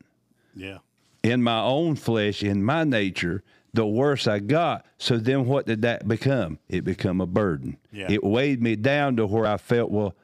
Yeah. 0.56 0.80
in 1.22 1.44
my 1.44 1.62
own 1.62 1.98
flesh, 1.98 2.42
in 2.42 2.64
my 2.64 2.84
nature, 2.84 3.44
the 3.74 3.86
worse 3.86 4.28
I 4.28 4.40
got. 4.40 4.86
So 4.98 5.18
then 5.18 5.46
what 5.46 5.66
did 5.66 5.82
that 5.82 6.08
become? 6.08 6.60
It 6.70 6.84
become 6.84 7.22
a 7.22 7.26
burden. 7.26 7.78
Yeah. 7.92 8.08
It 8.10 8.24
weighed 8.24 8.62
me 8.62 8.76
down 8.76 9.18
to 9.18 9.26
where 9.26 9.46
I 9.46 9.58
felt, 9.58 9.92
well, 9.92 10.16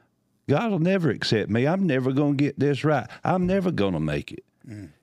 God 0.47 0.71
will 0.71 0.79
never 0.79 1.09
accept 1.09 1.49
me. 1.49 1.67
I'm 1.67 1.85
never 1.85 2.11
going 2.11 2.37
to 2.37 2.43
get 2.43 2.59
this 2.59 2.83
right. 2.83 3.07
I'm 3.23 3.45
never 3.47 3.71
going 3.71 3.93
to 3.93 3.99
make 3.99 4.31
it. 4.31 4.43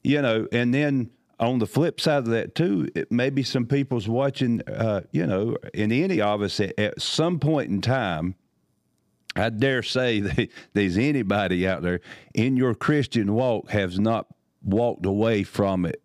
You 0.05 0.23
know, 0.23 0.47
and 0.53 0.73
then 0.73 1.11
on 1.41 1.59
the 1.59 1.67
flip 1.67 2.01
side 2.01 2.19
of 2.19 2.27
that 2.27 2.55
too, 2.55 2.89
it, 2.95 3.11
maybe 3.11 3.43
some 3.43 3.67
people's 3.67 4.09
watching, 4.09 4.63
uh, 4.69 5.03
you 5.11 5.27
know, 5.27 5.57
in 5.75 5.91
any 5.91 6.21
of 6.21 6.41
us 6.43 6.61
at, 6.61 6.79
at 6.79 7.01
some 7.01 7.41
point 7.41 7.71
in 7.71 7.81
time, 7.81 8.37
I 9.35 9.51
dare 9.51 9.83
say 9.83 10.21
that 10.21 10.49
there's 10.73 10.97
anybody 10.97 11.67
out 11.67 11.83
there 11.83 12.01
in 12.33 12.57
your 12.57 12.75
Christian 12.75 13.35
walk 13.35 13.71
has 13.71 13.99
not 13.99 14.27
walked 14.63 15.05
away 15.05 15.43
from 15.43 15.85
it 15.85 16.01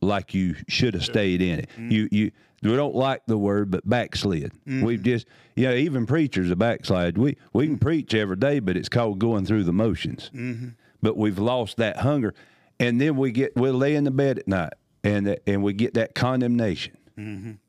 like 0.00 0.34
you 0.34 0.56
should 0.68 0.94
have 0.94 1.04
stayed 1.04 1.42
in 1.42 1.60
it. 1.60 1.68
Mm-hmm. 1.70 1.90
You 1.90 2.08
you 2.10 2.30
we 2.62 2.76
don't 2.76 2.94
like 2.94 3.22
the 3.26 3.38
word, 3.38 3.70
but 3.70 3.88
backslid. 3.88 4.52
Mm-hmm. 4.66 4.84
We've 4.84 5.02
just 5.02 5.26
you 5.56 5.68
know 5.68 5.74
even 5.74 6.06
preachers 6.06 6.50
are 6.50 6.56
backslide. 6.56 7.16
We 7.18 7.36
we 7.52 7.66
can 7.66 7.78
preach 7.78 8.14
every 8.14 8.36
day, 8.36 8.60
but 8.60 8.76
it's 8.76 8.88
called 8.88 9.18
going 9.18 9.46
through 9.46 9.64
the 9.64 9.72
motions. 9.72 10.30
Mm-hmm. 10.34 10.68
But 11.02 11.16
we've 11.16 11.38
lost 11.38 11.78
that 11.78 11.98
hunger, 11.98 12.34
and 12.78 13.00
then 13.00 13.16
we 13.16 13.32
get 13.32 13.56
we'll 13.56 13.74
lay 13.74 13.94
in 13.94 14.04
the 14.04 14.10
bed 14.10 14.38
at 14.38 14.48
night, 14.48 14.74
and 15.02 15.36
and 15.46 15.62
we 15.62 15.72
get 15.72 15.94
that 15.94 16.14
condemnation. 16.14 16.96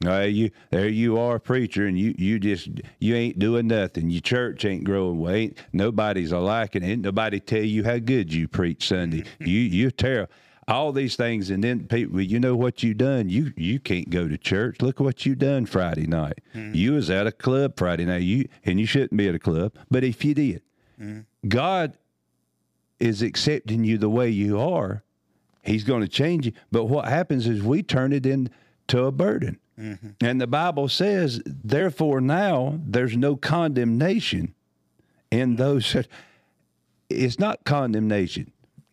Uh, 0.06 0.22
you 0.22 0.52
there 0.70 0.88
you 0.88 1.18
are, 1.18 1.40
preacher, 1.40 1.86
and 1.86 1.98
you 1.98 2.16
you 2.18 2.40
just 2.40 2.70
you 3.00 3.16
ain't 3.16 3.40
doing 3.40 3.68
nothing. 3.68 4.10
Your 4.10 4.22
church 4.22 4.64
ain't 4.66 4.84
growing. 4.84 5.20
Well, 5.20 5.34
ain't 5.34 5.58
nobody's 5.74 6.32
a 6.32 6.40
liking 6.40 6.84
it. 6.84 7.00
Nobody 7.00 7.40
tell 7.40 7.64
you 7.64 7.84
how 7.84 7.98
good 7.98 8.34
you 8.34 8.48
preach 8.48 8.88
Sunday. 8.88 9.24
you 9.40 9.60
you're 9.60 9.92
terrible. 9.92 10.32
All 10.72 10.92
these 10.92 11.16
things, 11.16 11.50
and 11.50 11.64
then 11.64 11.88
people, 11.88 12.22
you 12.22 12.40
know 12.40 12.56
what 12.56 12.82
you 12.82 12.94
done? 12.94 13.30
You 13.30 13.54
you 13.56 13.80
can't 13.80 14.10
go 14.10 14.28
to 14.28 14.38
church. 14.38 14.82
Look 14.82 15.00
what 15.00 15.26
you 15.26 15.36
done 15.36 15.66
Friday 15.66 16.08
night. 16.08 16.40
Hmm. 16.54 16.74
You 16.74 16.94
was 16.94 17.10
at 17.10 17.28
a 17.28 17.32
club 17.32 17.74
Friday 17.78 18.06
night. 18.06 18.24
You 18.24 18.48
and 18.64 18.80
you 18.80 18.86
shouldn't 18.86 19.16
be 19.18 19.28
at 19.28 19.36
a 19.36 19.40
club, 19.40 19.74
but 19.90 20.04
if 20.04 20.24
you 20.24 20.34
did, 20.34 20.62
hmm. 20.98 21.20
God 21.48 21.98
is 23.00 23.22
accepting 23.22 23.84
you 23.84 23.98
the 23.98 24.10
way 24.10 24.30
you 24.30 24.60
are. 24.60 25.04
He's 25.64 25.84
going 25.84 26.02
to 26.02 26.08
change 26.08 26.46
you. 26.46 26.54
But 26.72 26.86
what 26.86 27.06
happens 27.06 27.48
is 27.48 27.62
we 27.62 27.84
turn 27.84 28.14
it 28.14 28.26
into 28.26 29.04
a 29.04 29.12
burden. 29.12 29.60
Mm-hmm. 29.80 30.10
And 30.22 30.40
the 30.40 30.48
Bible 30.48 30.88
says, 30.88 31.42
therefore, 31.46 32.22
now 32.22 32.80
there's 32.84 33.18
no 33.18 33.36
condemnation 33.36 34.54
in 35.32 35.56
those 35.56 35.94
that 35.94 36.08
it's 37.10 37.40
not 37.40 37.64
condemnation. 37.64 38.52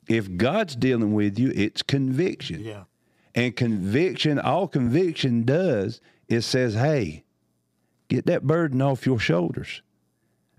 If 0.09 0.37
God's 0.37 0.75
dealing 0.75 1.13
with 1.13 1.39
you, 1.39 1.53
it's 1.55 1.83
conviction. 1.83 2.61
Yeah. 2.61 2.85
And 3.35 3.55
conviction, 3.55 4.39
all 4.39 4.67
conviction 4.67 5.45
does 5.45 6.01
is 6.29 6.47
says, 6.47 6.75
hey, 6.75 7.25
get 8.09 8.27
that 8.27 8.47
burden 8.47 8.83
off 8.83 9.07
your 9.07 9.19
shoulders. 9.19 9.83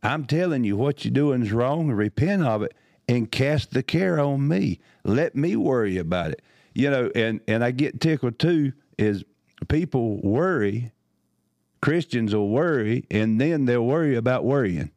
I'm 0.01 0.25
telling 0.25 0.63
you 0.63 0.77
what 0.77 1.03
you're 1.03 1.13
doing 1.13 1.41
is 1.41 1.51
wrong, 1.51 1.91
repent 1.91 2.43
of 2.43 2.61
it, 2.61 2.73
and 3.07 3.31
cast 3.31 3.71
the 3.71 3.83
care 3.83 4.19
on 4.19 4.47
me. 4.47 4.79
Let 5.03 5.35
me 5.35 5.55
worry 5.55 5.97
about 5.97 6.31
it. 6.31 6.41
You 6.73 6.89
know, 6.89 7.11
and, 7.15 7.41
and 7.47 7.63
I 7.63 7.71
get 7.71 7.99
tickled 7.99 8.39
too, 8.39 8.73
is 8.97 9.23
people 9.67 10.21
worry, 10.21 10.91
Christians 11.81 12.33
will 12.33 12.49
worry, 12.49 13.05
and 13.09 13.41
then 13.41 13.65
they'll 13.65 13.85
worry 13.85 14.15
about 14.15 14.45
worrying 14.45 14.91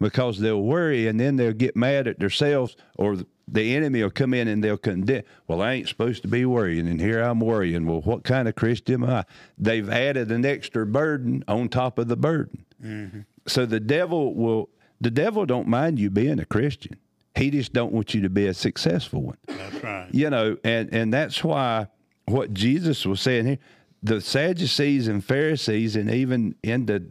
because 0.00 0.40
they'll 0.40 0.60
worry 0.60 1.06
and 1.06 1.18
then 1.18 1.36
they'll 1.36 1.52
get 1.52 1.76
mad 1.76 2.06
at 2.08 2.18
themselves 2.18 2.76
or 2.96 3.16
the 3.46 3.74
enemy 3.74 4.02
will 4.02 4.10
come 4.10 4.34
in 4.34 4.48
and 4.48 4.62
they'll 4.62 4.76
condemn. 4.76 5.22
Well, 5.46 5.60
I 5.60 5.72
ain't 5.72 5.88
supposed 5.88 6.22
to 6.22 6.28
be 6.28 6.44
worrying, 6.44 6.88
and 6.88 7.00
here 7.00 7.20
I'm 7.20 7.40
worrying. 7.40 7.86
Well, 7.86 8.00
what 8.00 8.24
kind 8.24 8.48
of 8.48 8.54
Christian 8.54 9.02
am 9.02 9.10
I? 9.10 9.24
They've 9.58 9.88
added 9.88 10.30
an 10.32 10.44
extra 10.44 10.86
burden 10.86 11.44
on 11.46 11.68
top 11.68 11.98
of 11.98 12.08
the 12.08 12.16
burden. 12.16 12.64
Mm-hmm. 12.82 13.20
So 13.46 13.66
the 13.66 13.80
devil 13.80 14.34
will. 14.34 14.70
The 15.00 15.10
devil 15.10 15.44
don't 15.44 15.68
mind 15.68 15.98
you 15.98 16.08
being 16.08 16.38
a 16.38 16.46
Christian. 16.46 16.96
He 17.34 17.50
just 17.50 17.72
don't 17.72 17.92
want 17.92 18.14
you 18.14 18.22
to 18.22 18.30
be 18.30 18.46
a 18.46 18.54
successful 18.54 19.22
one. 19.22 19.36
That's 19.46 19.82
right. 19.82 20.08
You 20.12 20.30
know, 20.30 20.56
and 20.64 20.92
and 20.94 21.12
that's 21.12 21.44
why 21.44 21.88
what 22.26 22.54
Jesus 22.54 23.04
was 23.04 23.20
saying 23.20 23.46
here, 23.46 23.58
the 24.02 24.20
Sadducees 24.20 25.08
and 25.08 25.22
Pharisees, 25.22 25.96
and 25.96 26.10
even 26.10 26.54
in 26.62 26.86
the 26.86 27.04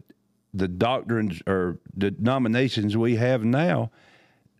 the 0.53 0.67
doctrines 0.67 1.41
or 1.47 1.79
denominations 1.97 2.95
we 2.95 3.15
have 3.15 3.43
now, 3.43 3.91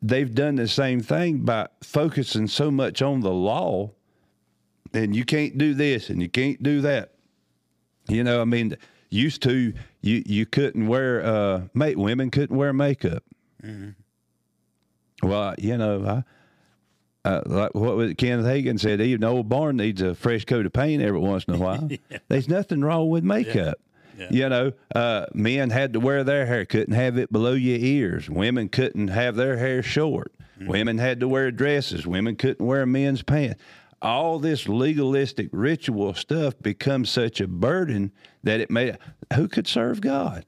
they've 0.04 0.36
done 0.36 0.56
the 0.56 0.68
same 0.68 1.00
thing 1.00 1.40
by 1.40 1.68
focusing 1.82 2.48
so 2.48 2.70
much 2.70 3.02
on 3.02 3.22
the 3.22 3.32
law, 3.32 3.92
and 4.94 5.16
you 5.16 5.26
can't 5.26 5.58
do 5.58 5.74
this 5.74 6.10
and 6.10 6.22
you 6.22 6.30
can't 6.30 6.62
do 6.62 6.82
that. 6.82 7.14
You 8.08 8.24
know, 8.24 8.42
I 8.42 8.46
mean, 8.46 8.78
used 9.10 9.42
to 9.44 9.74
you 10.02 10.24
you 10.26 10.46
couldn't 10.46 10.88
wear 10.88 11.26
uh, 11.26 11.62
mate 11.74 11.98
women 11.98 12.30
couldn't 12.30 12.56
wear 12.56 12.74
makeup. 12.74 13.24
Well, 15.24 15.56
you 15.58 15.78
know, 15.78 16.06
I. 16.06 16.24
Uh, 17.26 17.42
like 17.46 17.74
what 17.74 17.96
was 17.96 18.14
Kenneth 18.16 18.46
Hagin 18.46 18.78
said, 18.78 19.00
even 19.00 19.24
old 19.24 19.48
barn 19.48 19.78
needs 19.78 20.02
a 20.02 20.14
fresh 20.14 20.44
coat 20.44 20.66
of 20.66 20.74
paint 20.74 21.02
every 21.02 21.22
once 21.22 21.46
in 21.46 21.54
a 21.54 21.58
while. 21.58 21.90
There's 22.28 22.50
nothing 22.50 22.82
wrong 22.82 23.08
with 23.08 23.24
makeup. 23.24 23.78
Yeah. 23.80 23.93
You 24.30 24.50
know, 24.50 24.72
uh, 24.96 25.26
men 25.34 25.70
had 25.70 25.94
to 25.94 26.00
wear 26.00 26.24
their 26.24 26.46
hair, 26.46 26.66
couldn't 26.66 26.94
have 26.94 27.18
it 27.18 27.32
below 27.32 27.54
your 27.54 27.78
ears. 27.80 28.30
Women 28.30 28.70
couldn't 28.70 29.08
have 29.10 29.36
their 29.36 29.58
hair 29.58 29.82
short. 29.84 30.34
Women 30.66 30.98
had 30.98 31.20
to 31.20 31.28
wear 31.28 31.52
dresses. 31.52 32.08
Women 32.08 32.36
couldn't 32.36 32.66
wear 32.66 32.86
men's 32.86 33.22
pants. 33.24 33.62
All 34.02 34.40
this 34.40 34.68
legalistic 34.70 35.50
ritual 35.52 36.14
stuff 36.14 36.54
becomes 36.62 37.10
such 37.10 37.42
a 37.42 37.48
burden 37.48 38.12
that 38.44 38.60
it 38.60 38.70
made 38.72 38.98
who 39.36 39.48
could 39.48 39.68
serve 39.68 40.00
God? 40.02 40.46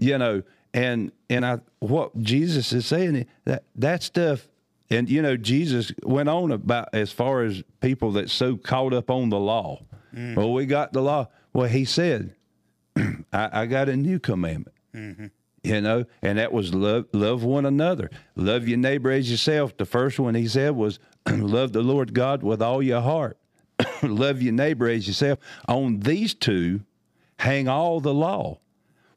you 0.00 0.16
know 0.16 0.42
and 0.72 1.10
and 1.28 1.44
i 1.44 1.58
what 1.80 2.16
jesus 2.22 2.72
is 2.72 2.86
saying 2.86 3.26
that 3.44 3.64
that 3.74 4.00
stuff 4.00 4.46
and 4.90 5.10
you 5.10 5.20
know 5.20 5.36
jesus 5.36 5.90
went 6.04 6.28
on 6.28 6.52
about 6.52 6.88
as 6.92 7.10
far 7.10 7.42
as 7.42 7.64
people 7.80 8.12
that's 8.12 8.32
so 8.32 8.56
caught 8.56 8.92
up 8.94 9.10
on 9.10 9.28
the 9.28 9.38
law 9.38 9.82
well 10.36 10.52
we 10.52 10.66
got 10.66 10.92
the 10.92 11.02
law 11.02 11.26
well 11.52 11.68
he 11.68 11.84
said 11.84 12.32
I, 13.32 13.62
I 13.62 13.66
got 13.66 13.88
a 13.88 13.96
new 13.96 14.18
commandment. 14.18 14.76
Mm-hmm. 14.94 15.26
You 15.64 15.80
know 15.80 16.04
and 16.22 16.38
that 16.38 16.52
was 16.52 16.72
love 16.72 17.06
love 17.12 17.42
one 17.42 17.66
another. 17.66 18.10
Love 18.36 18.68
your 18.68 18.78
neighbor 18.78 19.10
as 19.10 19.30
yourself. 19.30 19.76
The 19.76 19.84
first 19.84 20.18
one 20.18 20.34
he 20.34 20.46
said 20.46 20.76
was 20.76 20.98
love 21.30 21.72
the 21.72 21.82
lord 21.82 22.14
god 22.14 22.42
with 22.42 22.62
all 22.62 22.82
your 22.82 23.00
heart. 23.00 23.38
Love 24.02 24.42
your 24.42 24.52
neighbor 24.52 24.88
as 24.88 25.06
yourself. 25.06 25.38
On 25.68 26.00
these 26.00 26.34
two 26.34 26.80
hang 27.38 27.68
all 27.68 28.00
the 28.00 28.14
law. 28.14 28.58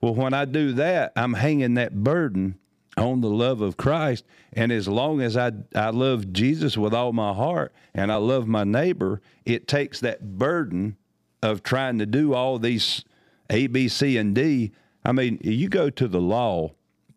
Well, 0.01 0.15
when 0.15 0.33
I 0.33 0.45
do 0.45 0.73
that, 0.73 1.13
I'm 1.15 1.33
hanging 1.33 1.75
that 1.75 2.03
burden 2.03 2.57
on 2.97 3.21
the 3.21 3.29
love 3.29 3.61
of 3.61 3.77
Christ. 3.77 4.25
And 4.53 4.71
as 4.71 4.87
long 4.87 5.21
as 5.21 5.37
I, 5.37 5.51
I 5.75 5.89
love 5.89 6.33
Jesus 6.33 6.77
with 6.77 6.93
all 6.93 7.13
my 7.13 7.33
heart 7.33 7.73
and 7.93 8.11
I 8.11 8.15
love 8.15 8.47
my 8.47 8.63
neighbor, 8.63 9.21
it 9.45 9.67
takes 9.67 9.99
that 10.01 10.37
burden 10.37 10.97
of 11.41 11.63
trying 11.63 11.99
to 11.99 12.05
do 12.05 12.33
all 12.33 12.59
these 12.59 13.03
A, 13.51 13.67
B, 13.67 13.87
C, 13.87 14.17
and 14.17 14.33
D. 14.33 14.71
I 15.05 15.11
mean, 15.11 15.39
you 15.43 15.69
go 15.69 15.89
to 15.91 16.07
the 16.07 16.21
law, 16.21 16.71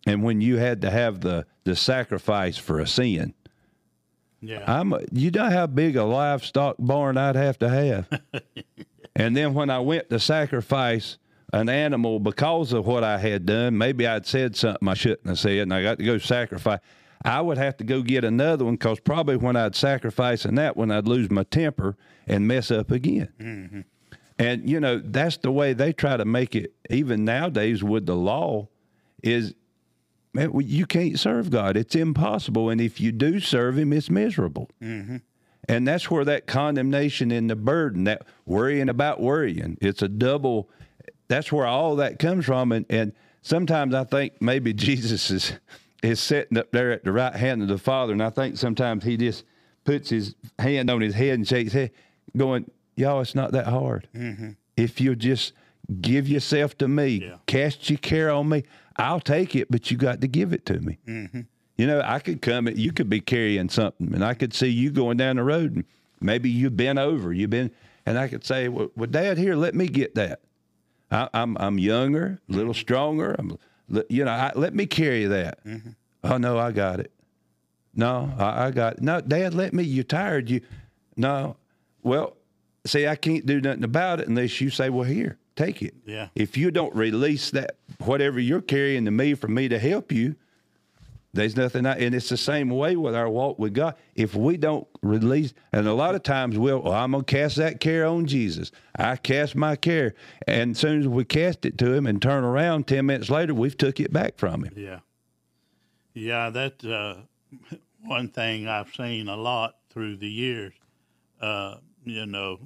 and 0.06 0.22
when 0.22 0.40
you 0.40 0.56
had 0.58 0.82
to 0.82 0.90
have 0.90 1.20
the, 1.20 1.46
the 1.64 1.76
sacrifice 1.76 2.58
for 2.58 2.80
a 2.80 2.86
sin, 2.86 3.32
Yeah. 4.40 4.64
I'm 4.66 4.92
you 5.12 5.30
know 5.30 5.48
how 5.48 5.66
big 5.66 5.96
a 5.96 6.04
livestock 6.04 6.76
barn 6.78 7.16
I'd 7.16 7.36
have 7.36 7.58
to 7.60 7.68
have. 7.68 8.20
and 9.16 9.36
then 9.36 9.54
when 9.54 9.70
I 9.70 9.78
went 9.78 10.10
to 10.10 10.18
sacrifice 10.18 11.16
an 11.52 11.68
animal 11.68 12.18
because 12.18 12.72
of 12.72 12.86
what 12.86 13.04
I 13.04 13.18
had 13.18 13.46
done, 13.46 13.78
maybe 13.78 14.06
I'd 14.06 14.26
said 14.26 14.56
something 14.56 14.88
I 14.88 14.94
shouldn't 14.94 15.28
have 15.28 15.38
said, 15.38 15.58
and 15.58 15.72
I 15.72 15.82
got 15.82 15.98
to 15.98 16.04
go 16.04 16.18
sacrifice. 16.18 16.80
I 17.24 17.40
would 17.40 17.56
have 17.56 17.78
to 17.78 17.84
go 17.84 18.02
get 18.02 18.24
another 18.24 18.64
one 18.66 18.74
because 18.74 19.00
probably 19.00 19.36
when 19.36 19.56
I'd 19.56 19.74
sacrifice 19.76 20.44
in 20.44 20.56
that 20.56 20.76
one, 20.76 20.90
I'd 20.90 21.08
lose 21.08 21.30
my 21.30 21.44
temper 21.44 21.96
and 22.26 22.46
mess 22.46 22.70
up 22.70 22.90
again. 22.90 23.28
Mm-hmm. 23.40 23.80
And 24.38 24.68
you 24.68 24.80
know 24.80 24.98
that's 24.98 25.36
the 25.38 25.52
way 25.52 25.72
they 25.72 25.92
try 25.92 26.16
to 26.16 26.24
make 26.24 26.56
it. 26.56 26.74
Even 26.90 27.24
nowadays 27.24 27.84
with 27.84 28.06
the 28.06 28.16
law, 28.16 28.68
is 29.22 29.54
man, 30.32 30.52
you 30.60 30.86
can't 30.86 31.18
serve 31.18 31.50
God. 31.50 31.76
It's 31.76 31.94
impossible. 31.94 32.68
And 32.68 32.80
if 32.80 33.00
you 33.00 33.12
do 33.12 33.40
serve 33.40 33.78
Him, 33.78 33.92
it's 33.92 34.10
miserable. 34.10 34.70
Mm-hmm. 34.82 35.18
And 35.68 35.88
that's 35.88 36.10
where 36.10 36.24
that 36.26 36.46
condemnation 36.46 37.30
and 37.30 37.48
the 37.48 37.56
burden, 37.56 38.04
that 38.04 38.26
worrying 38.44 38.88
about 38.88 39.20
worrying, 39.20 39.78
it's 39.80 40.02
a 40.02 40.08
double. 40.08 40.68
That's 41.28 41.50
where 41.50 41.66
all 41.66 41.96
that 41.96 42.18
comes 42.18 42.44
from. 42.44 42.72
And, 42.72 42.84
and 42.90 43.12
sometimes 43.40 43.94
I 43.94 44.04
think 44.04 44.42
maybe 44.42 44.72
Jesus 44.74 45.30
is 45.30 45.52
is 46.02 46.20
sitting 46.20 46.58
up 46.58 46.70
there 46.70 46.92
at 46.92 47.02
the 47.02 47.12
right 47.12 47.34
hand 47.34 47.62
of 47.62 47.68
the 47.68 47.78
Father, 47.78 48.12
and 48.12 48.22
I 48.22 48.28
think 48.28 48.58
sometimes 48.58 49.04
he 49.04 49.16
just 49.16 49.44
puts 49.84 50.10
his 50.10 50.34
hand 50.58 50.90
on 50.90 51.00
his 51.00 51.14
head 51.14 51.34
and 51.34 51.48
shakes 51.48 51.72
his 51.72 51.82
head, 51.84 51.90
going, 52.36 52.70
"Y'all, 52.96 53.20
it's 53.20 53.34
not 53.34 53.52
that 53.52 53.66
hard. 53.66 54.08
Mm-hmm. 54.14 54.50
If 54.76 55.00
you 55.00 55.14
just 55.16 55.52
give 56.00 56.28
yourself 56.28 56.76
to 56.78 56.88
me, 56.88 57.08
Yeah. 57.22 57.36
cast 57.46 57.88
your 57.90 57.98
care 57.98 58.30
on 58.30 58.48
me, 58.48 58.64
I'll 58.96 59.20
take 59.20 59.54
it, 59.56 59.70
but 59.70 59.90
you 59.90 59.96
got 59.96 60.20
to 60.20 60.26
give 60.28 60.52
it 60.52 60.64
to 60.66 60.80
me." 60.80 60.98
Mm-hmm. 61.06 61.40
You 61.76 61.86
know, 61.88 62.00
I 62.04 62.20
could 62.20 62.40
come, 62.40 62.68
you 62.68 62.92
could 62.92 63.10
be 63.10 63.20
carrying 63.20 63.68
something, 63.68 64.14
and 64.14 64.24
I 64.24 64.34
could 64.34 64.54
see 64.54 64.68
you 64.68 64.90
going 64.90 65.16
down 65.16 65.36
the 65.36 65.42
road, 65.44 65.74
and 65.74 65.84
maybe 66.20 66.48
you've 66.48 66.76
been 66.76 66.98
over, 66.98 67.32
you've 67.32 67.50
been, 67.50 67.72
and 68.06 68.16
I 68.16 68.28
could 68.28 68.44
say, 68.44 68.68
well, 68.68 68.90
well 68.96 69.10
Dad, 69.10 69.38
here, 69.38 69.56
let 69.56 69.74
me 69.74 69.88
get 69.88 70.14
that. 70.14 70.40
I, 71.10 71.28
I'm 71.34 71.56
I'm 71.58 71.78
younger, 71.78 72.38
a 72.48 72.52
little 72.52 72.74
stronger. 72.74 73.34
I'm, 73.38 73.58
you 74.08 74.24
know, 74.24 74.30
I, 74.30 74.52
let 74.54 74.74
me 74.74 74.86
carry 74.86 75.24
that. 75.26 75.64
Mm-hmm. 75.64 75.90
Oh 76.22 76.36
no, 76.38 76.58
I 76.58 76.70
got 76.72 77.00
it. 77.00 77.10
No, 77.94 78.32
I, 78.38 78.66
I 78.66 78.70
got 78.70 78.94
it. 78.94 79.02
No, 79.02 79.20
Dad, 79.20 79.52
let 79.54 79.72
me. 79.74 79.82
You're 79.84 80.04
tired. 80.04 80.48
You, 80.50 80.60
no. 81.16 81.56
Well, 82.02 82.36
see, 82.86 83.06
I 83.06 83.16
can't 83.16 83.46
do 83.46 83.60
nothing 83.60 83.84
about 83.84 84.20
it 84.20 84.28
unless 84.28 84.60
you 84.60 84.70
say, 84.70 84.90
well, 84.90 85.04
here, 85.04 85.38
take 85.56 85.82
it. 85.82 85.94
Yeah. 86.04 86.28
If 86.34 86.56
you 86.56 86.70
don't 86.70 86.94
release 86.94 87.50
that, 87.50 87.76
whatever 88.04 88.38
you're 88.38 88.60
carrying 88.60 89.04
to 89.04 89.10
me 89.10 89.34
for 89.34 89.48
me 89.48 89.68
to 89.68 89.78
help 89.78 90.12
you, 90.12 90.36
there's 91.34 91.56
nothing. 91.56 91.84
I, 91.84 91.96
and 91.98 92.14
it's 92.14 92.28
the 92.28 92.36
same 92.36 92.70
way 92.70 92.94
with 92.94 93.14
our 93.14 93.28
walk 93.28 93.58
with 93.58 93.74
God. 93.74 93.96
If 94.14 94.36
we 94.36 94.56
don't 94.56 94.86
release, 95.02 95.52
and 95.72 95.88
a 95.88 95.92
lot 95.92 96.14
of 96.14 96.22
times 96.22 96.56
we'll, 96.56 96.80
well, 96.80 96.92
I'm 96.92 97.10
gonna 97.10 97.24
cast 97.24 97.56
that 97.56 97.80
care 97.80 98.06
on 98.06 98.26
Jesus. 98.26 98.70
I 98.96 99.16
cast 99.16 99.56
my 99.56 99.74
care, 99.74 100.14
and 100.46 100.70
as 100.72 100.78
soon 100.78 101.00
as 101.00 101.08
we 101.08 101.24
cast 101.24 101.66
it 101.66 101.76
to 101.78 101.92
Him 101.92 102.06
and 102.06 102.22
turn 102.22 102.44
around, 102.44 102.86
ten 102.86 103.06
minutes 103.06 103.30
later, 103.30 103.52
we've 103.52 103.76
took 103.76 103.98
it 103.98 104.12
back 104.12 104.38
from 104.38 104.62
Him. 104.64 104.74
Yeah. 104.76 105.00
Yeah, 106.14 106.50
that's 106.50 106.84
uh, 106.84 107.22
one 108.04 108.28
thing 108.28 108.68
I've 108.68 108.94
seen 108.94 109.26
a 109.26 109.36
lot 109.36 109.74
through 109.90 110.18
the 110.18 110.30
years. 110.30 110.72
Uh, 111.40 111.78
you 112.04 112.26
know, 112.26 112.60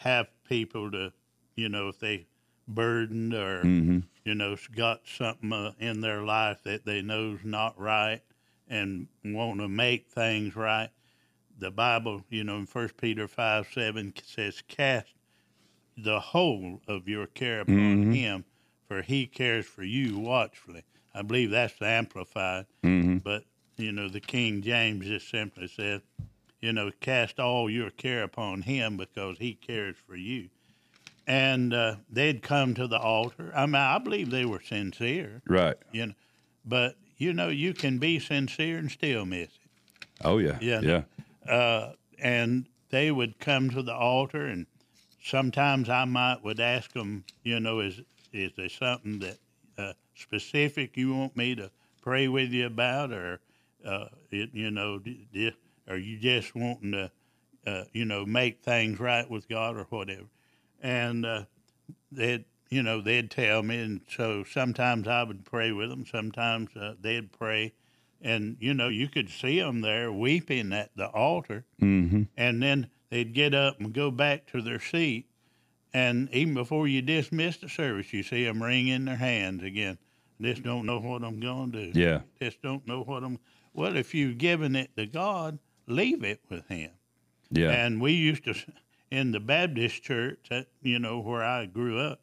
have 0.00 0.28
people 0.48 0.90
to, 0.90 1.12
you 1.56 1.68
know, 1.68 1.88
if 1.88 1.98
they 1.98 2.26
burdened 2.66 3.34
or, 3.34 3.62
mm-hmm. 3.62 3.98
you 4.24 4.34
know, 4.34 4.56
got 4.74 5.00
something 5.04 5.52
uh, 5.52 5.72
in 5.78 6.00
their 6.00 6.22
life 6.22 6.62
that 6.64 6.86
they 6.86 7.02
know's 7.02 7.40
not 7.44 7.78
right 7.78 8.22
and 8.68 9.08
want 9.24 9.60
to 9.60 9.68
make 9.68 10.08
things 10.08 10.56
right, 10.56 10.88
the 11.58 11.70
Bible, 11.70 12.22
you 12.30 12.44
know, 12.44 12.56
in 12.56 12.66
First 12.66 12.96
Peter 12.96 13.28
five 13.28 13.68
seven 13.74 14.14
says, 14.24 14.62
"Cast 14.66 15.08
the 15.98 16.18
whole 16.18 16.80
of 16.88 17.06
your 17.06 17.26
care 17.26 17.60
upon 17.60 17.74
mm-hmm. 17.74 18.12
Him, 18.12 18.44
for 18.88 19.02
He 19.02 19.26
cares 19.26 19.66
for 19.66 19.82
you 19.82 20.18
watchfully." 20.18 20.84
I 21.14 21.22
believe 21.22 21.50
that's 21.50 21.74
the 21.78 21.86
amplified, 21.86 22.66
mm-hmm. 22.82 23.18
but 23.18 23.44
you 23.76 23.92
know, 23.92 24.08
the 24.08 24.20
King 24.20 24.62
James 24.62 25.06
just 25.06 25.28
simply 25.28 25.66
said, 25.66 26.02
you 26.60 26.72
know, 26.72 26.90
cast 27.00 27.40
all 27.40 27.70
your 27.70 27.90
care 27.90 28.22
upon 28.22 28.62
Him 28.62 28.96
because 28.96 29.38
He 29.38 29.54
cares 29.54 29.96
for 30.06 30.16
you. 30.16 30.48
And 31.26 31.72
uh, 31.72 31.96
they'd 32.10 32.42
come 32.42 32.74
to 32.74 32.86
the 32.86 32.98
altar. 32.98 33.52
I 33.54 33.66
mean, 33.66 33.76
I 33.76 33.98
believe 33.98 34.30
they 34.30 34.44
were 34.44 34.60
sincere, 34.60 35.42
Right. 35.46 35.76
you 35.92 36.06
know, 36.06 36.14
but 36.64 36.96
you 37.16 37.32
know, 37.32 37.48
you 37.48 37.74
can 37.74 37.98
be 37.98 38.18
sincere 38.18 38.78
and 38.78 38.90
still 38.90 39.26
miss 39.26 39.48
it. 39.48 39.70
Oh 40.24 40.38
yeah. 40.38 40.58
Yeah. 40.60 40.80
Yeah. 40.80 41.52
uh, 41.52 41.92
and 42.18 42.66
they 42.90 43.10
would 43.10 43.38
come 43.38 43.70
to 43.70 43.82
the 43.82 43.94
altar, 43.94 44.46
and 44.46 44.66
sometimes 45.22 45.88
I 45.88 46.04
might 46.04 46.42
would 46.42 46.60
ask 46.60 46.92
them, 46.92 47.24
you 47.42 47.60
know, 47.60 47.80
is 47.80 48.00
is 48.32 48.52
there 48.56 48.68
something 48.68 49.20
that 49.20 49.38
uh, 49.78 49.92
specific 50.14 50.96
you 50.96 51.14
want 51.14 51.36
me 51.36 51.54
to 51.54 51.70
pray 52.02 52.28
with 52.28 52.50
you 52.50 52.66
about, 52.66 53.12
or 53.12 53.40
uh, 53.84 54.06
it, 54.30 54.50
you 54.52 54.70
know, 54.70 55.00
are 55.90 55.98
you 55.98 56.18
just 56.18 56.54
wanting 56.54 56.92
to, 56.92 57.10
uh, 57.66 57.84
you 57.92 58.04
know, 58.04 58.24
make 58.24 58.62
things 58.62 58.98
right 59.00 59.28
with 59.28 59.48
God 59.48 59.76
or 59.76 59.84
whatever? 59.90 60.28
And 60.80 61.26
uh, 61.26 61.44
they'd, 62.10 62.44
you 62.70 62.82
know, 62.82 63.00
they'd 63.00 63.30
tell 63.30 63.62
me, 63.62 63.80
and 63.80 64.00
so 64.08 64.44
sometimes 64.44 65.08
I 65.08 65.24
would 65.24 65.44
pray 65.44 65.72
with 65.72 65.90
them, 65.90 66.06
sometimes 66.06 66.74
uh, 66.76 66.94
they'd 67.00 67.32
pray 67.32 67.72
and 68.22 68.58
you 68.60 68.74
know 68.74 68.88
you 68.88 69.08
could 69.08 69.30
see 69.30 69.58
them 69.58 69.80
there 69.80 70.12
weeping 70.12 70.74
at 70.74 70.90
the 70.94 71.06
altar 71.08 71.64
Mm-hmm. 71.80 72.24
and 72.36 72.62
then 72.62 72.88
they'd 73.08 73.32
get 73.32 73.54
up 73.54 73.80
and 73.80 73.94
go 73.94 74.10
back 74.10 74.44
to 74.48 74.60
their 74.60 74.78
seat 74.78 75.24
and 75.94 76.28
even 76.30 76.52
before 76.52 76.86
you 76.86 77.00
dismiss 77.00 77.56
the 77.56 77.68
service 77.70 78.12
you 78.12 78.22
see 78.22 78.44
them 78.44 78.62
wringing 78.62 79.06
their 79.06 79.16
hands 79.16 79.62
again 79.62 79.96
just 80.38 80.62
don't 80.62 80.84
know 80.84 81.00
what 81.00 81.24
i'm 81.24 81.40
going 81.40 81.72
to 81.72 81.92
do 81.92 81.98
Yeah. 81.98 82.20
just 82.42 82.60
don't 82.60 82.86
know 82.86 83.04
what 83.04 83.24
i'm 83.24 83.38
well 83.72 83.96
if 83.96 84.14
you've 84.14 84.36
given 84.36 84.76
it 84.76 84.90
to 84.98 85.06
god 85.06 85.58
leave 85.90 86.22
it 86.24 86.40
with 86.48 86.66
him 86.68 86.90
Yeah. 87.50 87.70
and 87.70 88.00
we 88.00 88.12
used 88.12 88.44
to, 88.44 88.54
in 89.10 89.32
the 89.32 89.40
Baptist 89.40 90.02
church, 90.02 90.46
at, 90.50 90.68
you 90.82 90.98
know, 90.98 91.20
where 91.20 91.42
I 91.44 91.66
grew 91.66 91.98
up, 91.98 92.20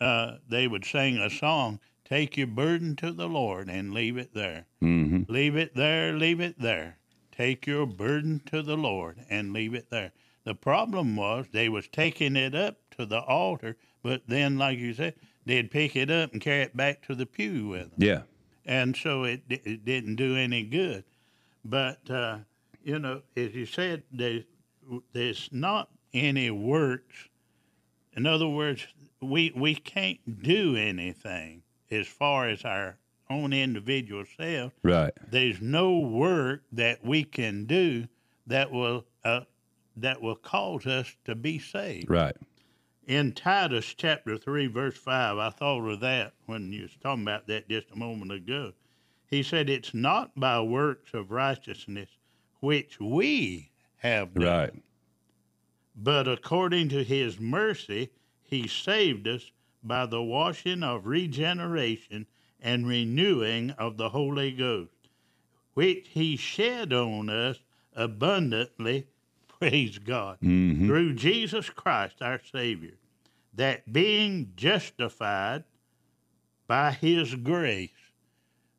uh, 0.00 0.36
they 0.48 0.66
would 0.68 0.84
sing 0.84 1.18
a 1.18 1.28
song, 1.30 1.80
Take 2.04 2.36
Your 2.36 2.46
Burden 2.46 2.96
to 2.96 3.12
the 3.12 3.28
Lord 3.28 3.68
and 3.68 3.92
leave 3.92 4.16
it 4.16 4.34
there. 4.34 4.66
mm-hmm. 4.82 5.30
Leave 5.30 5.56
it 5.56 5.74
there, 5.74 6.12
leave 6.12 6.40
it 6.40 6.58
there. 6.58 6.98
Take 7.32 7.66
your 7.66 7.86
burden 7.86 8.40
to 8.46 8.62
the 8.62 8.76
Lord 8.76 9.24
and 9.30 9.52
leave 9.52 9.74
it 9.74 9.88
there. 9.90 10.12
The 10.44 10.54
problem 10.54 11.16
was 11.16 11.46
they 11.52 11.68
was 11.68 11.88
taking 11.88 12.36
it 12.36 12.54
up 12.54 12.78
to 12.98 13.06
the 13.06 13.20
altar, 13.20 13.76
but 14.02 14.22
then, 14.26 14.58
like 14.58 14.78
you 14.78 14.92
said, 14.94 15.14
they'd 15.46 15.70
pick 15.70 15.96
it 15.96 16.10
up 16.10 16.32
and 16.32 16.40
carry 16.40 16.62
it 16.62 16.76
back 16.76 17.02
to 17.06 17.14
the 17.14 17.26
pew 17.26 17.68
with 17.68 17.90
them 17.96 17.98
Yeah. 17.98 18.22
and 18.66 18.96
so 18.96 19.24
it, 19.24 19.42
it 19.48 19.84
didn't 19.84 20.16
do 20.16 20.36
any 20.36 20.62
good. 20.64 21.04
But 21.64 22.10
uh, 22.10 22.38
you 22.82 22.98
know, 22.98 23.22
as 23.36 23.54
you 23.54 23.66
said, 23.66 24.02
there's, 24.12 24.44
there's 25.12 25.48
not 25.52 25.88
any 26.12 26.50
works. 26.50 27.28
In 28.16 28.26
other 28.26 28.48
words, 28.48 28.86
we 29.22 29.52
we 29.54 29.74
can't 29.74 30.42
do 30.42 30.76
anything 30.76 31.62
as 31.90 32.06
far 32.06 32.48
as 32.48 32.64
our 32.64 32.96
own 33.28 33.52
individual 33.52 34.24
self. 34.36 34.72
Right. 34.82 35.12
There's 35.30 35.60
no 35.60 35.98
work 35.98 36.62
that 36.72 37.04
we 37.04 37.22
can 37.24 37.66
do 37.66 38.08
that 38.46 38.70
will 38.72 39.04
uh, 39.24 39.42
that 39.96 40.20
will 40.20 40.34
cause 40.36 40.86
us 40.86 41.14
to 41.26 41.34
be 41.34 41.58
saved 41.58 42.08
Right. 42.10 42.34
in 43.06 43.32
Titus 43.32 43.94
chapter 43.94 44.38
3, 44.38 44.66
verse 44.68 44.96
5, 44.96 45.36
I 45.38 45.50
thought 45.50 45.86
of 45.86 46.00
that 46.00 46.32
when 46.46 46.72
you 46.72 46.82
was 46.82 46.96
talking 47.02 47.22
about 47.22 47.46
that 47.48 47.68
just 47.68 47.90
a 47.92 47.96
moment 47.96 48.32
ago. 48.32 48.72
He 49.26 49.42
said, 49.42 49.68
It's 49.68 49.92
not 49.94 50.32
by 50.34 50.60
works 50.60 51.12
of 51.14 51.30
righteousness 51.30 52.08
which 52.60 52.98
we 53.00 53.70
have 53.98 54.32
done, 54.34 54.44
Right. 54.44 54.82
but 55.96 56.28
according 56.28 56.88
to 56.90 57.02
his 57.04 57.38
mercy, 57.40 58.10
he 58.42 58.66
saved 58.68 59.26
us 59.28 59.50
by 59.82 60.06
the 60.06 60.22
washing 60.22 60.82
of 60.82 61.06
regeneration 61.06 62.26
and 62.60 62.86
renewing 62.86 63.70
of 63.72 63.96
the 63.96 64.10
Holy 64.10 64.52
Ghost, 64.52 65.08
which 65.74 66.08
he 66.10 66.36
shed 66.36 66.92
on 66.92 67.28
us 67.30 67.58
abundantly, 67.94 69.06
praise 69.48 69.98
God, 69.98 70.38
Mm-hmm. 70.42 70.86
through 70.86 71.14
Jesus 71.14 71.70
Christ 71.70 72.16
our 72.20 72.40
Savior, 72.52 72.94
that 73.54 73.90
being 73.92 74.52
justified 74.56 75.64
by 76.66 76.92
his 76.92 77.34
grace, 77.34 77.90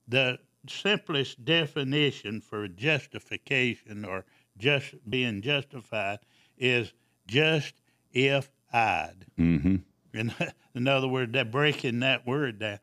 the 0.08 0.40
simplest 0.68 1.44
definition 1.44 2.42
for 2.42 2.68
justification 2.68 4.06
or 4.06 4.26
just 4.58 4.94
being 5.10 5.42
justified 5.42 6.20
is 6.58 6.94
just 7.28 7.74
if 8.12 8.50
I'd. 8.72 9.26
Mm-hmm. 9.40 9.78
In, 10.14 10.34
in 10.76 10.88
other 10.88 11.08
words, 11.08 11.34
that 11.34 11.52
breaking 11.52 12.00
that 12.02 12.26
word 12.28 12.60
down. 12.60 12.80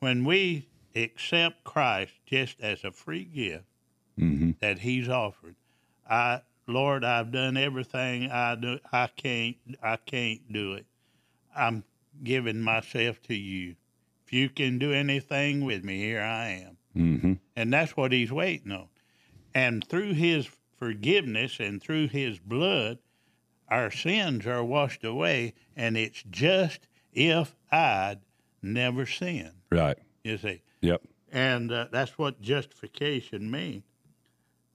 When 0.00 0.24
we 0.24 0.68
accept 0.94 1.64
Christ 1.64 2.12
just 2.26 2.60
as 2.60 2.84
a 2.84 2.90
free 2.90 3.24
gift 3.24 3.64
Mm-hmm. 4.18 4.52
that 4.60 4.78
He's 4.78 5.08
offered, 5.08 5.56
I 6.08 6.42
Lord, 6.66 7.04
I've 7.04 7.32
done 7.32 7.56
everything 7.56 8.30
I 8.30 8.54
do. 8.54 8.78
I 8.92 9.08
can't. 9.08 9.56
I 9.82 9.96
can't 9.96 10.52
do 10.52 10.74
it. 10.74 10.86
I'm 11.54 11.84
giving 12.22 12.60
myself 12.60 13.20
to 13.22 13.34
you. 13.34 13.74
If 14.24 14.32
you 14.32 14.48
can 14.48 14.78
do 14.78 14.92
anything 14.92 15.64
with 15.64 15.84
me, 15.84 15.98
here 15.98 16.22
I 16.22 16.64
am. 16.64 16.76
Mm-hmm. 16.96 17.34
And 17.56 17.72
that's 17.72 17.96
what 17.96 18.12
He's 18.12 18.32
waiting 18.32 18.72
on. 18.72 18.88
And 19.54 19.84
through 19.86 20.14
His 20.14 20.48
forgiveness 20.76 21.58
and 21.60 21.82
through 21.82 22.08
His 22.08 22.38
blood, 22.38 22.98
our 23.68 23.90
sins 23.90 24.46
are 24.46 24.62
washed 24.64 25.04
away, 25.04 25.54
and 25.76 25.96
it's 25.96 26.22
just 26.30 26.86
if 27.12 27.54
I'd 27.72 28.18
never 28.62 29.06
sinned. 29.06 29.54
Right. 29.70 29.98
You 30.22 30.38
see, 30.38 30.62
Yep. 30.80 31.02
and 31.32 31.72
uh, 31.72 31.86
that's 31.90 32.16
what 32.18 32.40
justification 32.40 33.50
means. 33.50 33.84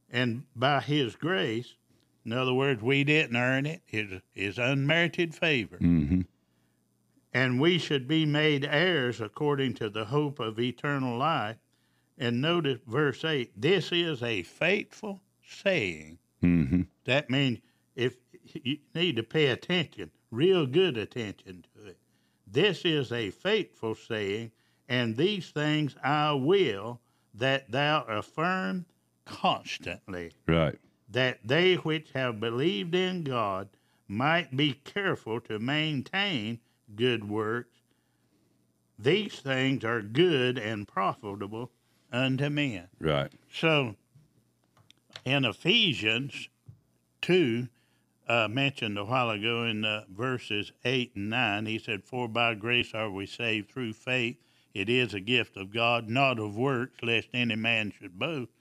And 0.10 0.44
by 0.56 0.82
His 0.82 1.16
grace, 1.16 1.76
in 2.26 2.34
other 2.34 2.54
words, 2.54 2.82
we 2.82 3.04
didn't 3.04 3.36
earn 3.38 3.66
it; 3.66 3.82
His 3.86 4.22
His 4.34 4.58
unmerited 4.58 5.36
favor, 5.36 5.78
Mm-hmm. 5.78 6.22
and 7.34 7.60
we 7.60 7.78
should 7.78 8.08
be 8.08 8.26
made 8.26 8.66
heirs 8.66 9.22
according 9.22 9.76
to 9.76 9.90
the 9.90 10.06
hope 10.06 10.40
of 10.40 10.60
eternal 10.60 11.18
life. 11.18 11.58
And 12.22 12.42
notice 12.42 12.80
verse 12.86 13.24
eight: 13.24 13.54
This 13.60 13.92
is 13.94 14.22
a 14.22 14.44
faithful 14.44 15.22
saying. 15.48 16.20
Mm-hmm. 16.44 16.82
That 17.06 17.30
means 17.30 17.60
if 17.96 18.18
you 18.64 18.78
need 18.94 19.16
to 19.16 19.24
pay 19.24 19.48
attention, 19.48 20.12
real 20.30 20.66
good 20.66 20.98
attention 20.98 21.66
to 21.76 21.88
it. 21.88 21.98
This 22.46 22.84
is 22.84 23.12
a 23.12 23.30
faithful 23.32 23.96
saying, 23.96 24.52
and 24.88 25.16
these 25.16 25.50
things 25.52 25.96
I 26.04 26.34
will 26.34 27.00
that 27.34 27.72
thou 27.72 28.04
affirm 28.04 28.86
constantly, 29.26 30.32
Right. 30.48 30.78
that 31.10 31.40
they 31.46 31.76
which 31.76 32.12
have 32.12 32.40
believed 32.40 32.96
in 32.96 33.24
God 33.24 33.70
might 34.08 34.58
be 34.58 34.74
careful 34.74 35.40
to 35.42 35.60
maintain 35.60 36.60
good 36.96 37.30
works. 37.30 37.80
These 38.98 39.40
things 39.40 39.86
are 39.86 40.02
good 40.02 40.58
and 40.58 40.88
profitable 40.88 41.72
unto 42.12 42.50
men. 42.50 42.88
Right. 43.00 43.32
So, 43.54 43.96
in 45.26 45.46
Ephesians 45.46 46.50
2, 47.22 47.68
uh, 48.28 48.48
mentioned 48.48 48.98
a 48.98 49.06
while 49.06 49.30
ago 49.32 49.64
in 49.64 49.84
uh, 49.84 50.04
verses 50.16 50.72
8 50.86 51.14
and 51.16 51.30
9, 51.30 51.66
he 51.66 51.80
said, 51.80 52.04
For 52.04 52.28
by 52.28 52.54
grace 52.56 52.94
are 52.94 53.10
we 53.10 53.26
saved 53.26 53.70
through 53.72 53.94
faith. 53.94 54.38
It 54.74 54.88
is 54.88 55.14
a 55.14 55.20
gift 55.20 55.58
of 55.58 55.74
God, 55.74 56.08
not 56.10 56.38
of 56.40 56.56
works, 56.56 57.02
lest 57.02 57.30
any 57.34 57.56
man 57.56 57.92
should 57.92 58.20
boast. 58.20 58.52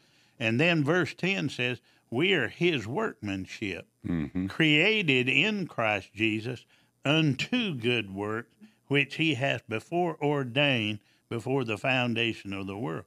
And 0.40 0.58
then 0.58 0.82
verse 0.84 1.14
10 1.14 1.50
says, 1.50 1.80
We 2.10 2.32
are 2.34 2.48
his 2.48 2.86
workmanship, 2.86 3.86
Mm-hmm. 4.06 4.46
created 4.46 5.28
in 5.28 5.66
Christ 5.66 6.14
Jesus 6.14 6.64
unto 7.04 7.74
good 7.74 8.14
works, 8.14 8.54
which 8.86 9.16
he 9.16 9.34
hath 9.34 9.68
before 9.68 10.16
ordained 10.22 11.00
before 11.28 11.64
the 11.64 11.76
foundation 11.76 12.54
of 12.54 12.66
the 12.66 12.78
world. 12.78 13.04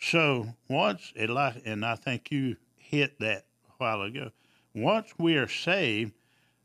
So 0.00 0.46
once 0.68 1.12
it 1.14 1.30
like, 1.30 1.62
and 1.64 1.84
I 1.84 1.94
think 1.94 2.30
you 2.30 2.56
hit 2.76 3.18
that 3.20 3.44
a 3.68 3.72
while 3.78 4.02
ago. 4.02 4.30
Once 4.74 5.12
we 5.18 5.36
are 5.36 5.48
saved, 5.48 6.12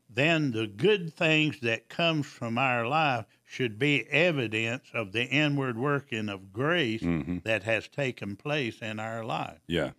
then 0.08 0.52
the 0.52 0.66
good 0.66 1.12
things 1.14 1.60
that 1.60 1.88
comes 1.88 2.26
from 2.26 2.56
our 2.56 2.86
life 2.86 3.26
should 3.44 3.78
be 3.78 4.06
evidence 4.08 4.84
of 4.94 5.12
the 5.12 5.24
inward 5.24 5.76
working 5.76 6.28
of 6.28 6.52
grace 6.52 7.02
Mm-hmm. 7.02 7.38
that 7.44 7.62
has 7.64 7.88
taken 7.88 8.36
place 8.36 8.78
in 8.80 8.98
our 8.98 9.24
life. 9.24 9.58
Yeah. 9.66 9.90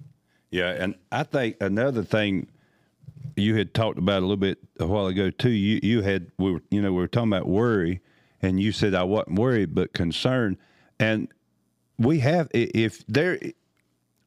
Yeah. 0.50 0.70
And 0.72 0.96
I 1.12 1.24
think 1.24 1.58
another 1.62 2.04
thing 2.04 2.48
you 3.36 3.56
had 3.56 3.74
talked 3.74 4.00
about 4.00 4.20
a 4.20 4.22
little 4.22 4.36
bit 4.38 4.58
a 4.80 4.88
while 4.88 5.08
ago 5.08 5.30
too. 5.30 5.50
You 5.52 5.80
you 5.84 6.02
had 6.02 6.32
we 6.38 6.52
were 6.52 6.62
you 6.72 6.82
know 6.82 6.92
we 6.92 7.00
were 7.00 7.08
talking 7.08 7.32
about 7.34 7.48
worry, 7.48 8.02
and 8.42 8.60
you 8.60 8.72
said 8.72 8.96
I 8.96 9.04
wasn't 9.04 9.38
worried 9.38 9.76
but 9.76 9.94
concerned, 9.94 10.58
and 11.00 11.28
we 11.98 12.20
have 12.20 12.50
if 12.54 13.06
there 13.08 13.40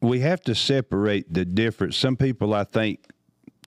we 0.01 0.19
have 0.21 0.41
to 0.41 0.55
separate 0.55 1.31
the 1.33 1.45
difference. 1.45 1.95
Some 1.97 2.15
people 2.17 2.53
I 2.53 2.63
think 2.63 3.05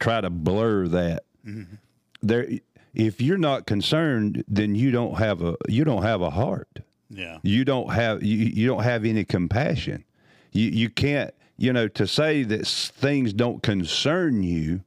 try 0.00 0.20
to 0.20 0.30
blur 0.30 0.88
that. 0.88 1.24
Mm-hmm. 1.46 1.74
There, 2.22 2.48
if 2.94 3.20
you're 3.20 3.38
not 3.38 3.66
concerned, 3.66 4.44
then 4.48 4.74
you 4.74 4.90
don't 4.90 5.18
have 5.18 5.42
a 5.42 5.56
you 5.68 5.84
don't 5.84 6.02
have 6.02 6.20
a 6.22 6.30
heart 6.30 6.80
Yeah. 7.10 7.38
you 7.42 7.64
don't 7.64 7.92
have 7.92 8.22
you, 8.22 8.36
you 8.36 8.66
don't 8.66 8.82
have 8.84 9.04
any 9.04 9.24
compassion. 9.24 10.04
You 10.52 10.68
you 10.70 10.90
can't 10.90 11.32
you 11.56 11.72
know 11.72 11.88
to 11.88 12.06
say 12.06 12.42
that 12.44 12.66
things 12.66 13.32
don't 13.32 13.62
concern 13.62 14.42
you. 14.42 14.82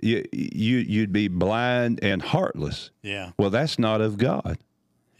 You 0.00 0.24
you 0.32 0.78
you'd 0.78 1.12
be 1.12 1.28
blind 1.28 2.00
and 2.02 2.20
heartless. 2.22 2.90
Yeah. 3.02 3.30
Well, 3.38 3.50
that's 3.50 3.78
not 3.78 4.00
of 4.00 4.18
God. 4.18 4.58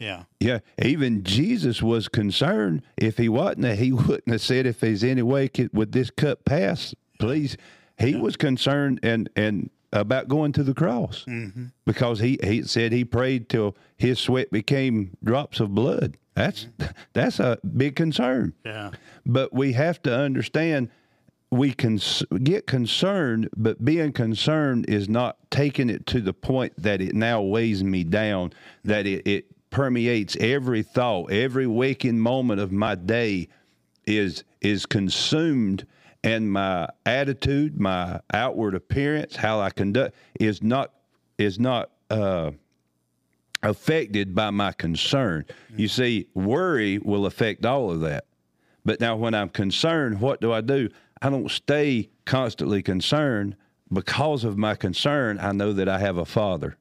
Yeah. 0.03 0.23
Yeah, 0.39 0.59
even 0.83 1.23
Jesus 1.23 1.81
was 1.81 2.07
concerned. 2.07 2.81
If 2.97 3.17
he 3.17 3.29
wasn't, 3.29 3.77
he 3.79 3.91
wouldn't 3.91 4.29
have 4.29 4.41
said, 4.41 4.65
"If 4.65 4.79
there's 4.81 5.03
any 5.03 5.21
way 5.21 5.47
could, 5.47 5.71
would 5.73 5.91
this 5.93 6.09
cup 6.11 6.45
pass, 6.45 6.93
please." 7.19 7.57
He 7.97 8.15
was 8.15 8.35
concerned 8.35 8.99
and 9.03 9.29
and 9.35 9.69
about 9.93 10.27
going 10.27 10.51
to 10.53 10.63
the 10.63 10.73
cross 10.73 11.23
Mm-hmm. 11.27 11.65
because 11.85 12.19
he 12.19 12.39
he 12.43 12.63
said 12.63 12.91
he 12.91 13.05
prayed 13.05 13.47
till 13.49 13.75
his 13.97 14.19
sweat 14.19 14.51
became 14.51 15.15
drops 15.23 15.59
of 15.59 15.73
blood. 15.75 16.17
That's 16.33 16.67
that's 17.13 17.39
a 17.39 17.59
big 17.77 17.95
concern. 17.95 18.53
Yeah. 18.65 18.91
But 19.25 19.53
we 19.53 19.73
have 19.73 20.01
to 20.03 20.13
understand 20.13 20.89
we 21.51 21.71
can 21.71 21.99
get 22.43 22.65
concerned, 22.65 23.47
but 23.55 23.85
being 23.85 24.11
concerned 24.11 24.89
is 24.89 25.07
not 25.07 25.37
taking 25.51 25.87
it 25.91 26.07
to 26.07 26.19
the 26.19 26.33
point 26.33 26.73
that 26.77 26.99
it 26.99 27.13
now 27.13 27.43
weighs 27.43 27.83
me 27.83 28.03
down, 28.03 28.51
that 28.83 29.05
it, 29.05 29.21
it 29.27 29.45
permeates 29.73 30.37
every 30.39 30.83
thought, 30.83 31.31
every 31.31 31.67
waking 31.67 32.19
moment 32.19 32.61
of 32.61 32.71
my 32.71 32.95
day 32.95 33.49
is 34.05 34.43
is 34.61 34.85
consumed 34.85 35.85
and 36.23 36.49
my 36.49 36.87
attitude, 37.05 37.81
my 37.81 38.21
outward 38.33 38.75
appearance, 38.75 39.35
how 39.35 39.59
I 39.59 39.71
conduct 39.71 40.15
is 40.39 40.61
not 40.61 40.93
is 41.37 41.59
not 41.59 41.89
uh 42.09 42.51
affected 43.63 44.35
by 44.35 44.51
my 44.51 44.71
concern. 44.73 45.45
You 45.75 45.87
see, 45.87 46.27
worry 46.33 46.99
will 46.99 47.25
affect 47.25 47.65
all 47.65 47.89
of 47.89 48.01
that. 48.01 48.25
But 48.85 48.99
now, 48.99 49.15
when 49.15 49.33
I'm 49.33 49.49
concerned, 49.49 50.21
what 50.21 50.39
do 50.39 50.51
I 50.51 50.61
do? 50.61 50.89
I 51.21 51.29
don't 51.29 51.49
stay 51.49 52.09
constantly 52.25 52.83
concerned. 52.83 53.55
Because 53.93 54.43
of 54.43 54.57
my 54.57 54.75
concern, 54.75 55.39
I 55.39 55.51
know 55.51 55.73
that 55.73 55.87
I 55.87 55.99
have 55.99 56.17
a 56.17 56.25
father 56.25 56.77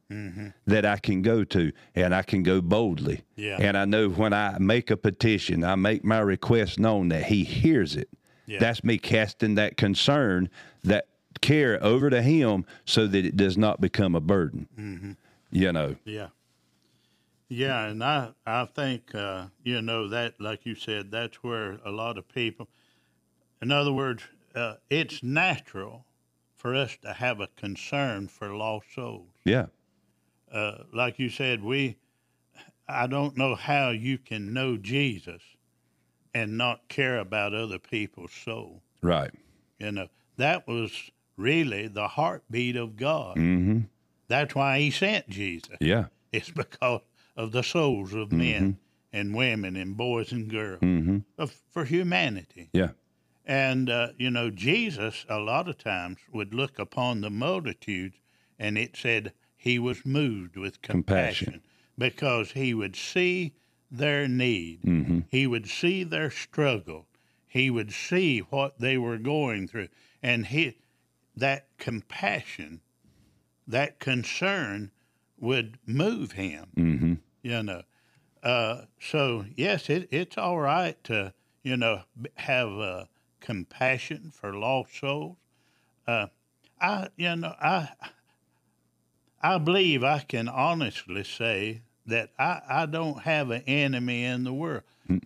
that 0.67 0.85
I 0.85 0.97
can 0.97 1.23
go 1.23 1.45
to 1.45 1.73
and 1.95 2.15
I 2.15 2.23
can 2.23 2.43
go 2.43 2.61
boldly. 2.61 3.23
Yeah. 3.37 3.59
And 3.61 3.77
I 3.77 3.85
know 3.85 4.09
when 4.09 4.33
I 4.33 4.59
make 4.59 4.91
a 4.91 4.97
petition, 4.97 5.65
I 5.65 5.75
make 5.75 6.05
my 6.05 6.21
request 6.21 6.79
known 6.79 7.09
that 7.09 7.25
he 7.25 7.45
hears 7.45 7.97
it. 7.97 8.09
Yeah. 8.47 8.59
That's 8.59 8.85
me 8.85 8.99
casting 8.99 9.55
that 9.57 9.77
concern, 9.77 10.49
that 10.85 11.09
care 11.41 11.83
over 11.83 12.11
to 12.11 12.23
him 12.23 12.65
so 12.85 13.07
that 13.07 13.25
it 13.25 13.37
does 13.37 13.57
not 13.57 13.81
become 13.81 14.15
a 14.15 14.21
burden. 14.21 15.17
You 15.51 15.73
know, 15.73 15.97
Yeah. 16.05 16.29
Yeah, 17.49 17.85
and 17.85 18.03
I 18.03 18.31
I 18.47 18.65
think 18.65 19.15
uh, 19.15 19.49
you 19.63 19.83
know 19.83 20.09
that 20.09 20.41
like 20.41 20.65
you 20.65 20.75
said 20.75 21.11
that's 21.11 21.43
where 21.43 21.81
a 21.85 21.91
lot 21.91 22.17
of 22.17 22.27
people 22.27 22.67
in 23.63 23.71
other 23.71 23.93
words, 23.93 24.25
uh, 24.57 24.75
it's 24.91 25.23
natural 25.23 26.05
for 26.63 26.77
us 26.77 26.97
to 27.03 27.13
have 27.13 27.41
a 27.41 27.49
concern 27.57 28.29
for 28.29 28.55
lost 28.55 28.87
souls. 28.95 29.27
yeah, 29.45 29.67
Uh, 30.53 30.85
like 30.95 31.19
you 31.19 31.29
said, 31.29 31.61
we 31.65 31.97
I 32.89 33.07
don't 33.09 33.37
know 33.37 33.55
how 33.57 33.91
you 33.91 34.17
can 34.19 34.53
know 34.53 34.77
Jesus 34.77 35.43
and 36.35 36.57
not 36.57 36.89
care 36.89 37.19
about 37.19 37.53
other 37.55 37.79
people's 37.81 38.33
soul. 38.33 38.83
right. 39.03 39.33
You 39.81 39.91
know, 39.91 40.09
that 40.37 40.69
was 40.69 41.11
really 41.37 41.89
the 41.89 42.07
heartbeat 42.07 42.77
of 42.77 42.95
God. 42.97 43.37
Mm-hmm. 43.37 43.81
That's 44.29 44.55
why 44.55 44.79
he 44.79 44.91
sent 44.93 45.29
Jesus. 45.29 45.77
Yeah. 45.81 46.07
It's 46.33 46.51
because 46.51 47.01
of 47.37 47.51
the 47.51 47.63
souls 47.65 48.15
of 48.15 48.31
men 48.31 48.79
and 49.13 49.35
women 49.35 49.75
and 49.75 49.97
boys 49.97 50.31
and 50.31 50.49
girls 50.49 50.81
Mm-hmm. 50.81 51.19
of, 51.39 51.51
for 51.73 51.85
humanity. 51.85 52.69
Yeah. 52.73 52.91
And, 53.45 53.91
uh, 53.91 54.09
you 54.19 54.31
know, 54.31 54.51
Jesus, 54.51 55.25
a 55.29 55.39
lot 55.41 55.69
of 55.69 55.79
times, 55.79 56.19
would 56.33 56.55
look 56.55 56.79
upon 56.79 57.21
the 57.21 57.31
multitudes 57.31 58.17
and 58.59 58.79
it 58.79 58.97
said 58.97 59.33
he 59.57 59.79
was 59.79 60.07
moved 60.07 60.57
with 60.57 60.83
compassion, 60.83 61.47
Compassion. 61.47 61.63
because 61.99 62.53
he 62.53 62.73
would 62.75 62.95
see 62.95 63.55
their 63.91 64.29
need, 64.29 64.83
Mm-hmm. 64.83 65.21
he 65.29 65.47
would 65.47 65.67
see 65.69 66.05
their 66.05 66.31
struggle, 66.31 67.07
he 67.49 67.69
would 67.71 67.93
see 67.93 68.39
what 68.41 68.79
they 68.79 68.97
were 68.97 69.19
going 69.19 69.67
through. 69.69 69.89
And 70.23 70.47
he, 70.47 70.79
that 71.37 71.67
compassion, 71.79 72.81
that 73.67 73.99
concern 73.99 74.91
would 75.39 75.79
move 75.87 76.33
him 76.33 76.67
Mm-hmm. 76.77 77.15
you 77.43 77.63
know. 77.63 77.83
Uh, 78.43 78.83
so 79.01 79.45
yes, 79.57 79.89
it, 79.91 80.09
it's 80.13 80.39
all 80.39 80.59
right 80.59 81.03
to 81.05 81.33
you 81.63 81.77
know 81.77 82.03
have 82.37 82.69
uh, 82.69 83.05
compassion 83.43 84.33
for 84.35 84.55
lost 84.55 84.99
souls. 84.99 85.37
Uh, 86.07 86.27
I 86.81 87.09
you 87.17 87.37
know 87.37 87.55
I 87.61 87.91
I 89.43 89.59
believe 89.59 90.03
I 90.05 90.21
can 90.21 90.49
honestly 90.49 91.25
say 91.25 91.83
that 92.07 92.31
I, 92.39 92.61
I 92.69 92.87
don't 92.87 93.23
have 93.23 93.51
an 93.51 93.63
enemy 93.67 94.25
in 94.25 94.45
the 94.45 94.53
world 94.53 94.83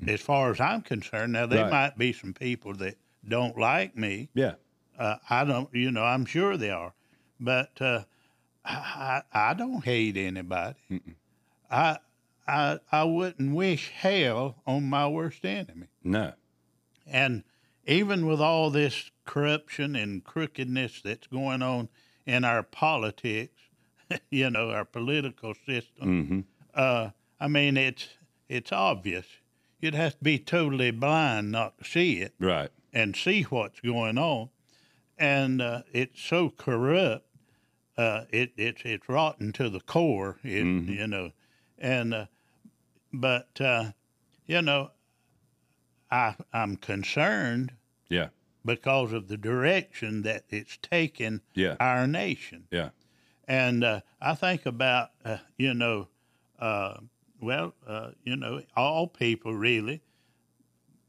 as 0.06 0.20
far 0.20 0.50
as 0.50 0.60
I'm 0.60 0.82
concerned. 0.82 1.32
Now 1.34 1.46
there 1.46 1.62
Right. 1.62 1.70
might 1.70 1.98
be 1.98 2.12
some 2.12 2.34
people 2.34 2.74
that 2.74 2.96
don't 3.26 3.56
like 3.58 3.96
me. 3.96 4.28
Yeah. 4.34 4.54
Uh, 4.98 5.16
I 5.28 5.44
don't, 5.44 5.72
you 5.74 5.90
know, 5.90 6.04
I'm 6.04 6.24
sure 6.24 6.56
they 6.56 6.70
are, 6.70 6.94
but 7.38 7.80
uh, 7.80 8.04
I, 8.64 9.22
I 9.34 9.50
I 9.50 9.54
don't 9.54 9.84
hate 9.84 10.16
anybody. 10.16 10.76
I, 11.70 11.98
I 12.48 12.78
I 12.90 13.04
wouldn't 13.04 13.54
wish 13.54 13.90
hell 13.90 14.56
on 14.66 14.84
my 14.88 15.06
worst 15.08 15.44
enemy. 15.44 15.88
No. 16.02 16.32
And 17.06 17.44
even 17.86 18.26
with 18.26 18.40
all 18.40 18.70
this 18.70 19.10
corruption 19.24 19.94
and 19.96 20.24
crookedness 20.24 21.00
that's 21.02 21.26
going 21.28 21.62
on 21.62 21.88
in 22.26 22.44
our 22.44 22.62
politics, 22.62 23.60
you 24.30 24.50
know, 24.50 24.70
our 24.70 24.84
political 24.84 25.54
system, 25.54 26.06
Mm-hmm. 26.24 26.40
uh, 26.74 27.10
I 27.40 27.48
mean, 27.48 27.76
it's 27.76 28.08
it's 28.48 28.72
obvious. 28.72 29.26
You'd 29.80 29.94
have 29.94 30.16
to 30.18 30.24
be 30.24 30.38
totally 30.38 30.90
blind 30.90 31.52
not 31.52 31.76
to 31.78 31.84
see 31.84 32.20
it 32.20 32.34
Right. 32.40 32.70
and 32.92 33.14
see 33.14 33.42
what's 33.42 33.80
going 33.80 34.16
on. 34.18 34.48
And 35.18 35.60
uh, 35.60 35.82
it's 35.92 36.20
so 36.22 36.50
corrupt, 36.50 37.26
uh, 37.96 38.22
it, 38.30 38.52
it's 38.56 38.82
it's 38.84 39.08
rotten 39.08 39.52
to 39.52 39.68
the 39.68 39.80
core, 39.80 40.38
it, 40.42 40.64
you 40.64 41.06
know. 41.06 41.32
And 41.78 42.14
uh, 42.14 42.26
but 43.12 43.60
uh, 43.60 43.92
you 44.46 44.62
know, 44.62 44.90
I 46.10 46.36
I'm 46.52 46.76
concerned 46.76 47.72
Yeah. 48.08 48.28
because 48.64 49.12
of 49.12 49.28
the 49.28 49.36
direction 49.36 50.22
that 50.22 50.44
it's 50.50 50.76
taken 50.78 51.42
Yeah. 51.54 51.76
our 51.80 52.06
nation. 52.06 52.68
Yeah. 52.70 52.90
And 53.48 53.84
uh, 53.84 54.00
I 54.20 54.34
think 54.34 54.66
about, 54.66 55.10
uh, 55.24 55.38
you 55.56 55.72
know, 55.74 56.08
uh, 56.58 56.98
well, 57.40 57.74
uh, 57.86 58.10
you 58.24 58.36
know, 58.36 58.62
all 58.76 59.06
people 59.06 59.54
really, 59.54 60.02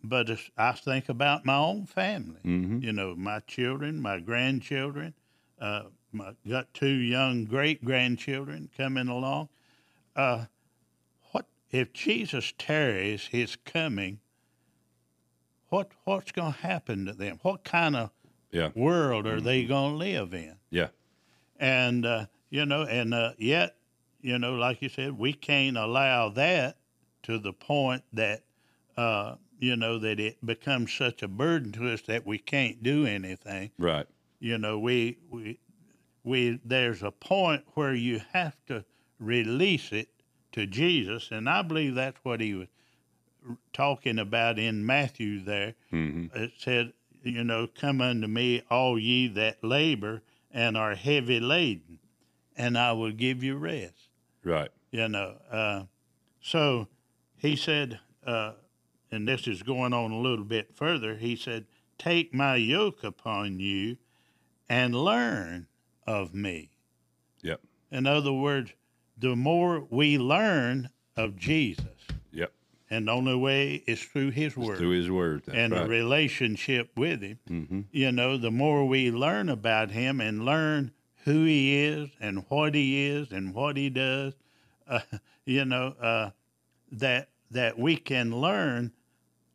but 0.04 0.30
I 0.58 0.72
think 0.74 1.10
about 1.10 1.46
my 1.46 1.58
own 1.58 1.86
family. 1.86 2.42
Mm-hmm. 2.46 2.80
You 2.82 2.94
know, 2.94 3.16
my 3.16 3.40
children, 3.42 4.02
my 4.02 4.20
grandchildren. 4.20 5.14
Uh, 5.60 5.84
my, 6.12 6.34
got 6.48 6.74
two 6.74 6.88
young 6.88 7.46
great 7.46 7.84
grandchildren 7.84 8.70
coming 8.78 9.08
along. 9.08 9.50
Uh, 10.16 10.46
what 11.32 11.48
if 11.72 11.92
Jesus 11.94 12.54
tarries 12.58 13.28
his 13.28 13.56
coming? 13.56 14.20
What 15.70 15.92
what's 16.06 16.32
going 16.32 16.54
to 16.54 16.60
happen 16.60 17.06
to 17.06 17.14
them? 17.14 17.40
What 17.42 17.64
kind 17.64 17.96
of 17.96 18.12
Yeah. 18.52 18.70
world 18.76 19.28
are 19.28 19.42
they 19.42 19.66
going 19.66 19.92
to 19.94 19.98
live 19.98 20.34
in? 20.34 20.56
Yeah. 20.70 20.90
and 21.60 22.06
uh, 22.06 22.26
you 22.50 22.66
know, 22.66 22.84
and 22.84 23.14
uh, 23.14 23.34
yet, 23.38 23.76
you 24.22 24.38
know, 24.40 24.56
like 24.56 24.82
you 24.82 24.90
said, 24.90 25.18
we 25.18 25.34
can't 25.34 25.76
allow 25.78 26.30
that 26.30 26.78
to 27.24 27.38
the 27.40 27.52
point 27.54 28.04
that 28.14 28.44
uh, 28.96 29.36
you 29.60 29.76
know 29.76 29.98
that 30.00 30.20
it 30.20 30.44
becomes 30.46 30.94
such 30.94 31.22
a 31.24 31.28
burden 31.28 31.72
to 31.74 31.92
us 31.92 32.02
that 32.04 32.26
we 32.26 32.38
can't 32.38 32.82
do 32.84 33.06
anything. 33.06 33.72
Right. 33.78 34.06
You 34.40 34.58
know, 34.58 34.80
we 34.80 35.18
we 35.30 35.60
we 36.24 36.60
there's 36.64 37.04
a 37.04 37.12
point 37.12 37.64
where 37.74 37.94
you 37.94 38.22
have 38.34 38.56
to 38.68 38.86
release 39.20 39.92
it 39.92 40.10
to 40.54 40.66
Jesus, 40.66 41.30
and 41.32 41.50
I 41.50 41.62
believe 41.64 41.96
that's 41.96 42.20
what 42.24 42.40
he 42.40 42.54
was 42.54 42.68
talking 43.74 44.20
about 44.20 44.60
in 44.60 44.86
Matthew 44.86 45.44
there 45.44 45.76
Mm-hmm. 45.92 46.38
it 46.38 46.52
said, 46.58 46.94
you 47.24 47.44
know, 47.44 47.68
come 47.68 48.02
unto 48.02 48.28
me, 48.28 48.62
all 48.70 48.98
ye 48.98 49.28
that 49.30 49.64
labor 49.64 50.22
and 50.52 50.78
are 50.78 50.96
heavy 50.96 51.40
laden, 51.40 52.00
and 52.56 52.78
I 52.78 52.94
will 52.94 53.12
give 53.12 53.44
you 53.44 53.58
rest. 53.58 54.10
Right. 54.44 54.70
You 54.92 55.10
know, 55.10 55.36
uh, 55.52 55.84
so 56.42 56.88
he 57.36 57.56
said, 57.56 58.00
uh, 58.26 58.54
and 59.12 59.28
this 59.28 59.48
is 59.48 59.62
going 59.64 59.94
on 59.94 60.12
a 60.12 60.20
little 60.20 60.46
bit 60.46 60.76
further. 60.76 61.16
He 61.16 61.36
said, 61.36 61.66
"Take 61.98 62.34
my 62.34 62.56
yoke 62.56 63.04
upon 63.04 63.60
you, 63.60 63.98
and 64.70 64.96
learn 64.96 65.68
of 66.06 66.34
me." 66.34 66.70
Yep. 67.42 67.62
In 67.92 68.08
other 68.08 68.34
words, 68.34 68.74
the 69.18 69.36
more 69.36 69.86
we 69.90 70.18
learn 70.18 70.90
of 71.16 71.36
Jesus. 71.36 71.86
And 72.90 73.08
the 73.08 73.12
only 73.12 73.36
way 73.36 73.84
is 73.86 74.02
through 74.04 74.32
His 74.32 74.56
Word 74.56 74.78
Through 74.78 74.92
his 74.92 75.12
word. 75.12 75.44
And 75.52 75.74
a 75.74 75.86
relationship 75.88 76.92
with 76.96 77.22
Him. 77.22 77.40
mm-hmm. 77.50 77.82
You 77.92 78.12
know, 78.12 78.38
the 78.38 78.52
more 78.52 78.86
we 78.86 79.12
learn 79.12 79.50
about 79.50 79.92
Him 79.92 80.22
and 80.22 80.46
learn 80.46 80.92
who 81.26 81.44
He 81.44 81.84
is 81.84 82.10
and 82.20 82.46
what 82.48 82.76
He 82.76 83.08
is 83.08 83.32
and 83.32 83.54
what 83.54 83.76
He 83.76 83.90
does, 83.90 84.34
uh, 84.88 85.00
you 85.46 85.66
know, 85.66 85.96
uh, 86.00 86.32
that 86.92 87.30
that 87.52 87.78
we 87.78 87.98
can 87.98 88.32
learn, 88.40 88.92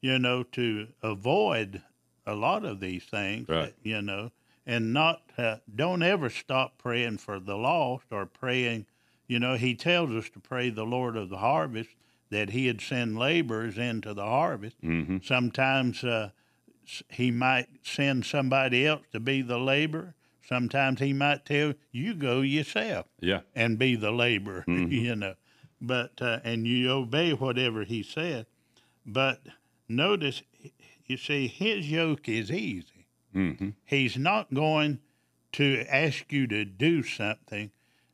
you 0.01 0.19
know, 0.19 0.43
to 0.43 0.89
avoid 1.03 1.83
a 2.27 2.35
lot 2.35 2.65
of 2.65 2.81
these 2.81 3.05
things. 3.05 3.49
Right. 3.49 3.75
You 3.83 4.03
know, 4.03 4.31
and 4.67 4.93
not 4.93 5.23
uh, 5.39 5.57
don't 5.75 6.03
ever 6.03 6.29
stop 6.29 6.77
praying 6.77 7.19
for 7.19 7.41
the 7.41 7.57
lost 7.57 8.05
or 8.11 8.27
praying. 8.27 8.87
You 9.27 9.39
know, 9.39 9.55
He 9.55 9.75
tells 9.75 10.11
us 10.11 10.29
to 10.31 10.39
pray 10.39 10.69
the 10.69 10.85
Lord 10.85 11.17
of 11.17 11.31
the 11.31 11.39
harvest 11.39 11.91
that 12.33 12.51
He'd 12.51 12.81
send 12.81 13.19
laborers 13.19 13.79
into 13.79 14.13
the 14.15 14.25
harvest. 14.25 14.81
Mm-hmm. 14.83 15.19
Sometimes 15.23 16.03
uh, 16.03 16.31
He 17.11 17.31
might 17.31 17.69
send 17.83 18.25
somebody 18.27 18.87
else 18.87 19.03
to 19.13 19.21
be 19.21 19.43
the 19.43 19.59
laborer. 19.59 20.15
Sometimes 20.47 21.01
He 21.01 21.13
might 21.13 21.45
tell 21.47 21.75
you 21.93 22.15
go 22.15 22.41
yourself 22.41 23.07
Yeah. 23.21 23.41
and 23.55 23.79
be 23.79 23.95
the 23.97 24.11
laborer, 24.11 24.65
Mhm. 24.69 24.91
you 24.91 25.15
know. 25.17 25.35
But 25.81 26.21
uh, 26.23 26.41
and 26.45 26.67
you 26.67 26.91
obey 26.91 27.33
whatever 27.33 27.85
he 27.85 28.03
said. 28.03 28.47
But 29.05 29.43
notice, 29.89 30.43
you 31.07 31.17
see, 31.17 31.49
his 31.49 31.91
yoke 31.91 32.29
is 32.29 32.51
easy. 32.51 33.07
Mm-hmm. 33.35 33.71
He's 33.85 34.17
not 34.17 34.55
going 34.55 35.01
to 35.53 35.85
ask 35.89 36.33
you 36.33 36.47
to 36.47 36.65
do 36.65 37.03
something 37.03 37.73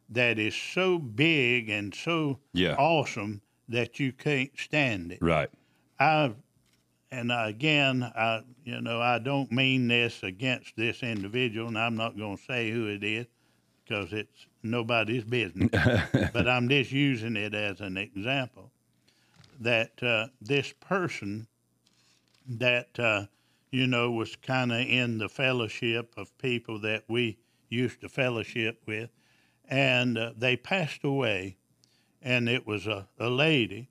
that 0.09 0.39
is 0.39 0.55
so 0.55 0.99
big 0.99 1.69
and 1.69 1.95
so 1.95 2.39
Yeah. 2.55 2.75
awesome 2.77 3.43
that 3.69 4.01
you 4.01 4.13
can't 4.13 4.51
stand 4.57 5.13
it. 5.13 5.19
Right. 5.21 5.51
I, 5.99 6.33
and 7.11 7.33
again, 7.33 8.03
I, 8.03 8.43
you 8.65 8.81
know, 8.81 9.01
I 9.01 9.19
don't 9.19 9.51
mean 9.51 9.89
this 9.89 10.23
against 10.23 10.77
this 10.77 11.03
individual, 11.03 11.69
and 11.69 11.79
I'm 11.79 11.97
not 11.97 12.17
going 12.17 12.37
to 12.37 12.43
say 12.43 12.71
who 12.71 12.87
it 12.87 13.03
is 13.03 13.27
because 13.85 14.13
it's 14.13 14.47
nobody's 14.63 15.25
business. 15.25 15.71
but 16.33 16.49
I'm 16.49 16.69
just 16.69 16.93
using 16.93 17.37
it 17.37 17.55
as 17.55 17.81
an 17.81 17.97
example 17.97 18.71
that 19.61 20.03
uh, 20.03 20.29
this 20.41 20.73
person 20.81 21.47
that 22.47 22.99
uh, 22.99 23.25
you 23.71 23.87
know 23.87 24.11
was 24.11 24.37
kind 24.37 24.73
of 24.73 24.81
in 24.81 25.19
the 25.19 25.29
fellowship 25.29 26.13
of 26.17 26.37
people 26.39 26.81
that 26.81 27.05
we 27.09 27.39
used 27.69 28.01
to 28.01 28.09
fellowship 28.09 28.83
with, 28.87 29.11
and 29.69 30.17
uh, 30.17 30.33
they 30.37 30.57
passed 30.57 31.05
away, 31.05 31.58
and 32.23 32.49
it 32.49 32.67
was 32.67 32.87
a, 32.87 33.09
a 33.19 33.29
lady, 33.29 33.89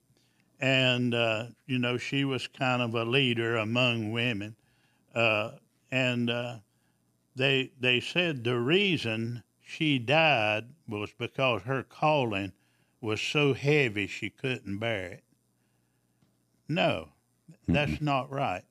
and 0.59 1.13
uh, 1.13 1.45
you 1.65 1.79
know 1.79 1.97
she 1.97 2.25
was 2.25 2.47
kind 2.47 2.81
of 2.81 2.95
a 2.95 3.05
leader 3.05 3.57
among 3.57 4.11
women, 4.11 4.55
uh, 5.15 5.51
and 5.91 6.29
uh, 6.29 6.57
they 7.35 7.71
they 7.79 7.99
said 7.99 8.43
the 8.43 8.57
reason 8.57 9.43
she 9.61 9.99
died 9.99 10.65
was 10.87 11.11
because 11.17 11.61
her 11.63 11.83
calling 11.83 12.53
was 13.01 13.21
so 13.21 13.53
heavy 13.53 14.07
she 14.07 14.29
couldn't 14.29 14.79
bear 14.79 15.11
it. 15.11 15.23
No, 16.67 17.09
that's 17.67 18.01
not 18.01 18.31
right. 18.31 18.63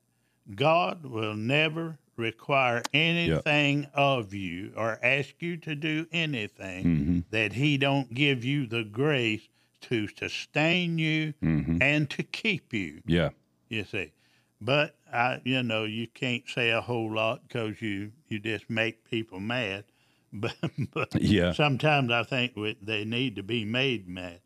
God 0.54 1.04
will 1.04 1.34
never 1.34 1.98
require 2.16 2.86
anything 2.92 3.86
of 3.94 4.32
you 4.34 4.72
or 4.76 4.98
ask 5.02 5.34
you 5.40 5.56
to 5.58 5.74
do 5.74 6.06
anything 6.12 6.84
Mm-hmm. 6.84 7.18
that 7.30 7.52
he 7.54 7.76
don't 7.78 8.12
give 8.14 8.44
you 8.44 8.66
the 8.66 8.84
grace 8.84 9.48
to 9.82 10.08
sustain 10.08 10.98
you 10.98 11.34
Mm-hmm. 11.42 11.78
and 11.80 12.08
to 12.10 12.22
keep 12.22 12.72
you 12.72 13.02
Yeah. 13.06 13.30
you 13.68 13.84
see. 13.84 14.12
But 14.60 14.96
I, 15.12 15.40
you 15.44 15.62
know, 15.62 15.84
you 15.84 16.06
can't 16.06 16.48
say 16.48 16.70
a 16.70 16.80
whole 16.80 17.12
lot 17.12 17.42
because 17.46 17.82
you 17.82 18.12
you 18.28 18.38
just 18.38 18.68
make 18.70 19.04
people 19.10 19.40
mad. 19.40 19.84
But, 20.32 20.56
but 20.92 21.14
Yeah. 21.20 21.52
sometimes 21.52 22.10
I 22.10 22.22
think 22.22 22.56
we, 22.56 22.76
they 22.82 23.04
need 23.04 23.36
to 23.36 23.42
be 23.42 23.64
made 23.64 24.06
mad. 24.08 24.40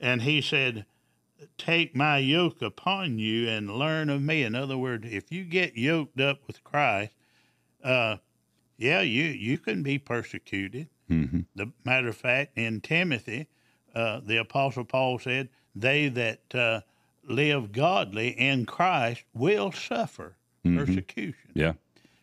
And 0.00 0.22
he 0.22 0.40
said, 0.40 0.84
"Take 1.58 1.94
my 1.96 2.18
yoke 2.18 2.62
upon 2.62 3.18
you 3.18 3.48
and 3.48 3.70
learn 3.70 4.08
of 4.10 4.22
me." 4.22 4.42
In 4.42 4.54
other 4.54 4.76
words, 4.78 5.06
if 5.10 5.30
you 5.32 5.44
get 5.44 5.76
yoked 5.76 6.20
up 6.20 6.46
with 6.46 6.62
Christ, 6.64 7.12
uh, 7.82 8.18
yeah, 8.78 9.00
you 9.02 9.24
you 9.24 9.58
can 9.58 9.82
be 9.82 9.98
persecuted. 9.98 10.88
Mm-hmm. 11.10 11.40
The 11.54 11.72
matter 11.84 12.08
of 12.08 12.16
fact, 12.16 12.56
in 12.56 12.80
Timothy, 12.80 13.48
uh, 13.94 14.20
the 14.20 14.38
Apostle 14.38 14.84
Paul 14.84 15.18
said, 15.18 15.48
"They 15.74 16.08
that 16.08 16.54
uh, 16.54 16.80
live 17.24 17.72
godly 17.72 18.28
in 18.28 18.66
Christ 18.66 19.24
will 19.34 19.72
suffer 19.72 20.36
Mhm. 20.64 20.76
persecution." 20.78 21.50
Yeah. 21.54 21.74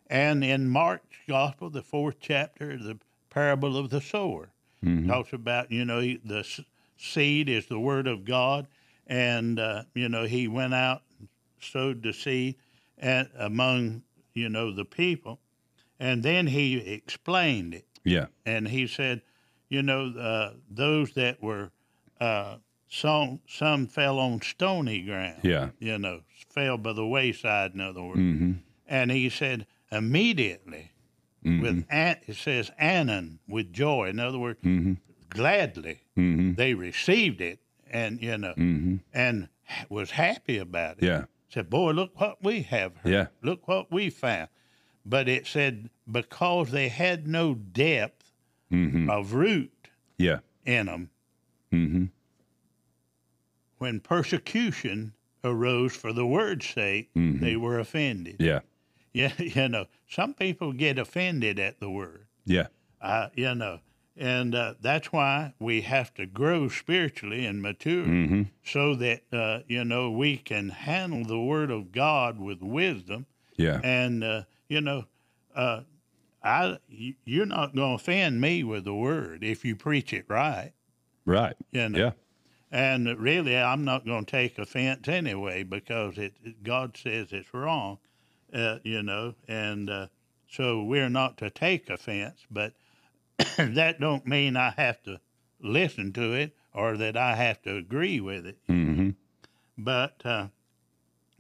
And 0.08 0.44
in 0.44 0.70
Mark's 0.70 1.18
Gospel, 1.28 1.70
the 1.70 1.84
fourth 1.84 2.18
chapter, 2.20 2.78
the 2.78 2.98
parable 3.30 3.78
of 3.78 3.90
the 3.90 4.02
sower 4.02 4.50
Mm-hmm. 4.84 5.08
talks 5.10 5.34
about 5.34 5.72
you 5.72 5.84
know 5.86 6.00
the 6.02 6.64
seed 6.98 7.50
is 7.50 7.68
the 7.68 7.80
word 7.80 8.08
of 8.08 8.24
God, 8.26 8.66
and 9.10 9.60
uh, 9.60 9.84
you 9.94 10.08
know 10.08 10.24
he 10.26 10.48
went 10.48 10.74
out 10.74 11.02
and 11.20 11.28
sowed 11.60 12.02
the 12.04 12.14
seed 12.14 12.56
and 12.98 13.28
among 13.38 14.04
you 14.34 14.48
know 14.50 14.72
the 14.74 14.86
people, 14.86 15.40
and 16.00 16.24
then 16.24 16.48
he 16.48 16.78
explained 16.78 17.74
it 17.74 17.86
Yeah. 18.06 18.28
and 18.46 18.68
he 18.70 18.88
said, 18.88 19.22
you 19.68 19.82
know, 19.82 20.14
uh, 20.18 20.54
those 20.70 21.12
that 21.14 21.42
were 21.44 21.72
uh, 22.22 22.58
some 22.88 23.40
some 23.48 23.88
fell 23.88 24.18
on 24.20 24.42
stony 24.42 25.02
ground. 25.02 25.40
Yeah. 25.44 25.70
You 25.80 25.98
know, 26.00 26.22
fell 26.50 26.78
by 26.78 26.94
the 26.94 27.06
wayside. 27.06 27.74
In 27.74 27.82
other 27.82 28.02
words, 28.04 28.20
Mm-hmm. 28.20 28.52
and 28.88 29.12
he 29.12 29.30
said 29.30 29.66
immediately 29.92 30.92
Mm-hmm. 31.46 31.62
with 31.62 31.86
an, 31.90 32.18
it 32.28 32.36
says 32.36 32.70
Anon 32.78 33.40
with 33.48 33.72
joy. 33.72 34.10
In 34.10 34.20
other 34.20 34.38
words, 34.38 34.60
Mm-hmm. 34.62 34.94
gladly 35.30 36.02
Mm-hmm. 36.18 36.56
they 36.56 36.74
received 36.74 37.40
it, 37.42 37.60
and 37.90 38.22
you 38.22 38.38
know, 38.38 38.54
Mm-hmm. 38.58 38.96
and 39.14 39.50
was 39.90 40.12
happy 40.12 40.58
about 40.58 40.98
it. 41.00 41.04
Yeah. 41.06 41.26
Said, 41.50 41.70
boy, 41.70 41.92
look 41.92 42.20
what 42.20 42.44
we 42.44 42.62
have 42.64 42.96
heard. 42.98 43.12
Yeah. 43.12 43.28
Look 43.42 43.68
what 43.68 43.92
we 43.92 44.10
found. 44.10 44.50
But 45.06 45.28
it 45.28 45.48
said 45.48 45.90
because 46.12 46.72
they 46.72 46.90
had 46.90 47.28
no 47.28 47.54
depth 47.56 48.32
Mm-hmm. 48.72 49.10
of 49.10 49.34
root 49.34 49.90
Yeah. 50.18 50.40
in 50.66 50.86
them 50.86 51.10
Mm-hmm. 51.74 52.06
when 53.78 54.00
persecution 54.00 55.14
arose 55.44 55.96
for 55.96 56.12
the 56.14 56.26
word's 56.26 56.68
sake 56.68 57.10
Mhm. 57.16 57.40
they 57.40 57.56
were 57.56 57.80
offended 57.80 58.36
Yeah. 58.40 58.60
yeah 59.14 59.32
you 59.40 59.70
know 59.70 59.86
some 60.08 60.34
people 60.34 60.74
get 60.74 61.00
offended 61.00 61.58
at 61.60 61.80
the 61.80 61.90
word 61.90 62.28
Yeah. 62.46 62.68
uh, 63.02 63.30
you 63.36 63.56
know 63.56 63.80
and 64.20 64.54
uh, 64.54 64.74
that's 64.82 65.12
why 65.14 65.54
we 65.60 65.82
have 65.82 66.14
to 66.14 66.26
grow 66.26 66.68
spiritually 66.68 67.46
and 67.46 67.62
mature 67.62 68.04
Mm-hmm. 68.06 68.44
so 68.64 68.94
that 68.96 69.22
uh, 69.34 69.60
you 69.68 69.84
know 69.86 70.12
we 70.12 70.38
can 70.38 70.70
handle 70.70 71.24
the 71.24 71.40
word 71.40 71.72
of 71.72 71.92
god 71.92 72.40
with 72.40 72.62
wisdom 72.62 73.26
Yeah. 73.58 73.80
and 73.84 74.24
uh, 74.24 74.44
you 74.68 74.82
know 74.82 75.06
uh, 75.56 75.82
I, 76.44 76.78
you're 77.26 77.46
not 77.46 77.76
going 77.76 77.98
to 77.98 78.02
offend 78.04 78.40
me 78.40 78.64
with 78.64 78.84
the 78.86 78.94
word 78.94 79.44
if 79.44 79.66
you 79.66 79.76
preach 79.76 80.14
it 80.14 80.26
right 80.28 80.74
Right. 81.26 81.56
you 81.72 81.90
know 81.90 81.98
Yeah. 82.00 82.12
And 82.72 83.08
really, 83.20 83.58
I'm 83.58 83.84
not 83.84 84.06
going 84.06 84.26
to 84.26 84.32
take 84.32 84.60
offense 84.60 85.08
anyway 85.08 85.64
because 85.64 86.20
it, 86.20 86.34
it- 86.44 86.62
God 86.64 86.96
says 86.96 87.30
it's 87.32 87.52
wrong, 87.52 87.98
uh, 88.54 88.78
you 88.84 89.02
know. 89.02 89.34
And 89.48 89.90
uh, 89.90 90.08
so 90.48 90.84
we're 90.84 91.10
not 91.10 91.36
to 91.40 91.50
take 91.50 91.90
offense, 91.90 92.46
but 92.52 92.74
that 93.58 94.00
don't 94.00 94.26
mean 94.28 94.56
I 94.58 94.72
have 94.78 95.02
to 95.04 95.20
listen 95.62 96.14
to 96.14 96.34
it 96.34 96.56
or 96.74 96.98
that 96.98 97.18
I 97.18 97.36
have 97.36 97.62
to 97.64 97.76
agree 97.76 98.20
with 98.20 98.46
it. 98.46 98.58
Mm-hmm. 98.68 99.10
But 99.78 100.22
uh, 100.26 100.48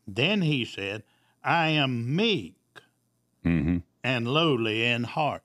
then 0.07 0.41
he 0.41 0.65
said, 0.65 1.03
"I 1.43 1.69
am 1.69 2.15
meek 2.15 2.55
Mm-hmm. 3.45 3.77
and 4.03 4.27
lowly 4.27 4.83
in 4.85 5.03
heart." 5.05 5.43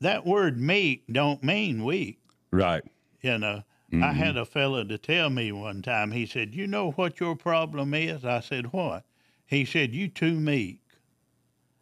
That 0.00 0.26
word 0.26 0.58
"meek" 0.58 1.04
don't 1.12 1.42
mean 1.44 1.84
weak. 1.84 2.20
Right. 2.50 2.82
You 3.22 3.38
know, 3.38 3.62
I 3.92 3.96
Mhm. 3.96 4.14
had 4.14 4.36
a 4.36 4.44
fellow 4.46 4.82
to 4.84 4.96
tell 4.98 5.28
me 5.30 5.52
one 5.52 5.82
time, 5.82 6.12
he 6.12 6.24
said, 6.24 6.54
You 6.54 6.66
know 6.66 6.92
what 6.92 7.20
your 7.20 7.36
problem 7.36 7.92
is? 7.92 8.24
I 8.24 8.40
said, 8.40 8.72
What? 8.72 9.04
He 9.46 9.64
said, 9.64 9.94
You 9.94 10.08
too 10.08 10.40
meek. 10.40 10.79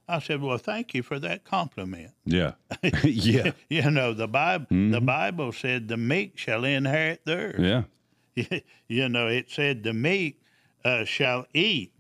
I 0.09 0.19
said, 0.21 0.41
Well, 0.41 0.59
thank 0.59 0.95
you 0.95 1.03
for 1.03 1.19
that 1.19 1.45
compliment. 1.45 2.13
Yeah. 2.25 2.53
yeah. 3.05 3.53
You 3.69 3.91
know, 3.91 4.15
the 4.15 4.29
Bible 4.29 4.67
Mm-hmm. 4.71 4.91
the 4.93 5.01
Bible 5.01 5.53
said 5.53 5.89
the 5.89 5.97
meek 5.97 6.39
shall 6.39 6.65
inherit 6.65 7.25
the 7.25 7.37
earth. 7.37 7.59
Yeah. 7.59 8.61
you 8.89 9.09
know, 9.09 9.27
it 9.29 9.51
said 9.51 9.83
the 9.83 9.93
meek 9.93 10.41
uh, 10.85 11.05
shall 11.05 11.47
eat 11.53 11.93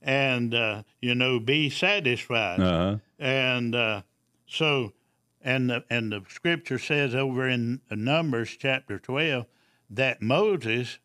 and 0.00 0.54
uh, 0.54 0.82
you 1.00 1.14
know 1.14 1.40
be 1.40 1.70
satisfied. 1.70 2.60
Uh 2.60 2.64
huh. 2.92 2.96
And 3.18 3.74
uh, 3.74 4.02
so, 4.46 4.92
and 5.42 5.70
the, 5.70 5.84
and 5.90 6.12
the 6.12 6.22
scripture 6.28 6.78
says 6.78 7.14
over 7.14 7.48
in 7.48 7.80
Numbers 7.90 8.56
chapter 8.58 8.98
twelve 8.98 9.46
that 9.90 10.22
Moses 10.22 10.98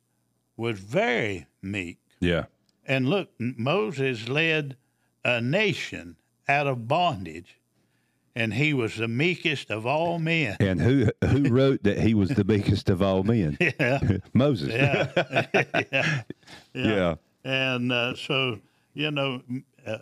was 0.58 0.80
very 0.80 1.48
meek. 1.62 2.00
Yeah. 2.20 2.46
And 2.86 3.10
look, 3.10 3.30
Moses 3.40 4.28
led 4.28 4.76
a 5.38 5.42
nation 5.42 6.16
out 6.48 6.68
of 6.68 6.88
bondage, 6.88 7.60
and 8.36 8.54
he 8.54 8.74
was 8.74 8.96
the 8.96 9.08
meekest 9.08 9.70
of 9.70 9.86
all 9.86 10.20
men. 10.20 10.58
And 10.60 10.80
who 10.82 11.10
who 11.26 11.50
wrote 11.58 11.84
that 11.84 12.00
he 12.00 12.14
was 12.14 12.30
the 12.30 12.44
meekest 12.44 12.90
of 12.90 13.02
all 13.02 13.24
men? 13.24 13.58
Yeah, 13.80 14.00
Moses. 14.34 14.70
yeah, 14.74 15.46
yeah. 15.92 16.22
Yeah. 16.74 17.16
And 17.44 17.92
uh, 17.92 18.16
so, 18.16 18.60
you 18.94 19.12
know, 19.12 19.42
uh, 19.86 19.98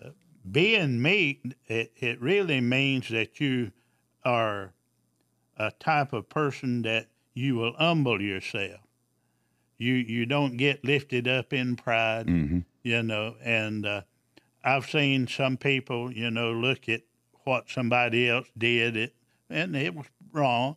being 0.52 1.02
meek, 1.02 1.44
it, 1.68 1.92
it 1.98 2.22
really 2.22 2.62
means 2.62 3.10
that 3.10 3.40
you 3.40 3.72
are 4.26 4.74
a 5.58 5.72
type 5.80 6.14
of 6.14 6.30
person 6.30 6.82
that 6.84 7.08
you 7.34 7.56
will 7.56 7.74
humble 7.78 8.22
yourself. 8.22 8.82
You 9.78 9.94
you 9.94 10.26
don't 10.26 10.58
get 10.58 10.84
lifted 10.84 11.28
up 11.28 11.54
in 11.54 11.76
pride, 11.76 12.26
Mhm. 12.28 12.66
you 12.84 13.04
know. 13.04 13.36
And 13.44 13.86
uh, 13.86 14.02
I've 14.68 14.90
seen 14.90 15.28
some 15.28 15.56
people, 15.56 16.12
you 16.12 16.30
know, 16.30 16.52
look 16.52 16.90
at 16.90 17.02
what 17.46 17.70
somebody 17.70 18.30
else 18.30 18.48
did, 18.58 18.98
it 18.98 19.16
and 19.50 19.76
it 19.78 19.96
was 19.96 20.08
wrong, 20.34 20.76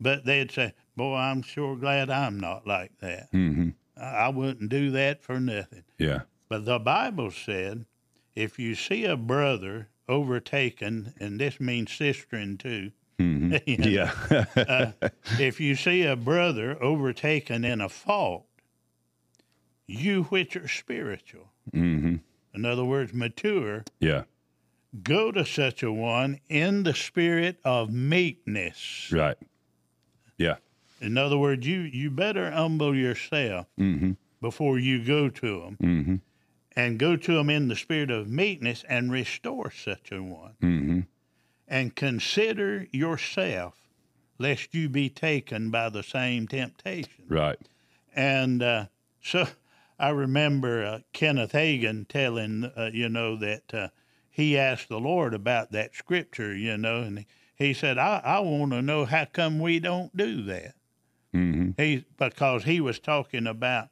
but 0.00 0.24
they'd 0.24 0.52
say, 0.52 0.72
"Boy, 0.96 1.16
I'm 1.16 1.42
sure 1.42 1.74
glad 1.74 2.10
I'm 2.10 2.38
not 2.38 2.64
like 2.66 2.96
that." 3.00 3.28
hmm 3.32 3.70
I 3.96 4.26
I 4.26 4.28
wouldn't 4.28 4.70
do 4.70 4.90
that 4.92 5.20
for 5.20 5.40
nothing. 5.40 5.82
Yeah. 5.98 6.20
But 6.48 6.64
the 6.64 6.78
Bible 6.78 7.32
said, 7.32 7.86
if 8.36 8.58
you 8.58 8.74
see 8.76 9.04
a 9.04 9.16
brother 9.16 9.88
overtaken, 10.08 11.14
and 11.18 11.40
this 11.40 11.58
means 11.58 11.90
sistering 11.90 12.56
too, 12.58 12.92
hmm 13.18 13.56
you 13.66 13.78
know, 13.78 13.88
Yeah. 13.88 14.92
if 15.40 15.60
you 15.60 15.74
see 15.74 16.02
a 16.02 16.14
brother 16.14 16.80
overtaken 16.80 17.64
in 17.64 17.80
a 17.80 17.88
fault, 17.88 18.46
you 19.86 20.24
which 20.24 20.54
are 20.56 20.68
spiritual, 20.68 21.50
hmm 21.72 22.16
in 22.54 22.64
other 22.64 22.84
words, 22.84 23.12
mature, 23.12 23.84
Yeah. 24.00 24.24
go 25.02 25.32
to 25.32 25.44
such 25.44 25.82
a 25.82 25.92
one 25.92 26.40
in 26.48 26.82
the 26.84 26.94
spirit 26.94 27.58
of 27.64 27.90
meekness. 27.92 29.10
Right. 29.12 29.36
Yeah. 30.38 30.56
In 31.00 31.18
other 31.18 31.36
words, 31.36 31.66
you, 31.66 31.80
you 31.80 32.10
better 32.10 32.50
humble 32.50 32.94
yourself 32.96 33.66
hmm 33.76 34.12
before 34.40 34.78
you 34.78 35.02
go 35.04 35.28
to 35.30 35.60
them. 35.60 35.76
hmm 35.80 36.14
and 36.76 36.98
go 36.98 37.14
to 37.16 37.34
them 37.34 37.48
in 37.48 37.68
the 37.68 37.76
spirit 37.76 38.10
of 38.10 38.28
meekness 38.28 38.84
and 38.88 39.12
restore 39.12 39.70
such 39.70 40.10
a 40.10 40.20
one. 40.22 40.54
hmm 40.60 41.00
And 41.68 41.94
consider 41.94 42.86
yourself, 42.92 43.74
lest 44.38 44.74
you 44.74 44.88
be 44.88 45.08
taken 45.08 45.70
by 45.70 45.88
the 45.88 46.02
same 46.02 46.46
temptation. 46.48 47.24
Right. 47.28 47.58
And 48.14 48.62
uh, 48.62 48.86
so 49.22 49.46
I 49.98 50.08
remember 50.10 50.84
uh, 50.84 50.98
Kenneth 51.12 51.52
Hagin 51.52 52.08
telling, 52.08 52.64
uh, 52.76 52.90
you 52.92 53.08
know, 53.08 53.36
that 53.36 53.72
uh, 53.72 53.88
he 54.30 54.58
asked 54.58 54.88
the 54.88 54.98
Lord 54.98 55.34
about 55.34 55.72
that 55.72 55.94
scripture, 55.94 56.54
you 56.54 56.76
know, 56.76 57.02
and 57.02 57.24
he, 57.54 57.72
said, 57.72 57.98
I, 57.98 58.20
I 58.24 58.40
want 58.40 58.72
to 58.72 58.82
know 58.82 59.04
how 59.04 59.26
come 59.26 59.60
we 59.60 59.78
don't 59.78 60.16
do 60.16 60.42
that. 60.44 60.74
hmm 61.32 61.70
He 61.76 62.04
because 62.18 62.64
he 62.64 62.80
was 62.80 62.98
talking 62.98 63.46
about 63.46 63.88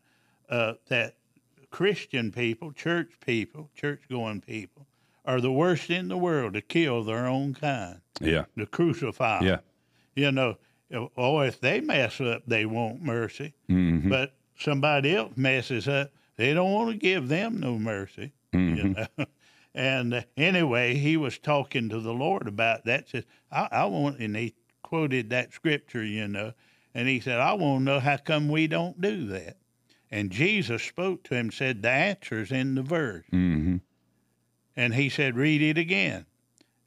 uh, 0.49 0.75
that 0.89 1.15
Christian 1.71 2.33
people, 2.33 2.73
church 2.73 3.13
people, 3.25 3.71
church 3.75 4.03
going 4.11 4.41
people, 4.41 4.87
are 5.25 5.41
the 5.41 5.53
worst 5.53 5.89
in 5.89 6.09
the 6.09 6.19
world 6.19 6.55
to 6.55 6.61
kill 6.61 7.05
their 7.05 7.27
own 7.27 7.55
kind, 7.55 8.01
Yeah. 8.21 8.47
to 8.59 8.67
crucify. 8.67 9.45
Yeah. 9.45 9.59
You 10.15 10.33
know, 10.33 10.59
oh, 11.17 11.41
if 11.41 11.61
they 11.61 11.81
mess 11.81 12.21
up, 12.21 12.43
they 12.47 12.67
want 12.67 13.03
mercy, 13.03 13.55
hmm 13.69 14.09
but 14.09 14.35
somebody 14.59 15.15
else 15.15 15.33
messes 15.37 15.89
up, 15.89 16.11
they 16.37 16.55
don't 16.55 16.73
want 16.73 16.91
to 16.91 16.97
give 16.97 17.29
them 17.29 17.61
no 17.61 17.79
mercy. 17.79 18.33
You 18.53 18.59
hmm 18.61 18.93
know. 18.93 19.07
And 19.75 20.13
uh, 20.13 20.23
anyway, 20.37 20.97
he 20.97 21.17
was 21.17 21.39
talking 21.39 21.89
to 21.89 22.01
the 22.01 22.13
Lord 22.13 22.47
about 22.47 22.85
that. 22.85 23.09
Says, 23.09 23.25
I, 23.51 23.69
I 23.73 23.85
want, 23.87 24.19
and 24.19 24.37
he 24.37 24.55
quoted 24.83 25.31
that 25.31 25.55
scripture, 25.55 26.05
you 26.05 26.29
know, 26.29 26.53
and 26.95 27.09
he 27.09 27.21
said, 27.21 27.39
I 27.39 27.55
want 27.55 27.81
to 27.81 27.85
know 27.85 28.01
how 28.01 28.19
come 28.19 28.51
we 28.51 28.67
don't 28.67 29.01
do 29.01 29.27
that. 29.29 29.57
And 30.11 30.31
Jesus 30.31 30.83
spoke 30.83 31.23
to 31.25 31.35
him, 31.35 31.51
said, 31.51 31.81
the 31.81 31.89
answer's 31.89 32.53
in 32.53 32.75
the 32.75 32.83
verse. 32.83 33.25
hmm 33.31 33.77
And 34.77 34.95
he 34.95 35.09
said, 35.09 35.37
read 35.37 35.63
it 35.63 35.79
again. 35.79 36.27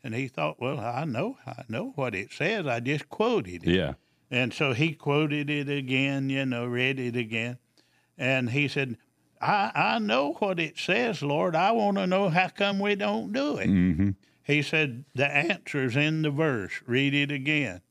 And 0.03 0.13
he 0.13 0.28
thought, 0.28 0.61
well, 0.61 0.80
I 0.80 1.05
know, 1.05 1.39
I 1.47 1.63
know 1.68 1.93
what 1.95 2.13
it 2.13 2.32
says. 2.32 2.68
I 2.68 2.82
just 2.82 3.09
quoted 3.09 3.63
it. 3.63 3.76
Yeah. 3.76 3.93
And 4.32 4.53
so 4.53 4.73
he 4.73 4.93
quoted 4.93 5.49
it 5.49 5.69
again, 5.69 6.30
you 6.30 6.45
know, 6.45 6.65
read 6.65 6.99
it 6.99 7.15
again. 7.15 7.57
And 8.17 8.49
he 8.49 8.67
said, 8.67 8.97
I, 9.41 9.71
I 9.76 9.99
know 9.99 10.34
what 10.39 10.59
it 10.59 10.78
says, 10.78 11.21
Lord. 11.21 11.55
I 11.55 11.71
want 11.71 11.97
to 11.97 12.07
know 12.07 12.30
how 12.30 12.47
come 12.49 12.80
we 12.80 12.95
don't 12.95 13.32
do 13.34 13.57
it. 13.57 13.67
hmm 13.67 14.11
He 14.43 14.61
said, 14.61 15.05
The 15.13 15.28
answer's 15.28 15.95
in 15.95 16.21
the 16.23 16.32
verse. 16.32 16.82
Read 16.88 17.13
it 17.13 17.32
again. 17.32 17.82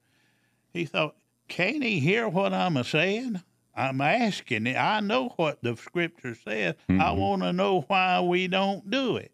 He 0.73 0.85
thought, 0.87 1.17
Can't 1.49 1.85
he 1.85 2.01
hear 2.01 2.29
what 2.29 2.53
I'm 2.53 2.77
a 2.77 2.85
saying? 2.85 3.43
I'm 3.77 4.01
asking 4.01 4.67
it. 4.67 4.77
I 4.77 5.01
know 5.01 5.31
what 5.37 5.63
the 5.63 5.77
scripture 5.77 6.35
says. 6.35 6.75
I 6.89 6.93
Mhm. 6.93 7.17
want 7.17 7.43
to 7.43 7.53
know 7.53 7.83
why 7.83 8.21
we 8.21 8.49
don't 8.49 8.89
do 8.91 9.17
it. 9.17 9.33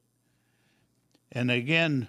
And 1.32 1.50
again, 1.50 2.08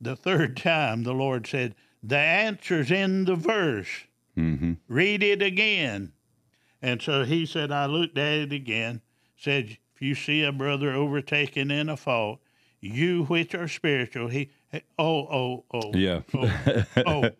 the 0.00 0.16
third 0.16 0.56
time, 0.58 1.02
the 1.04 1.14
Lord 1.14 1.46
said, 1.46 1.74
The 2.06 2.18
answer's 2.18 2.90
in 2.90 3.24
the 3.24 3.34
verse. 3.34 3.88
hmm 4.34 4.74
Read 4.88 5.22
it 5.22 5.40
again. 5.42 6.12
And 6.82 7.00
so 7.00 7.24
he 7.24 7.46
said, 7.46 7.72
I 7.72 7.86
looked 7.86 8.18
at 8.18 8.34
it 8.34 8.52
again, 8.52 9.00
said, 9.38 9.78
If 9.94 10.02
you 10.02 10.14
see 10.14 10.42
a 10.42 10.52
brother 10.52 10.92
overtaken 10.92 11.70
in 11.70 11.88
a 11.88 11.96
fault, 11.96 12.40
you 12.80 13.24
which 13.24 13.54
are 13.54 13.68
spiritual, 13.68 14.28
he, 14.28 14.50
oh, 14.98 15.20
oh, 15.26 15.64
oh. 15.72 15.92
Yeah. 15.94 16.20
Oh, 16.34 16.84
oh. 17.06 17.30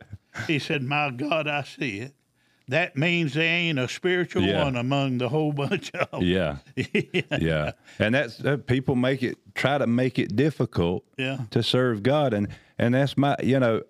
He 0.46 0.58
said, 0.58 0.82
My 0.82 1.10
God, 1.10 1.46
I 1.46 1.62
see 1.62 1.98
it. 1.98 2.14
That 2.68 2.96
means 2.96 3.34
there 3.34 3.44
ain't 3.44 3.78
a 3.78 3.86
spiritual 3.86 4.44
Yeah. 4.44 4.64
one 4.64 4.76
among 4.76 5.18
the 5.18 5.28
whole 5.28 5.52
bunch 5.52 5.90
of 5.92 6.10
them. 6.10 6.22
Yeah. 6.26 6.56
Yeah. 7.38 7.72
And 7.98 8.14
that's 8.14 8.42
uh, 8.42 8.56
people 8.56 8.96
make 8.96 9.22
it 9.22 9.36
try 9.54 9.76
to 9.76 9.86
make 9.86 10.18
it 10.18 10.34
difficult 10.34 11.04
Yeah. 11.18 11.40
to 11.50 11.62
serve 11.62 12.02
God, 12.02 12.32
and 12.32 12.48
and 12.78 12.94
that's 12.94 13.18
my 13.18 13.36
you 13.42 13.60
know, 13.60 13.82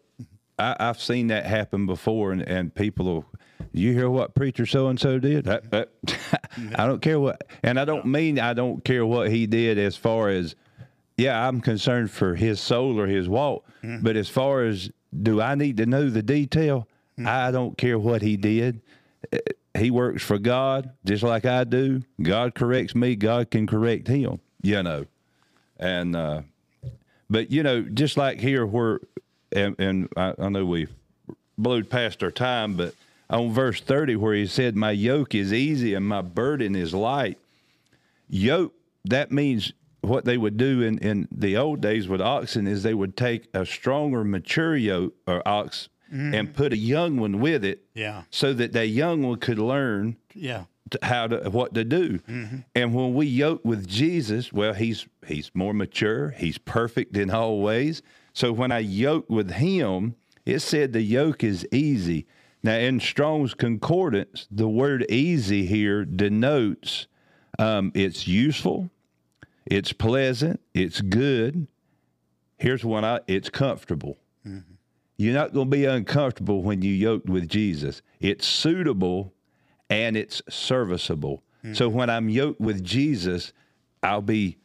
I, 0.59 0.77
I've 0.79 1.01
seen 1.01 1.29
that 1.29 1.47
happen 1.47 1.87
before, 1.87 2.33
and 2.33 2.43
and 2.43 2.75
people 2.75 3.07
will. 3.07 3.25
You 3.73 3.93
hear 3.93 4.09
what 4.09 4.35
preacher 4.37 4.67
so 4.67 4.87
and 4.89 5.01
so 5.01 5.19
did? 5.19 5.47
That, 5.47 5.71
that, 5.73 5.91
I 6.77 6.87
don't 6.87 7.01
care 7.03 7.19
what, 7.19 7.43
and 7.63 7.79
I 7.81 7.85
don't 7.85 8.07
mean 8.07 8.39
I 8.39 8.53
don't 8.53 8.85
care 8.85 9.05
what 9.05 9.31
he 9.31 9.47
did 9.47 9.79
as 9.79 9.97
far 9.97 10.29
as, 10.29 10.55
yeah, 11.17 11.49
I'm 11.49 11.61
concerned 11.61 12.11
for 12.13 12.37
his 12.37 12.61
soul 12.61 13.01
or 13.01 13.07
his 13.09 13.29
walk, 13.29 13.65
but 14.03 14.17
as 14.17 14.29
far 14.29 14.63
as 14.65 14.91
do 15.23 15.41
I 15.41 15.55
need 15.57 15.77
to 15.79 15.87
know 15.87 16.09
the 16.09 16.23
detail? 16.23 16.87
I 17.25 17.51
don't 17.51 17.77
care 17.79 17.99
what 17.99 18.23
he 18.23 18.37
did. 18.37 18.81
Uh, 19.33 19.39
He 19.77 19.91
works 19.91 20.23
for 20.23 20.39
God 20.39 20.91
just 21.05 21.23
like 21.25 21.45
I 21.45 21.65
do. 21.65 22.03
God 22.23 22.55
corrects 22.55 22.95
me. 22.95 23.17
God 23.17 23.51
can 23.51 23.67
correct 23.67 24.07
him. 24.07 24.41
You 24.63 24.83
know, 24.85 25.07
and 25.79 26.15
uh, 26.15 26.43
but 27.29 27.51
you 27.51 27.63
know, 27.65 27.83
just 27.83 28.17
like 28.17 28.39
here, 28.41 28.65
where 28.67 29.01
and, 29.55 29.77
and 29.79 30.09
I, 30.17 30.35
I 30.39 30.49
know 30.49 30.65
we 30.65 30.89
blew 31.57 31.85
past 31.85 32.23
our 32.23 32.31
time, 32.31 32.77
but 32.77 32.95
on 33.31 33.53
verse 33.53 33.81
thirty, 33.81 34.17
where 34.17 34.35
he 34.35 34.47
said, 34.47 34.77
"My 34.77 34.91
yoke 34.91 35.35
is 35.35 35.53
easy 35.53 35.95
and 35.95 36.07
my 36.07 36.23
burden 36.23 36.75
is 36.77 36.93
light." 36.95 37.39
Yoke 38.29 38.75
that 39.05 39.31
means 39.31 39.73
what 40.01 40.25
they 40.25 40.37
would 40.37 40.57
do 40.57 40.83
in, 40.83 40.99
in 40.99 41.29
the 41.31 41.57
old 41.57 41.81
days 41.81 42.09
with 42.09 42.21
oxen 42.21 42.67
is 42.67 42.83
they 42.83 42.95
would 42.95 43.17
take 43.17 43.49
a 43.55 43.65
stronger, 43.65 44.25
mature 44.25 44.77
yoke 44.77 45.15
or 45.27 45.47
ox 45.47 45.89
mm-hmm. 46.13 46.35
and 46.35 46.55
put 46.55 46.73
a 46.73 46.77
young 46.77 47.17
one 47.17 47.41
with 47.41 47.65
it, 47.65 47.85
Yeah. 47.95 48.23
so 48.31 48.53
that 48.55 48.73
that 48.73 48.89
young 48.89 49.23
one 49.23 49.39
could 49.39 49.59
learn 49.59 50.17
Yeah. 50.35 50.65
to, 50.91 50.99
how 51.03 51.27
to 51.29 51.51
what 51.51 51.75
to 51.75 51.85
do. 51.85 52.19
Mm-hmm. 52.19 52.57
And 52.75 52.95
when 52.95 53.15
we 53.15 53.27
yoke 53.27 53.65
with 53.65 53.87
Jesus, 53.89 54.53
well, 54.53 54.75
he's 54.75 55.07
he's 55.27 55.51
more 55.55 55.73
mature. 55.75 56.31
He's 56.31 56.59
perfect 56.59 57.17
in 57.17 57.31
all 57.31 57.61
ways. 57.61 58.03
So 58.35 58.53
when 58.53 58.70
I 58.70 58.80
yoke 58.80 59.30
with 59.30 59.53
him, 59.53 60.16
it 60.45 60.59
said 60.59 60.93
the 60.93 61.03
yoke 61.03 61.43
is 61.43 61.66
easy. 61.72 62.26
Now 62.62 62.76
in 62.76 63.01
Strong's 63.01 63.55
concordance, 63.55 64.47
the 64.51 64.68
word 64.68 65.07
"easy" 65.09 65.64
here 65.64 66.05
denotes 66.05 67.07
um, 67.59 67.93
it's 67.95 68.26
useful, 68.26 68.91
it's 69.64 69.93
pleasant, 69.93 70.61
it's 70.74 71.01
good, 71.01 71.66
Here's 72.59 72.85
one 72.85 73.05
I 73.05 73.20
it's 73.26 73.51
comfortable. 73.51 74.16
You're 75.16 75.35
not 75.35 75.53
going 75.53 75.70
to 75.70 75.76
be 75.76 75.85
uncomfortable 75.85 76.62
when 76.62 76.82
you 76.82 76.93
yoked 76.93 77.28
with 77.28 77.49
Jesus. 77.49 78.03
It's 78.20 78.47
suitable 78.47 79.32
and 79.91 80.16
it's 80.16 80.43
serviceable. 80.49 81.43
So 81.72 81.89
when 81.89 82.11
I'm 82.11 82.28
yoked 82.28 82.61
with 82.61 82.82
Jesus, 82.85 83.53
I'll 84.03 84.22
be 84.22 84.59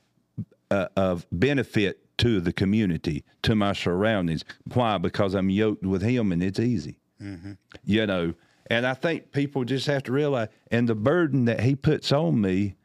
uh, 0.69 0.87
of 0.97 1.25
benefit 1.31 2.05
to 2.19 2.39
the 2.39 2.53
community, 2.53 3.23
to 3.43 3.55
my 3.55 3.73
surroundings. 3.73 4.43
Why? 4.73 4.97
Because 4.97 5.33
I'm 5.33 5.49
yoked 5.49 5.83
with 5.85 6.01
Him 6.01 6.31
and 6.31 6.41
it's 6.43 6.59
easy. 6.59 6.97
Mm-hmm. 7.21 7.53
You 7.83 8.05
know, 8.05 8.33
and 8.67 8.85
I 8.85 8.93
think 8.93 9.31
people 9.31 9.63
just 9.65 9.87
have 9.87 10.03
to 10.03 10.11
realize, 10.11 10.49
and 10.71 10.87
the 10.87 10.95
burden 10.95 11.45
that 11.45 11.61
He 11.61 11.75
puts 11.75 12.11
on 12.11 12.39
me 12.39 12.75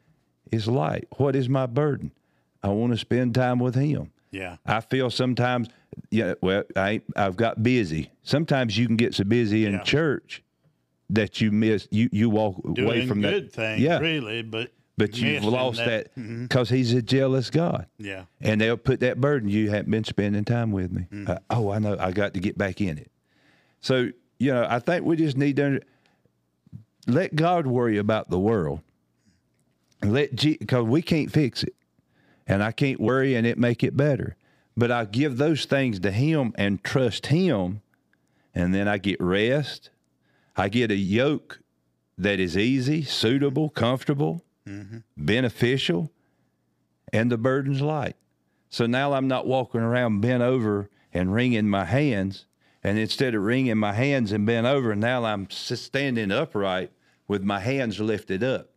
is 0.51 0.67
light. 0.67 1.07
What 1.19 1.37
is 1.37 1.49
my 1.49 1.67
burden? 1.67 2.11
I 2.63 2.69
want 2.69 2.93
to 2.93 2.99
spend 2.99 3.35
time 3.35 3.59
with 3.59 3.75
Him. 3.75 4.11
Yeah. 4.31 4.57
I 4.67 4.81
feel 4.81 5.11
sometimes, 5.11 5.69
yeah, 6.11 6.35
well, 6.41 6.65
I 6.75 7.03
I've 7.15 7.37
got 7.37 7.63
busy. 7.63 8.11
Sometimes 8.25 8.77
you 8.77 8.87
can 8.87 8.97
get 8.97 9.15
so 9.15 9.23
busy 9.25 9.67
in 9.67 9.75
Yeah. 9.75 9.83
church 9.83 10.43
that 11.11 11.41
you 11.41 11.53
miss 11.53 11.87
you 11.91 12.09
you 12.11 12.31
walk 12.31 12.61
away 12.65 13.07
from 13.07 13.21
good 13.21 13.45
that. 13.47 13.53
things, 13.53 13.81
yeah, 13.83 13.99
really, 13.99 14.43
but 14.43 14.73
but 14.97 15.17
you've 15.19 15.43
missing 15.43 15.51
lost 15.51 15.79
that 15.79 16.15
because 16.15 16.71
He's 16.71 16.93
a 16.93 17.03
jealous 17.03 17.51
God, 17.51 17.87
Yeah. 17.99 18.25
and 18.41 18.61
they'll 18.61 18.77
put 18.77 19.01
that 19.01 19.21
burden. 19.21 19.49
You 19.49 19.71
haven't 19.71 19.91
been 19.91 20.05
spending 20.05 20.45
time 20.45 20.71
with 20.73 20.93
me. 20.93 21.07
Mm. 21.13 21.29
Uh, 21.29 21.39
oh, 21.51 21.71
I 21.71 21.79
know. 21.79 21.97
I 21.99 22.13
got 22.13 22.35
to 22.35 22.41
get 22.41 22.57
back 22.57 22.81
in 22.81 22.99
it. 22.99 23.11
So 23.81 24.11
you 24.39 24.53
know, 24.53 24.67
I 24.69 24.79
think 24.79 25.05
we 25.05 25.17
just 25.17 25.37
need 25.37 25.57
to 25.57 25.81
let 27.07 27.35
God 27.37 27.67
worry 27.67 27.99
about 27.99 28.31
the 28.31 28.39
world. 28.39 28.81
Let 30.03 30.37
because 30.37 30.85
we 30.85 31.03
can't 31.03 31.33
fix 31.33 31.63
it, 31.63 31.75
and 32.47 32.63
I 32.63 32.73
can't 32.73 33.01
worry 33.01 33.35
and 33.35 33.47
it 33.47 33.59
make 33.59 33.83
it 33.83 33.97
better. 33.97 34.37
But 34.77 34.91
I 34.91 35.05
give 35.05 35.37
those 35.39 35.65
things 35.67 36.01
to 36.01 36.11
Him 36.11 36.53
and 36.57 36.83
trust 36.85 37.27
Him, 37.27 37.81
and 38.55 38.75
then 38.75 38.87
I 38.89 38.99
get 38.99 39.21
rest. 39.21 39.91
I 40.57 40.69
get 40.69 40.91
a 40.91 40.97
yoke 40.97 41.61
that 42.19 42.39
is 42.39 42.57
easy, 42.57 43.03
suitable, 43.03 43.71
comfortable, 43.71 44.43
beneficial, 45.17 46.11
and 47.13 47.31
the 47.31 47.39
burden's 47.39 47.81
light. 47.81 48.17
So 48.69 48.87
now 48.87 49.13
I'm 49.13 49.29
not 49.29 49.47
walking 49.47 49.81
around 49.81 50.21
bent 50.21 50.43
over 50.43 50.91
and 51.13 51.33
wringing 51.33 51.69
my 51.69 51.85
hands. 51.85 52.47
And 52.83 52.99
instead 52.99 53.35
of 53.35 53.43
wringing 53.43 53.79
my 53.79 53.93
hands 53.93 54.33
and 54.33 54.45
bent 54.45 54.67
over, 54.67 54.95
now 54.95 55.25
I'm 55.25 55.49
standing 55.51 56.31
upright 56.31 56.93
with 57.29 57.43
my 57.43 57.61
hands 57.61 58.01
lifted 58.01 58.43
up 58.43 58.71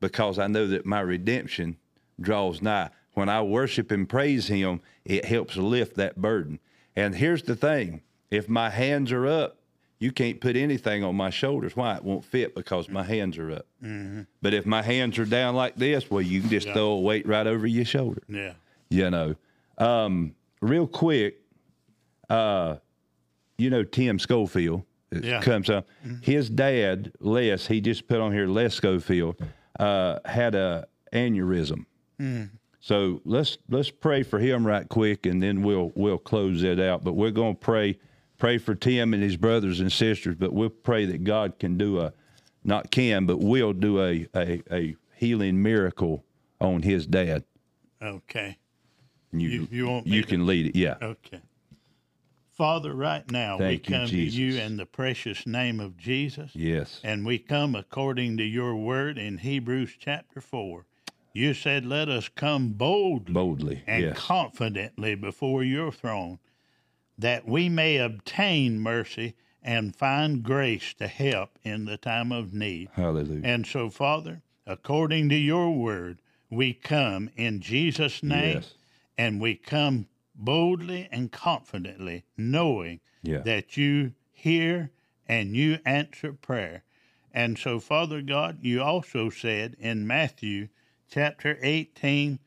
because 0.00 0.38
I 0.38 0.46
know 0.46 0.66
that 0.66 0.84
my 0.84 1.00
redemption 1.00 1.76
draws 2.20 2.60
nigh. 2.60 2.90
When 3.14 3.28
I 3.28 3.42
worship 3.42 3.90
and 3.90 4.08
praise 4.08 4.48
Him, 4.48 4.80
it 5.04 5.24
helps 5.24 5.56
lift 5.56 5.96
that 5.96 6.20
burden. 6.20 6.58
And 6.96 7.14
here's 7.14 7.42
the 7.42 7.56
thing 7.56 8.02
if 8.30 8.48
my 8.48 8.70
hands 8.70 9.12
are 9.12 9.26
up, 9.26 9.59
you 10.00 10.10
can't 10.10 10.40
put 10.40 10.56
anything 10.56 11.04
on 11.04 11.14
my 11.14 11.30
shoulders. 11.30 11.76
Why? 11.76 11.94
It 11.96 12.02
won't 12.02 12.24
fit 12.24 12.54
because 12.54 12.88
my 12.88 13.02
hands 13.04 13.38
are 13.38 13.52
up. 13.52 13.66
But 14.42 14.54
if 14.54 14.66
my 14.66 14.82
hands 14.82 15.18
are 15.18 15.24
down 15.26 15.54
like 15.54 15.76
this, 15.76 16.10
well, 16.10 16.22
you 16.22 16.40
can 16.40 16.50
just 16.50 16.66
Yeah. 16.66 16.72
throw 16.74 16.90
a 16.92 17.00
weight 17.00 17.26
right 17.28 17.46
over 17.46 17.66
your 17.66 17.84
shoulder 17.84 18.22
Yeah. 18.28 18.54
you 18.88 19.08
know. 19.10 19.36
Um, 19.78 20.34
real 20.60 20.86
quick, 20.86 21.36
uh, 22.28 22.76
you 23.58 23.68
know 23.70 23.84
Tim 23.84 24.18
Schofield 24.18 24.82
Yeah. 25.12 25.40
comes 25.42 25.68
up. 25.68 25.86
His 26.22 26.48
dad, 26.48 27.12
Les, 27.20 27.66
he 27.66 27.80
just 27.80 28.06
put 28.08 28.20
on 28.20 28.32
here 28.32 28.46
Les 28.46 28.72
Schofield, 28.74 29.36
uh, 29.78 30.18
had 30.24 30.54
a 30.54 30.86
aneurysm. 31.12 31.84
So 32.82 33.20
let's 33.26 33.58
let's 33.68 33.90
pray 33.90 34.22
for 34.22 34.38
him 34.38 34.66
right 34.66 34.88
quick, 34.88 35.26
and 35.26 35.42
then 35.42 35.62
we'll 35.62 35.92
we'll 35.94 36.16
close 36.18 36.62
it 36.62 36.80
out. 36.80 37.04
But 37.04 37.12
we're 37.12 37.30
going 37.30 37.54
to 37.56 37.60
pray 37.60 37.98
pray 38.40 38.58
for 38.58 38.74
Tim 38.74 39.14
and 39.14 39.22
his 39.22 39.36
brothers 39.36 39.78
and 39.78 39.92
sisters. 39.92 40.34
But 40.34 40.52
we'll 40.52 40.70
pray 40.70 41.04
that 41.06 41.22
God 41.22 41.60
can 41.60 41.76
do 41.78 42.00
a 42.00 42.12
not 42.64 42.90
can, 42.90 43.26
but 43.26 43.38
will 43.38 43.72
do 43.72 44.00
a 44.02 44.26
a, 44.34 44.62
a 44.72 44.96
healing 45.14 45.62
miracle 45.62 46.24
on 46.60 46.82
his 46.82 47.06
dad. 47.06 47.44
Okay. 48.02 48.58
You 49.32 49.48
You- 49.48 49.68
you 49.70 49.86
want 49.86 50.06
you 50.08 50.22
to- 50.22 50.26
can 50.28 50.46
lead 50.46 50.66
it, 50.66 50.76
yeah. 50.76 50.96
Okay. 51.00 51.40
Father, 52.52 52.92
right 52.92 53.30
now 53.30 53.56
Thank 53.56 53.88
we 53.88 53.94
you, 53.94 54.00
come 54.00 54.08
to 54.08 54.16
you 54.18 54.60
in 54.60 54.76
the 54.76 54.84
precious 54.84 55.46
name 55.46 55.80
of 55.80 55.96
Jesus. 55.96 56.50
Yes. 56.54 57.00
And 57.02 57.24
we 57.24 57.38
come 57.38 57.74
according 57.74 58.36
to 58.36 58.42
your 58.44 58.76
word 58.76 59.16
in 59.16 59.38
Hebrews 59.38 59.94
chapter 59.98 60.42
4. 60.42 60.84
You 61.32 61.54
said, 61.54 61.86
Let 61.86 62.10
us 62.10 62.28
come 62.28 62.70
boldly 62.72 63.32
Boldly. 63.32 63.82
and 63.86 64.02
yes. 64.02 64.18
confidently 64.18 65.14
before 65.14 65.62
your 65.64 65.90
throne, 65.90 66.38
that 67.20 67.46
we 67.46 67.68
may 67.68 67.98
obtain 67.98 68.80
mercy 68.80 69.34
and 69.62 69.94
find 69.94 70.42
grace 70.42 70.94
to 70.94 71.06
help 71.06 71.58
in 71.62 71.84
the 71.84 71.98
time 71.98 72.32
of 72.32 72.54
need. 72.54 72.88
Hallelujah. 72.94 73.42
And 73.44 73.66
so, 73.66 73.90
Father, 73.90 74.40
according 74.66 75.28
to 75.28 75.36
your 75.36 75.70
word, 75.76 76.22
we 76.48 76.72
come 76.72 77.30
in 77.36 77.60
Jesus' 77.60 78.22
name 78.22 78.56
Yes. 78.56 78.74
and 79.18 79.38
we 79.40 79.54
come 79.54 80.06
boldly 80.34 81.08
and 81.12 81.30
confidently, 81.30 82.24
knowing 82.38 83.00
Yeah. 83.22 83.40
that 83.40 83.76
you 83.76 84.14
hear 84.32 84.90
and 85.28 85.54
you 85.54 85.78
answer 85.84 86.32
prayer. 86.32 86.84
And 87.32 87.58
so, 87.58 87.78
Father 87.80 88.22
God, 88.22 88.58
you 88.62 88.82
also 88.82 89.28
said 89.28 89.76
in 89.78 90.06
Matthew 90.06 90.68
chapter 91.10 91.58
18 91.60 92.38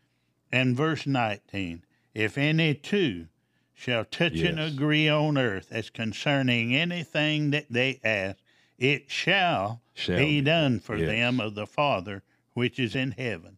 and 0.51 0.75
verse 0.75 1.05
19 1.05 1.83
if 2.15 2.37
any 2.37 2.73
two 2.73 3.27
shall 3.83 4.05
touch 4.05 4.39
and 4.39 4.59
agree 4.59 5.09
on 5.09 5.37
earth 5.37 5.67
as 5.71 5.89
concerning 5.89 6.73
anything 6.73 7.51
that 7.51 7.65
they 7.69 7.99
ask, 8.03 8.37
it 8.77 9.11
shall, 9.11 9.81
Shall 9.93 10.17
be 10.17 10.39
done 10.41 10.79
for 10.79 10.95
Yes. 10.95 11.07
them 11.09 11.39
of 11.41 11.53
the 11.55 11.67
Father 11.67 12.23
which 12.53 12.79
is 12.79 12.95
in 12.95 13.11
heaven. 13.11 13.57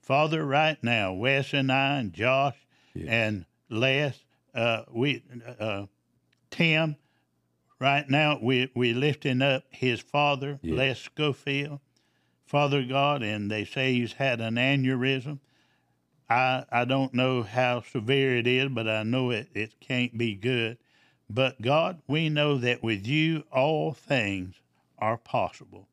Father, 0.00 0.44
right 0.46 0.82
now, 0.82 1.12
Wes 1.12 1.52
and 1.52 1.70
I 1.70 1.98
and 1.98 2.12
Josh 2.12 2.56
and 2.94 3.44
Les, 3.68 4.24
uh, 4.54 4.84
we, 4.90 5.22
uh, 5.60 5.86
Tim, 6.50 6.96
right 7.78 8.08
now 8.08 8.38
we 8.40 8.70
we 8.74 8.94
lifting 8.94 9.42
up 9.42 9.64
his 9.70 10.00
father, 10.00 10.58
Yes. 10.62 10.76
Les 10.78 10.98
Schofield, 11.00 11.80
Father 12.46 12.82
God, 12.84 13.22
and 13.22 13.50
they 13.50 13.64
say 13.66 13.92
he's 13.94 14.14
had 14.14 14.40
an 14.40 14.54
aneurysm. 14.54 15.40
I 16.28 16.64
I 16.70 16.84
don't 16.84 17.14
know 17.14 17.42
how 17.42 17.82
severe 17.82 18.36
it 18.36 18.46
is, 18.46 18.68
but 18.70 18.88
I 18.88 19.02
know 19.02 19.30
it, 19.30 19.48
it 19.54 19.80
can't 19.80 20.16
be 20.16 20.34
good. 20.34 20.78
But 21.28 21.60
God, 21.60 22.02
we 22.06 22.28
know 22.28 22.56
that 22.58 22.82
with 22.82 23.06
you 23.06 23.44
all 23.50 23.92
things 23.92 24.56
are 24.98 25.16
possible. 25.18 25.88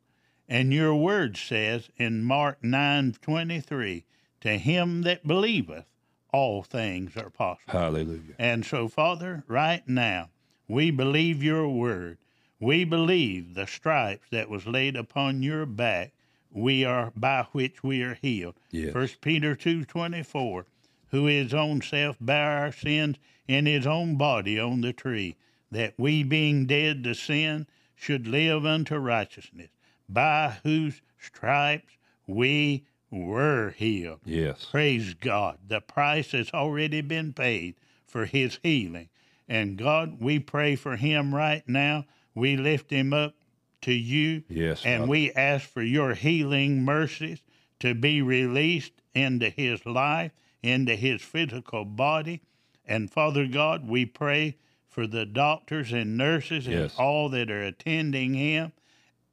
And 0.48 0.74
your 0.74 0.96
word 0.96 1.38
says 1.38 1.90
in 1.98 2.24
Mark 2.24 2.64
nine 2.64 3.16
twenty 3.22 3.60
three, 3.60 4.06
to 4.42 4.58
him 4.58 5.04
that 5.04 5.26
believeth, 5.26 5.86
all 6.32 6.64
things 6.64 7.16
are 7.16 7.30
possible. 7.30 7.72
Hallelujah. 7.80 8.36
And 8.38 8.66
so, 8.66 8.88
Father, 8.88 9.44
right 9.48 9.88
now, 9.88 10.30
we 10.68 10.92
believe 10.92 11.44
your 11.44 11.70
word. 11.70 12.18
We 12.60 12.84
believe 12.86 13.56
the 13.56 13.68
stripes 13.68 14.28
that 14.32 14.50
was 14.50 14.66
laid 14.66 14.96
upon 14.96 15.44
your 15.44 15.66
back, 15.66 16.14
we 16.54 16.86
are 16.86 17.12
by 17.16 17.48
which 17.52 17.84
we 17.84 18.02
are 18.04 18.14
healed. 18.22 18.56
Yes. 18.72 18.94
First 18.94 19.22
Peter 19.22 19.56
two 19.56 19.84
twenty 19.86 20.24
four, 20.24 20.66
who 21.10 21.26
his 21.26 21.54
own 21.54 21.82
self 21.82 22.18
bare 22.22 22.60
our 22.60 22.72
sins 22.72 23.18
in 23.48 23.66
his 23.66 23.86
own 23.86 24.16
body 24.16 24.60
on 24.60 24.82
the 24.82 24.94
tree, 24.94 25.36
that 25.72 25.94
we 25.98 26.24
being 26.24 26.66
dead 26.66 27.04
to 27.04 27.14
sin 27.16 27.68
should 27.96 28.28
live 28.28 28.66
unto 28.66 28.96
righteousness, 28.96 29.70
by 30.08 30.58
whose 30.64 31.02
stripes 31.18 31.98
we 32.28 32.86
were 33.10 33.72
healed. 33.72 34.20
Yes. 34.26 34.66
Praise 34.72 35.14
God. 35.14 35.58
The 35.68 35.82
price 35.82 36.32
has 36.32 36.50
already 36.52 37.02
been 37.02 37.34
paid 37.34 37.76
for 38.06 38.26
his 38.26 38.60
healing. 38.64 39.10
And 39.48 39.78
God, 39.78 40.18
we 40.20 40.40
pray 40.40 40.76
for 40.76 40.96
him 40.96 41.36
right 41.36 41.68
now. 41.68 42.06
We 42.34 42.58
lift 42.58 42.90
him 42.90 43.14
up 43.14 43.36
to 43.84 43.94
you. 43.94 44.44
Yes, 44.50 44.84
And 44.86 45.02
Father. 45.02 45.12
we 45.12 45.32
ask 45.34 45.70
for 45.70 45.82
your 45.82 46.14
healing 46.14 46.84
mercies 46.84 47.42
to 47.80 47.94
be 47.94 48.22
released 48.22 48.94
into 49.14 49.50
his 49.50 49.86
life, 49.86 50.32
into 50.62 50.96
his 50.96 51.22
physical 51.22 51.86
body. 51.86 52.42
And 52.86 53.12
Father 53.12 53.48
God, 53.48 53.88
we 53.88 54.06
pray 54.06 54.58
for 54.90 55.08
the 55.08 55.26
doctors 55.26 55.92
and 55.92 56.18
nurses 56.18 56.68
and 56.68 56.92
all 56.98 57.30
that 57.30 57.50
are 57.50 57.64
attending 57.64 58.34
him, 58.34 58.72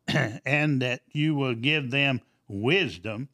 and 0.09 0.81
that 0.83 1.03
you 1.13 1.35
will 1.35 1.55
give 1.55 1.91
them 1.91 2.21
wisdom 2.49 3.29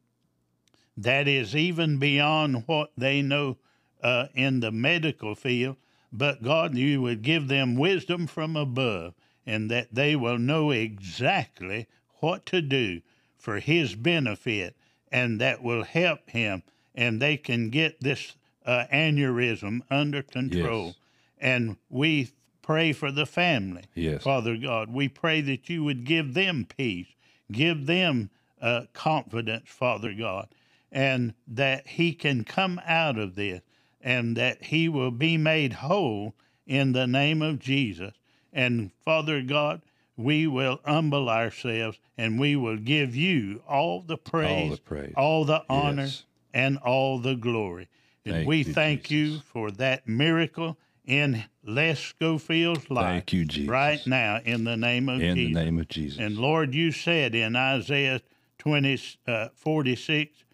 that 0.97 1.29
is 1.29 1.55
even 1.55 1.99
beyond 1.99 2.65
what 2.67 2.91
they 2.97 3.21
know 3.23 3.59
uh, 4.03 4.27
in 4.35 4.61
the 4.61 4.73
medical 4.73 5.35
field. 5.35 5.77
But 6.13 6.43
God, 6.43 6.77
you 6.77 7.03
would 7.03 7.23
give 7.23 7.49
them 7.49 7.77
wisdom 7.77 8.27
from 8.27 8.57
above, 8.57 9.15
and 9.47 9.71
that 9.71 9.95
they 9.95 10.17
will 10.17 10.39
know 10.39 10.71
exactly 10.71 11.87
what 12.21 12.45
to 12.47 12.61
do 12.61 13.01
for 13.39 13.61
His 13.61 13.95
benefit, 13.95 14.77
and 15.13 15.41
that 15.41 15.63
will 15.63 15.85
help 15.85 16.29
him, 16.31 16.63
and 16.95 17.23
they 17.23 17.37
can 17.37 17.71
get 17.71 18.01
this 18.01 18.35
uh, 18.65 18.85
aneurysm 18.93 19.81
under 19.91 20.23
control. 20.23 20.87
Yes. 20.87 20.97
And 21.39 21.77
we 21.89 22.31
pray 22.63 22.93
for 22.93 23.13
the 23.13 23.27
family. 23.27 23.85
Yes. 23.95 24.25
Father 24.25 24.57
God, 24.57 24.93
we 24.93 25.09
pray 25.09 25.41
that 25.43 25.69
you 25.69 25.85
would 25.85 26.05
give 26.05 26.35
them 26.35 26.67
peace, 26.77 27.07
give 27.53 27.87
them 27.87 28.31
uh, 28.61 28.87
confidence, 28.93 29.69
Father 29.69 30.13
God, 30.13 30.49
and 30.91 31.35
that 31.47 31.87
he 31.87 32.13
can 32.13 32.43
come 32.43 32.81
out 32.85 33.19
of 33.19 33.37
this 33.37 33.61
and 34.01 34.37
that 34.37 34.65
he 34.65 34.89
will 34.89 35.11
be 35.11 35.37
made 35.37 35.75
whole 35.75 36.35
in 36.67 36.93
the 36.93 37.07
name 37.07 37.43
of 37.43 37.59
Jesus. 37.61 38.13
And 38.57 38.91
Father 39.05 39.43
God, 39.43 39.83
we 40.17 40.47
will 40.47 40.81
humble 40.85 41.29
ourselves 41.29 41.99
and 42.17 42.41
we 42.41 42.57
will 42.57 42.79
give 42.79 43.15
you 43.15 43.63
all 43.69 44.01
the 44.01 44.17
praise, 44.17 44.79
praise. 44.81 45.13
all 45.15 45.45
the 45.45 45.63
honor, 45.69 46.05
Yes. 46.05 46.25
and 46.55 46.79
all 46.79 47.19
the 47.19 47.35
glory. 47.37 47.89
And 48.25 48.35
Thank 48.37 48.49
we 48.49 48.57
you, 48.59 48.73
thank 48.73 49.11
you 49.11 49.41
for 49.41 49.71
that 49.73 50.09
miracle 50.09 50.79
in 51.05 51.45
Les 51.63 51.99
Schofield's 51.99 52.91
life. 52.91 53.05
Thank 53.05 53.33
you, 53.35 53.45
Jesus. 53.45 53.69
Right 53.69 54.05
now, 54.07 54.41
in 54.43 54.65
the 54.65 54.77
name 54.77 55.11
of 55.11 55.21
In 55.21 55.37
Jesus. 55.37 55.55
the 55.55 55.65
name 55.65 55.79
of 55.79 55.89
Jesus. 55.89 56.19
And 56.19 56.39
Lord, 56.39 56.75
you 56.75 56.93
said 56.93 57.35
in 57.35 57.55
Isaiah 57.55 58.23
20, 58.59 58.99
uh, 59.29 59.49
46, 59.55 60.45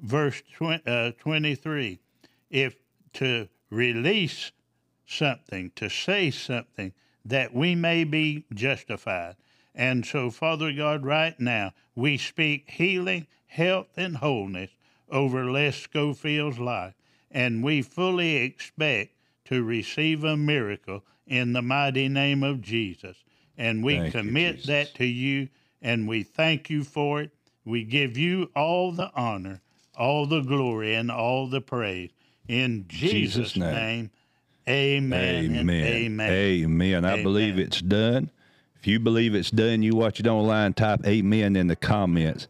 verse 0.00 0.42
20, 0.56 0.82
uh, 0.86 1.12
23, 1.18 2.00
if 2.50 2.74
to 3.12 3.48
release 3.68 4.50
something, 5.06 5.70
to 5.76 5.90
say 5.90 6.30
something, 6.30 6.92
that 7.24 7.54
we 7.54 7.74
may 7.74 8.04
be 8.04 8.44
justified. 8.52 9.36
And 9.74 10.04
so, 10.04 10.30
Father 10.30 10.72
God, 10.72 11.04
right 11.04 11.38
now, 11.38 11.72
we 11.94 12.18
speak 12.18 12.70
healing, 12.70 13.26
health, 13.46 13.88
and 13.96 14.16
wholeness 14.16 14.70
over 15.10 15.50
Les 15.50 15.74
Schofield's 15.76 16.58
life. 16.58 16.94
And 17.30 17.62
we 17.62 17.82
fully 17.82 18.36
expect 18.36 19.14
to 19.46 19.62
receive 19.62 20.24
a 20.24 20.36
miracle 20.36 21.04
in 21.26 21.52
the 21.52 21.62
mighty 21.62 22.08
name 22.08 22.42
of 22.42 22.60
Jesus. 22.60 23.16
And 23.56 23.84
we 23.84 23.98
Thank 23.98 24.12
commit 24.12 24.56
Jesus. 24.56 24.66
that 24.66 24.94
to 24.94 25.04
you, 25.04 25.48
and 25.82 26.08
we 26.08 26.22
thank 26.22 26.70
you 26.70 26.82
for 26.82 27.20
it. 27.20 27.30
We 27.64 27.84
give 27.84 28.16
you 28.16 28.50
all 28.56 28.90
the 28.90 29.10
honor, 29.14 29.60
all 29.96 30.26
the 30.26 30.40
glory, 30.40 30.94
and 30.94 31.10
all 31.10 31.46
the 31.46 31.60
praise. 31.60 32.10
In 32.48 32.86
Jesus', 32.88 33.12
Jesus' 33.12 33.56
name. 33.56 33.74
name, 33.74 34.10
amen. 34.70 35.56
Amen. 35.56 35.84
amen. 35.84 36.30
Amen. 36.30 37.04
I 37.04 37.12
Amen. 37.12 37.22
believe 37.22 37.58
it's 37.58 37.80
done. 37.80 38.30
If 38.80 38.86
you 38.86 38.98
believe 38.98 39.34
it's 39.34 39.50
done, 39.50 39.82
you 39.82 39.94
watch 39.94 40.20
it 40.20 40.26
online, 40.26 40.72
type 40.72 41.04
amen 41.06 41.54
in 41.56 41.66
the 41.66 41.76
comments. 41.76 42.48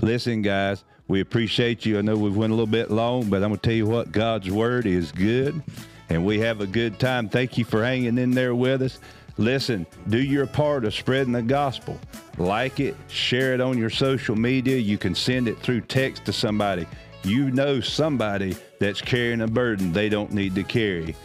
Listen, 0.00 0.40
guys, 0.40 0.84
we 1.08 1.20
appreciate 1.20 1.84
you. 1.84 1.98
I 1.98 2.02
know 2.02 2.16
we've 2.16 2.36
went 2.36 2.52
a 2.52 2.54
little 2.54 2.66
bit 2.66 2.90
long, 2.90 3.28
but 3.28 3.42
I'm 3.42 3.50
going 3.50 3.58
to 3.58 3.68
tell 3.68 3.76
you 3.76 3.86
what, 3.86 4.12
God's 4.12 4.48
word 4.48 4.86
is 4.86 5.10
good, 5.10 5.60
and 6.08 6.24
we 6.24 6.38
have 6.38 6.60
a 6.60 6.68
good 6.68 7.00
time. 7.00 7.28
Thank 7.28 7.58
you 7.58 7.64
for 7.64 7.82
hanging 7.82 8.16
in 8.16 8.30
there 8.30 8.54
with 8.54 8.82
us. 8.82 9.00
Listen, 9.38 9.86
do 10.08 10.22
your 10.22 10.46
part 10.46 10.84
of 10.84 10.94
spreading 10.94 11.32
the 11.32 11.42
gospel. 11.42 11.98
Like 12.38 12.78
it, 12.78 12.94
share 13.08 13.54
it 13.54 13.60
on 13.60 13.76
your 13.76 13.90
social 13.90 14.36
media. 14.36 14.76
You 14.76 14.98
can 14.98 15.14
send 15.14 15.48
it 15.48 15.58
through 15.58 15.80
text 15.82 16.24
to 16.26 16.32
somebody. 16.32 16.86
You 17.24 17.50
know 17.50 17.80
somebody 17.80 18.56
that's 18.78 19.00
carrying 19.00 19.40
a 19.40 19.48
burden 19.48 19.92
they 19.92 20.08
don't 20.08 20.32
need 20.32 20.54
to 20.54 20.62
carry 20.62 21.16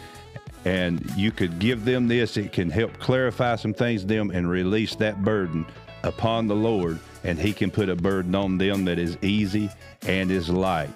and 0.68 1.10
you 1.16 1.32
could 1.32 1.58
give 1.58 1.86
them 1.86 2.08
this. 2.08 2.36
It 2.36 2.52
can 2.52 2.68
help 2.68 2.98
clarify 2.98 3.56
some 3.56 3.72
things 3.72 4.02
to 4.02 4.06
them 4.06 4.30
and 4.30 4.50
release 4.50 4.94
that 4.96 5.24
burden 5.24 5.64
upon 6.02 6.46
the 6.46 6.54
Lord, 6.54 6.98
and 7.24 7.38
He 7.38 7.54
can 7.54 7.70
put 7.70 7.88
a 7.88 7.96
burden 7.96 8.34
on 8.34 8.58
them 8.58 8.84
that 8.84 8.98
is 8.98 9.16
easy 9.22 9.70
and 10.02 10.30
is 10.30 10.50
light. 10.50 10.90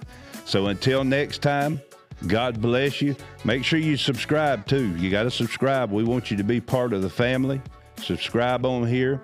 So 0.44 0.66
until 0.66 1.04
next 1.04 1.40
time, 1.40 1.80
God 2.26 2.60
bless 2.60 3.00
you. 3.00 3.16
Make 3.46 3.64
sure 3.64 3.78
you 3.78 3.96
subscribe 3.96 4.66
too. 4.66 4.94
You 4.96 5.10
got 5.10 5.22
to 5.22 5.30
subscribe. 5.30 5.90
We 5.90 6.04
want 6.04 6.30
you 6.30 6.36
to 6.36 6.44
be 6.44 6.60
part 6.60 6.92
of 6.92 7.00
the 7.00 7.10
family. 7.10 7.62
Subscribe 7.96 8.66
on 8.66 8.86
here. 8.86 9.22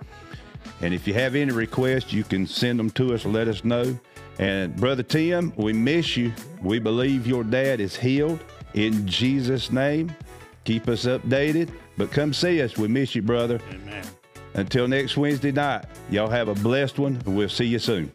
And 0.80 0.94
if 0.94 1.06
you 1.06 1.12
have 1.12 1.34
any 1.34 1.52
requests, 1.52 2.10
you 2.10 2.24
can 2.24 2.46
send 2.46 2.78
them 2.78 2.88
to 2.92 3.12
us. 3.12 3.26
Let 3.26 3.48
us 3.48 3.64
know. 3.64 3.98
And 4.38 4.74
Brother 4.76 5.02
Tim, 5.02 5.52
we 5.56 5.74
miss 5.74 6.16
you. 6.16 6.32
We 6.62 6.78
believe 6.78 7.26
your 7.26 7.44
dad 7.44 7.80
is 7.80 7.96
healed 7.96 8.42
in 8.72 9.06
Jesus' 9.06 9.70
name. 9.70 10.14
Keep 10.68 10.88
us 10.88 11.06
updated, 11.06 11.70
but 11.96 12.10
come 12.10 12.34
see 12.34 12.60
us. 12.60 12.76
We 12.76 12.88
miss 12.88 13.14
you, 13.14 13.22
brother. 13.22 13.58
Amen. 13.70 14.04
Until 14.52 14.86
next 14.86 15.16
Wednesday 15.16 15.50
night, 15.50 15.86
y'all 16.10 16.28
have 16.28 16.48
a 16.48 16.54
blessed 16.56 16.98
one, 16.98 17.14
and 17.24 17.34
we'll 17.34 17.48
see 17.48 17.64
you 17.64 17.78
soon. 17.78 18.12